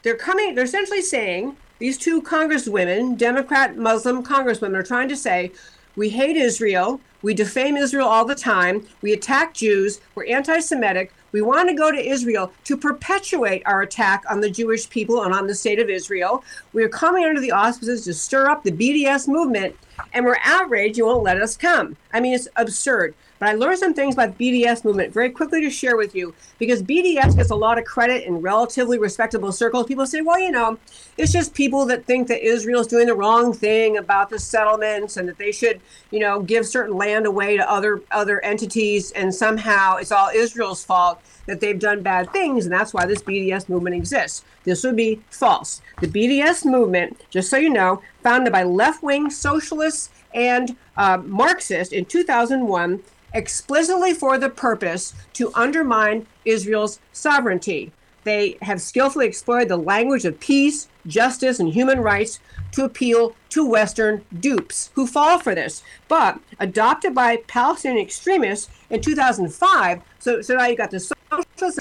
They're 0.05 0.17
coming, 0.17 0.55
they're 0.55 0.65
essentially 0.67 1.03
saying 1.03 1.57
these 1.81 1.99
two 1.99 2.23
congresswomen, 2.23 3.19
Democrat 3.19 3.77
Muslim 3.77 4.23
congresswomen, 4.23 4.77
are 4.77 4.85
trying 4.85 5.09
to 5.09 5.17
say, 5.17 5.51
we 5.97 6.11
hate 6.11 6.37
Israel. 6.37 7.01
We 7.23 7.35
defame 7.35 7.77
Israel 7.77 8.07
all 8.07 8.25
the 8.25 8.35
time. 8.35 8.87
We 9.03 9.13
attack 9.13 9.55
Jews. 9.55 10.01
We're 10.15 10.27
anti 10.27 10.61
Semitic. 10.61 11.13
We 11.37 11.43
want 11.43 11.69
to 11.69 11.75
go 11.75 11.93
to 11.93 11.99
Israel 11.99 12.51
to 12.65 12.79
perpetuate 12.79 13.63
our 13.67 13.83
attack 13.83 14.25
on 14.31 14.41
the 14.41 14.49
Jewish 14.49 14.89
people 14.89 15.23
and 15.23 15.35
on 15.35 15.47
the 15.47 15.55
state 15.55 15.79
of 15.79 15.91
Israel. 15.91 16.43
We 16.73 16.83
are 16.83 16.89
coming 16.89 17.27
under 17.27 17.43
the 17.43 17.53
auspices 17.53 18.05
to 18.05 18.15
stir 18.15 18.49
up 18.49 18.63
the 18.63 18.73
BDS 18.73 19.29
movement, 19.29 19.77
and 20.15 20.25
we're 20.25 20.39
outraged 20.43 20.97
you 20.97 21.05
won't 21.05 21.25
let 21.25 21.43
us 21.43 21.55
come. 21.55 21.95
I 22.15 22.21
mean, 22.21 22.33
it's 22.33 22.49
absurd. 22.57 23.15
But 23.39 23.51
I 23.51 23.53
learned 23.53 23.79
some 23.79 23.93
things 23.93 24.15
about 24.15 24.39
the 24.39 24.65
BDS 24.65 24.85
movement 24.85 25.13
very 25.13 25.29
quickly 25.31 25.61
to 25.61 25.69
share 25.69 25.97
with 25.97 26.15
you 26.15 26.35
because 26.59 26.83
BDS 26.83 27.37
gets 27.37 27.51
a 27.51 27.55
lot 27.55 27.79
of 27.79 27.85
credit 27.85 28.25
in 28.25 28.41
relatively 28.41 28.99
respectable 28.99 29.53
circles. 29.53 29.87
People 29.87 30.07
say, 30.07 30.23
well, 30.23 30.39
you 30.39 30.51
know, 30.51 30.79
it's 31.19 31.33
just 31.33 31.53
people 31.53 31.85
that 31.87 32.07
think 32.07 32.29
that 32.29 32.43
Israel 32.43 32.81
is 32.81 32.87
doing 32.87 33.07
the 33.07 33.15
wrong 33.15 33.53
thing 33.53 33.99
about 33.99 34.31
the 34.31 34.39
settlements 34.39 35.19
and 35.19 35.29
that 35.29 35.37
they 35.37 35.53
should, 35.53 35.83
you 36.11 36.21
know, 36.21 36.41
give 36.41 36.67
certain 36.67 36.97
land 36.97 37.27
away 37.27 37.59
to 37.59 37.71
other 37.71 38.01
other 38.11 38.43
entities 38.43 39.13
and 39.13 39.35
somehow 39.35 39.97
it's 39.97 40.13
all 40.13 40.31
Israel's 40.35 40.83
fault 40.83 41.21
that 41.47 41.61
they've 41.61 41.79
done 41.79 42.03
bad 42.03 42.33
things 42.33 42.67
and 42.67 42.75
that's 42.75 42.93
why 42.93 43.07
this 43.07 43.23
BDS 43.23 43.69
movement 43.69 43.97
exists. 43.97 44.45
This 44.65 44.83
would 44.85 44.97
be 44.97 45.21
false. 45.31 45.81
The 46.01 46.09
BDS 46.09 46.65
movement, 46.65 47.21
just 47.31 47.51
so 47.51 47.57
you 47.57 47.71
know, 47.71 48.03
founded 48.23 48.53
by 48.53 48.65
left-wing 48.65 49.31
socialists 49.31 50.11
and 50.35 50.77
uh, 50.97 51.19
Marxists 51.19 51.93
in 51.93 52.05
2001 52.05 53.03
explicitly 53.35 54.15
for 54.15 54.39
the 54.39 54.49
purpose 54.49 55.15
to 55.35 55.53
undermine 55.55 56.27
Israel's 56.45 56.99
sovereignty. 57.13 57.93
They 58.27 58.59
have 58.61 58.81
skillfully 58.81 59.25
exploited 59.25 59.69
the 59.69 59.77
language 59.77 60.25
of 60.25 60.41
peace, 60.41 60.89
justice, 61.07 61.61
and 61.61 61.73
human 61.73 62.01
rights 62.01 62.41
to 62.73 62.83
appeal 62.83 63.37
to 63.51 63.65
Western 63.65 64.25
dupes 64.41 64.91
who 64.95 65.07
fall 65.07 65.39
for 65.39 65.55
this. 65.55 65.85
But 66.09 66.41
adopted 66.59 67.15
by 67.15 67.37
Palestinian 67.47 68.05
extremists 68.05 68.69
in 68.91 69.01
2005, 69.01 70.03
so, 70.19 70.43
so 70.43 70.57
now 70.57 70.67
you 70.67 70.77
got 70.77 70.91
the 70.91 70.99
socialists 70.99 71.81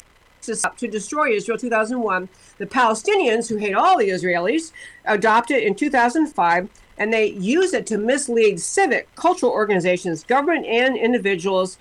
to 0.77 0.87
destroy 0.87 1.31
Israel 1.31 1.57
2001. 1.57 2.29
The 2.59 2.67
Palestinians, 2.67 3.49
who 3.49 3.55
hate 3.55 3.73
all 3.73 3.97
the 3.97 4.09
Israelis, 4.09 4.71
adopted 5.03 5.63
in 5.63 5.73
2005 5.73 6.69
and 6.97 7.11
they 7.11 7.31
use 7.31 7.73
it 7.73 7.85
to 7.87 7.97
mislead 7.97 8.59
civic, 8.59 9.13
cultural 9.15 9.51
organizations, 9.51 10.23
government, 10.23 10.65
and 10.65 10.95
individuals. 10.95 11.77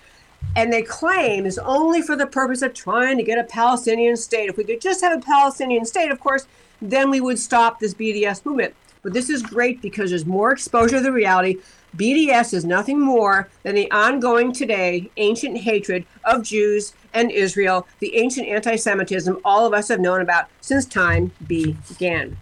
And 0.55 0.71
they 0.71 0.81
claim 0.81 1.45
is 1.45 1.57
only 1.59 2.01
for 2.01 2.15
the 2.15 2.27
purpose 2.27 2.61
of 2.61 2.73
trying 2.73 3.17
to 3.17 3.23
get 3.23 3.37
a 3.37 3.43
Palestinian 3.43 4.15
state. 4.15 4.49
If 4.49 4.57
we 4.57 4.63
could 4.63 4.81
just 4.81 5.01
have 5.01 5.17
a 5.17 5.21
Palestinian 5.21 5.85
state, 5.85 6.11
of 6.11 6.19
course, 6.19 6.47
then 6.81 7.09
we 7.09 7.21
would 7.21 7.39
stop 7.39 7.79
this 7.79 7.93
BDS 7.93 8.45
movement. 8.45 8.73
But 9.01 9.13
this 9.13 9.29
is 9.29 9.43
great 9.43 9.81
because 9.81 10.09
there's 10.09 10.25
more 10.25 10.51
exposure 10.51 10.97
to 10.97 11.03
the 11.03 11.11
reality. 11.11 11.57
BDS 11.95 12.53
is 12.53 12.65
nothing 12.65 12.99
more 12.99 13.49
than 13.63 13.75
the 13.75 13.89
ongoing 13.91 14.51
today 14.51 15.09
ancient 15.17 15.57
hatred 15.57 16.05
of 16.23 16.43
Jews 16.43 16.93
and 17.13 17.31
Israel, 17.31 17.87
the 17.99 18.15
ancient 18.15 18.47
anti 18.47 18.75
Semitism 18.75 19.39
all 19.45 19.65
of 19.65 19.73
us 19.73 19.87
have 19.87 19.99
known 19.99 20.21
about 20.21 20.47
since 20.61 20.85
time 20.85 21.31
began. 21.47 22.37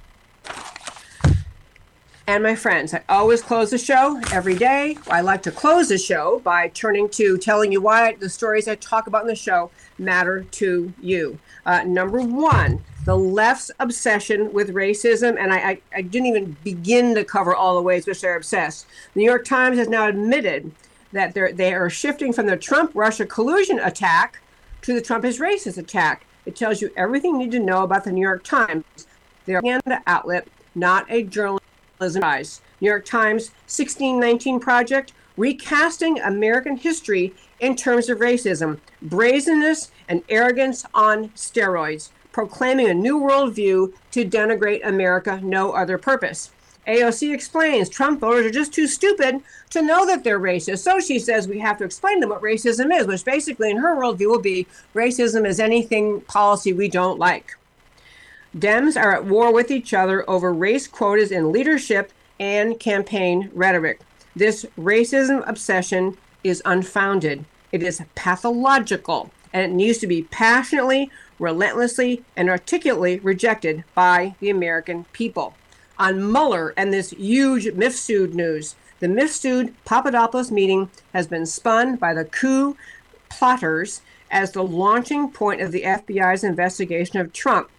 And 2.26 2.42
my 2.42 2.56
friends, 2.56 2.94
I 2.94 3.04
always 3.10 3.42
close 3.42 3.72
the 3.72 3.78
show 3.78 4.22
every 4.32 4.56
day. 4.56 4.98
I 5.10 5.20
like 5.20 5.44
to 5.44 5.52
close 5.52 5.90
the 5.90 5.98
show 5.98 6.40
by 6.40 6.70
turning 6.70 7.10
to 7.10 7.38
telling 7.38 7.74
you 7.74 7.82
why 7.82 8.14
the 8.14 8.30
stories 8.30 8.70
I 8.70 8.76
talk 8.76 9.08
about 9.08 9.24
in 9.24 9.28
the 9.28 9.36
show 9.36 9.72
matter 9.98 10.44
to 10.52 10.94
you. 11.02 11.38
Uh, 11.66 11.84
number 11.84 12.22
one, 12.22 12.82
the 13.04 13.18
left's 13.18 13.72
obsession 13.80 14.54
with 14.54 14.74
racism, 14.74 15.38
and 15.38 15.52
I, 15.52 15.58
I, 15.58 15.82
I, 15.98 16.02
didn't 16.02 16.28
even 16.28 16.56
begin 16.64 17.14
to 17.16 17.26
cover 17.26 17.54
all 17.54 17.76
the 17.76 17.82
ways 17.82 18.08
which 18.08 18.22
they're 18.22 18.38
obsessed. 18.38 18.88
The 19.14 19.20
New 19.20 19.26
York 19.26 19.44
Times 19.44 19.78
has 19.78 19.90
now 19.90 20.08
admitted 20.08 20.72
that 21.12 21.34
they're, 21.34 21.52
they 21.52 21.74
are 21.74 21.90
shifting 21.90 22.32
from 22.32 22.46
the 22.46 22.56
Trump 22.56 22.92
Russia 22.94 23.26
collusion 23.26 23.80
attack 23.80 24.40
to 24.84 24.94
the 24.94 25.02
Trump 25.02 25.26
is 25.26 25.40
racist 25.40 25.78
attack. 25.78 26.26
It 26.46 26.56
tells 26.56 26.82
you 26.82 26.90
everything 26.96 27.34
you 27.34 27.40
need 27.40 27.52
to 27.52 27.60
know 27.60 27.84
about 27.84 28.06
the 28.06 28.14
New 28.14 28.22
York 28.22 28.46
Times. 28.46 28.86
They're 29.46 29.60
a 29.60 30.02
outlet, 30.08 30.48
not 30.74 31.06
a 31.10 31.24
journalism 32.04 32.62
New 32.82 32.90
York 32.90 33.06
Times 33.06 33.52
1619 33.68 34.60
Project, 34.60 35.14
recasting 35.38 36.20
American 36.20 36.76
history 36.76 37.34
in 37.62 37.76
terms 37.76 38.10
of 38.10 38.20
racism, 38.20 38.78
brazenness, 39.02 39.90
and 40.10 40.22
arrogance 40.28 40.86
on 40.94 41.30
steroids, 41.30 42.10
proclaiming 42.34 42.90
a 42.90 42.94
new 42.94 43.20
worldview 43.20 43.94
to 44.12 44.26
denigrate 44.26 44.86
America, 44.86 45.40
no 45.42 45.72
other 45.72 45.98
purpose. 45.98 46.52
AOC 46.86 47.34
explains 47.34 47.88
Trump 47.88 48.20
voters 48.20 48.46
are 48.46 48.52
just 48.52 48.74
too 48.74 48.88
stupid 48.88 49.42
to 49.70 49.82
know 49.82 50.06
that 50.06 50.26
they're 50.26 50.40
racist. 50.40 50.80
So 50.80 51.00
she 51.00 51.18
says 51.20 51.48
we 51.48 51.60
have 51.60 51.78
to 51.78 51.86
explain 51.86 52.18
to 52.18 52.22
them 52.22 52.30
what 52.32 52.42
racism 52.42 52.94
is, 52.94 53.08
which 53.08 53.24
basically, 53.24 53.72
in 53.72 53.78
her 53.78 53.96
worldview, 53.96 54.28
will 54.28 54.42
be 54.42 54.68
racism 54.94 55.48
is 55.48 55.62
anything 55.62 56.20
policy 56.22 56.74
we 56.74 56.90
don't 56.90 57.18
like. 57.18 57.56
Dems 58.58 59.02
are 59.02 59.16
at 59.16 59.26
war 59.26 59.52
with 59.52 59.72
each 59.72 59.96
other 59.96 60.30
over 60.30 60.54
race 60.54 60.88
quotas 60.88 61.32
in 61.32 61.52
leadership 61.52 62.12
and 62.40 62.80
campaign 62.80 63.50
rhetoric. 63.52 64.00
This 64.36 64.64
racism 64.78 65.44
obsession 65.48 66.18
is 66.44 66.62
unfounded. 66.64 67.46
It 67.72 67.82
is 67.82 68.04
pathological, 68.14 69.32
and 69.52 69.64
it 69.64 69.76
needs 69.76 69.98
to 70.00 70.08
be 70.08 70.24
passionately, 70.24 71.10
relentlessly, 71.40 72.24
and 72.36 72.48
articulately 72.48 73.20
rejected 73.20 73.84
by 73.96 74.36
the 74.40 74.52
American 74.52 75.06
people. 75.14 75.56
On 75.98 76.32
Mueller 76.32 76.76
and 76.78 76.94
this 76.94 77.10
huge 77.10 77.66
Mifsud 77.66 78.34
news, 78.34 78.76
the 79.00 79.08
Mifsud 79.08 79.74
Papadopoulos 79.84 80.52
meeting 80.52 80.92
has 81.12 81.26
been 81.26 81.48
spun 81.48 81.96
by 81.96 82.14
the 82.14 82.26
coup 82.26 82.78
plotters 83.30 84.02
as 84.30 84.52
the 84.52 84.64
launching 84.64 85.32
point 85.32 85.62
of 85.62 85.72
the 85.72 85.82
FBI's 85.82 86.44
investigation 86.44 87.20
of 87.20 87.34
Trump 87.34 87.70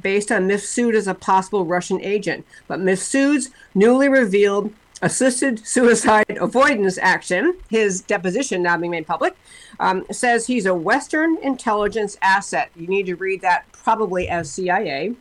based 0.00 0.32
on 0.32 0.48
Mifsud 0.48 0.94
as 0.94 1.06
a 1.06 1.14
possible 1.14 1.64
Russian 1.64 2.00
agent. 2.00 2.46
But 2.66 2.80
Mifsud's 2.80 3.50
newly 3.74 4.08
revealed 4.08 4.72
assisted 5.02 5.66
suicide 5.66 6.38
avoidance 6.40 6.96
action, 7.02 7.56
his 7.68 8.00
deposition 8.00 8.62
now 8.62 8.76
being 8.76 8.92
made 8.92 9.06
public, 9.06 9.36
um, 9.80 10.04
says 10.10 10.46
he's 10.46 10.66
a 10.66 10.74
Western 10.74 11.36
intelligence 11.38 12.16
asset. 12.22 12.70
You 12.76 12.86
need 12.86 13.06
to 13.06 13.16
read 13.16 13.40
that 13.42 13.64
probably 13.72 14.28
as 14.28 14.50
CIA. 14.50 15.14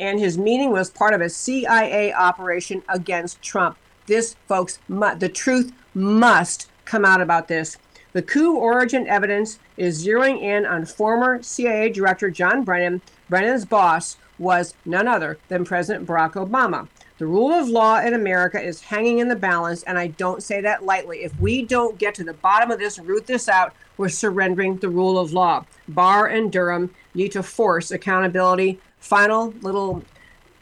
And 0.00 0.18
his 0.18 0.36
meeting 0.36 0.70
was 0.72 0.90
part 0.90 1.14
of 1.14 1.20
a 1.20 1.28
CIA 1.28 2.12
operation 2.12 2.82
against 2.88 3.40
Trump. 3.40 3.76
This, 4.06 4.34
folks, 4.48 4.80
mu- 4.88 5.14
the 5.14 5.28
truth 5.28 5.72
must 5.94 6.68
come 6.84 7.04
out 7.04 7.20
about 7.20 7.48
this. 7.48 7.78
The 8.12 8.22
coup 8.22 8.56
origin 8.56 9.06
evidence 9.06 9.60
is 9.76 10.04
zeroing 10.04 10.42
in 10.42 10.66
on 10.66 10.84
former 10.84 11.42
CIA 11.42 11.90
Director 11.90 12.30
John 12.30 12.64
Brennan, 12.64 13.02
Brennan's 13.30 13.64
boss, 13.64 14.16
was 14.38 14.74
none 14.84 15.06
other 15.06 15.38
than 15.48 15.64
President 15.64 16.06
Barack 16.06 16.32
Obama. 16.32 16.88
The 17.18 17.26
rule 17.26 17.52
of 17.52 17.68
law 17.68 18.00
in 18.00 18.14
America 18.14 18.60
is 18.60 18.80
hanging 18.80 19.18
in 19.18 19.28
the 19.28 19.36
balance, 19.36 19.82
and 19.82 19.98
I 19.98 20.08
don't 20.08 20.42
say 20.42 20.62
that 20.62 20.84
lightly. 20.84 21.22
If 21.22 21.38
we 21.38 21.62
don't 21.62 21.98
get 21.98 22.14
to 22.16 22.24
the 22.24 22.32
bottom 22.32 22.70
of 22.70 22.78
this 22.78 22.98
root 22.98 23.26
this 23.26 23.48
out, 23.48 23.74
we're 23.98 24.08
surrendering 24.08 24.78
the 24.78 24.88
rule 24.88 25.18
of 25.18 25.32
law. 25.32 25.66
Barr 25.86 26.26
and 26.26 26.50
Durham 26.50 26.94
need 27.14 27.32
to 27.32 27.42
force 27.42 27.90
accountability. 27.90 28.80
Final 28.98 29.52
little 29.60 30.02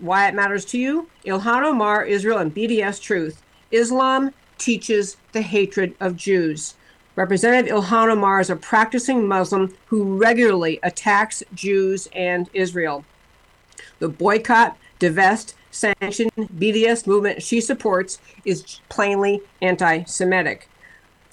why 0.01 0.29
it 0.29 0.35
matters 0.35 0.65
to 0.67 0.79
you 0.79 1.09
Ilhan 1.25 1.63
Omar, 1.63 2.05
Israel, 2.05 2.39
and 2.39 2.55
BDS 2.55 3.01
Truth. 3.01 3.43
Islam 3.71 4.35
teaches 4.59 5.17
the 5.33 5.43
hatred 5.43 5.95
of 6.01 6.17
Jews. 6.17 6.75
Representative 7.19 7.75
Ilhan 7.75 8.13
Omar 8.13 8.41
is 8.41 8.49
a 8.49 8.55
practicing 8.55 9.27
Muslim 9.27 9.75
who 9.87 10.17
regularly 10.19 10.79
attacks 10.85 11.43
Jews 11.53 12.09
and 12.13 12.49
Israel. 12.55 13.05
The 13.99 14.09
boycott, 14.09 14.79
divest, 15.01 15.57
sanction, 15.73 16.31
BDS 16.39 17.09
movement 17.09 17.43
she 17.43 17.61
supports 17.61 18.21
is 18.45 18.79
plainly 18.89 19.43
anti 19.61 20.05
Semitic. 20.05 20.69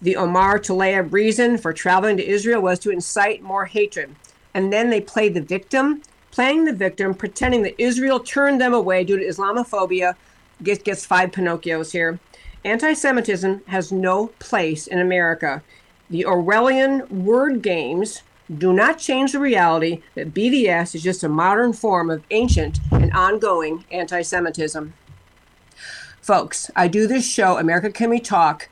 The 0.01 0.15
Omar 0.15 0.57
Tlaib 0.57 1.13
reason 1.13 1.59
for 1.59 1.71
traveling 1.71 2.17
to 2.17 2.27
Israel 2.27 2.63
was 2.63 2.79
to 2.79 2.89
incite 2.89 3.43
more 3.43 3.65
hatred. 3.65 4.15
and 4.55 4.73
then 4.73 4.89
they 4.89 5.01
play 5.01 5.29
the 5.29 5.41
victim, 5.41 6.01
playing 6.31 6.65
the 6.65 6.73
victim, 6.73 7.13
pretending 7.13 7.61
that 7.61 7.79
Israel 7.79 8.19
turned 8.19 8.59
them 8.59 8.73
away 8.73 9.03
due 9.03 9.19
to 9.19 9.23
Islamophobia, 9.23 10.15
gets, 10.63 10.81
gets 10.81 11.05
five 11.05 11.29
Pinocchios 11.29 11.91
here. 11.91 12.19
Anti 12.65 12.93
Semitism 12.93 13.61
has 13.67 13.91
no 13.91 14.27
place 14.39 14.87
in 14.87 14.97
America. 14.99 15.61
The 16.09 16.23
Orwellian 16.23 17.07
word 17.11 17.61
games 17.61 18.23
do 18.57 18.73
not 18.73 18.97
change 18.97 19.33
the 19.33 19.39
reality 19.39 20.01
that 20.15 20.33
BDS 20.33 20.95
is 20.95 21.03
just 21.03 21.23
a 21.23 21.29
modern 21.29 21.73
form 21.73 22.09
of 22.09 22.23
ancient 22.31 22.79
and 22.91 23.13
ongoing 23.13 23.85
anti 23.91 24.23
Semitism. 24.23 24.95
Folks, 26.19 26.71
I 26.75 26.87
do 26.87 27.05
this 27.05 27.29
show, 27.29 27.59
America 27.59 27.91
Can 27.91 28.09
We 28.09 28.19
Talk, 28.19 28.67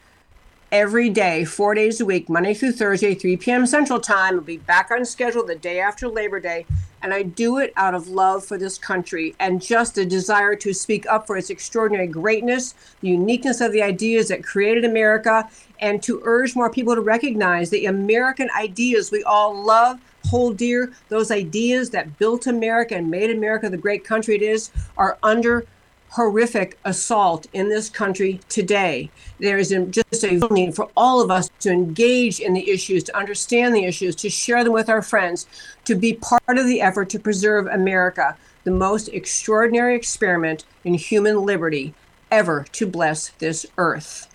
every 0.73 1.07
day, 1.07 1.45
four 1.45 1.75
days 1.75 2.01
a 2.01 2.05
week, 2.05 2.27
Monday 2.27 2.51
through 2.51 2.71
Thursday, 2.71 3.13
3 3.13 3.37
p.m. 3.37 3.67
Central 3.67 3.99
Time. 3.99 4.33
I'll 4.33 4.41
be 4.41 4.57
back 4.57 4.89
on 4.89 5.05
schedule 5.05 5.45
the 5.45 5.53
day 5.53 5.79
after 5.79 6.07
Labor 6.07 6.39
Day. 6.39 6.65
And 7.03 7.13
I 7.13 7.21
do 7.21 7.59
it 7.59 7.73
out 7.75 7.93
of 7.93 8.07
love 8.07 8.43
for 8.43 8.57
this 8.57 8.79
country 8.79 9.35
and 9.39 9.61
just 9.61 9.99
a 9.99 10.05
desire 10.05 10.55
to 10.55 10.73
speak 10.73 11.05
up 11.05 11.27
for 11.27 11.37
its 11.37 11.51
extraordinary 11.51 12.07
greatness, 12.07 12.73
the 13.01 13.09
uniqueness 13.09 13.61
of 13.61 13.71
the 13.71 13.83
ideas 13.83 14.29
that 14.29 14.43
created 14.43 14.83
America, 14.83 15.47
and 15.79 16.01
to 16.01 16.21
urge 16.23 16.55
more 16.55 16.71
people 16.71 16.95
to 16.95 17.01
recognize 17.01 17.69
the 17.69 17.85
American 17.85 18.49
ideas 18.57 19.11
we 19.11 19.21
all 19.25 19.53
love, 19.53 19.99
hold 20.25 20.57
dear, 20.57 20.91
those 21.09 21.29
ideas 21.29 21.91
that 21.91 22.17
built 22.17 22.47
America 22.47 22.95
and 22.95 23.11
made 23.11 23.29
America 23.29 23.69
the 23.69 23.77
great 23.77 24.03
country 24.03 24.33
it 24.33 24.41
is, 24.41 24.71
are 24.97 25.19
under 25.21 25.67
horrific 26.13 26.77
assault 26.85 27.47
in 27.53 27.69
this 27.69 27.89
country 27.89 28.39
today. 28.47 29.09
There 29.39 29.57
is 29.57 29.75
just 29.89 30.23
a 30.23 30.47
need 30.51 30.75
for 30.75 30.89
all 30.95 31.21
of 31.21 31.31
us 31.31 31.49
to 31.61 31.71
engage 31.71 32.39
in 32.39 32.53
the 32.53 32.69
issues, 32.69 33.03
to 33.05 33.17
understand 33.17 33.73
the 33.73 33.85
issues, 33.85 34.15
to 34.17 34.29
share 34.29 34.63
them 34.63 34.73
with 34.73 34.89
our 34.89 35.01
friends, 35.01 35.47
to 35.85 35.95
be 35.95 36.13
part 36.13 36.59
of 36.59 36.67
the 36.67 36.81
effort 36.81 37.09
to 37.09 37.19
preserve 37.19 37.65
America, 37.65 38.37
the 38.63 38.71
most 38.71 39.07
extraordinary 39.07 39.95
experiment 39.95 40.65
in 40.83 40.93
human 40.93 41.45
liberty 41.45 41.95
ever 42.29 42.65
to 42.73 42.85
bless 42.85 43.29
this 43.39 43.65
earth. 43.77 44.27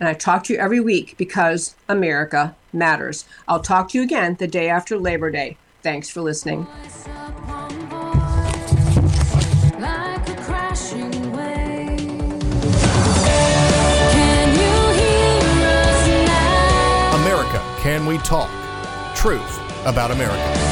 And 0.00 0.08
I 0.08 0.12
talk 0.12 0.44
to 0.44 0.52
you 0.52 0.58
every 0.58 0.80
week 0.80 1.14
because 1.16 1.74
America 1.88 2.54
matters. 2.74 3.24
I'll 3.48 3.60
talk 3.60 3.88
to 3.90 3.98
you 3.98 4.04
again 4.04 4.36
the 4.38 4.46
day 4.46 4.68
after 4.68 4.98
Labor 4.98 5.30
Day. 5.30 5.56
Thanks 5.82 6.10
for 6.10 6.20
listening. 6.20 6.66
Can 17.84 18.06
We 18.06 18.16
Talk? 18.16 18.48
Truth 19.14 19.60
about 19.84 20.10
America. 20.10 20.63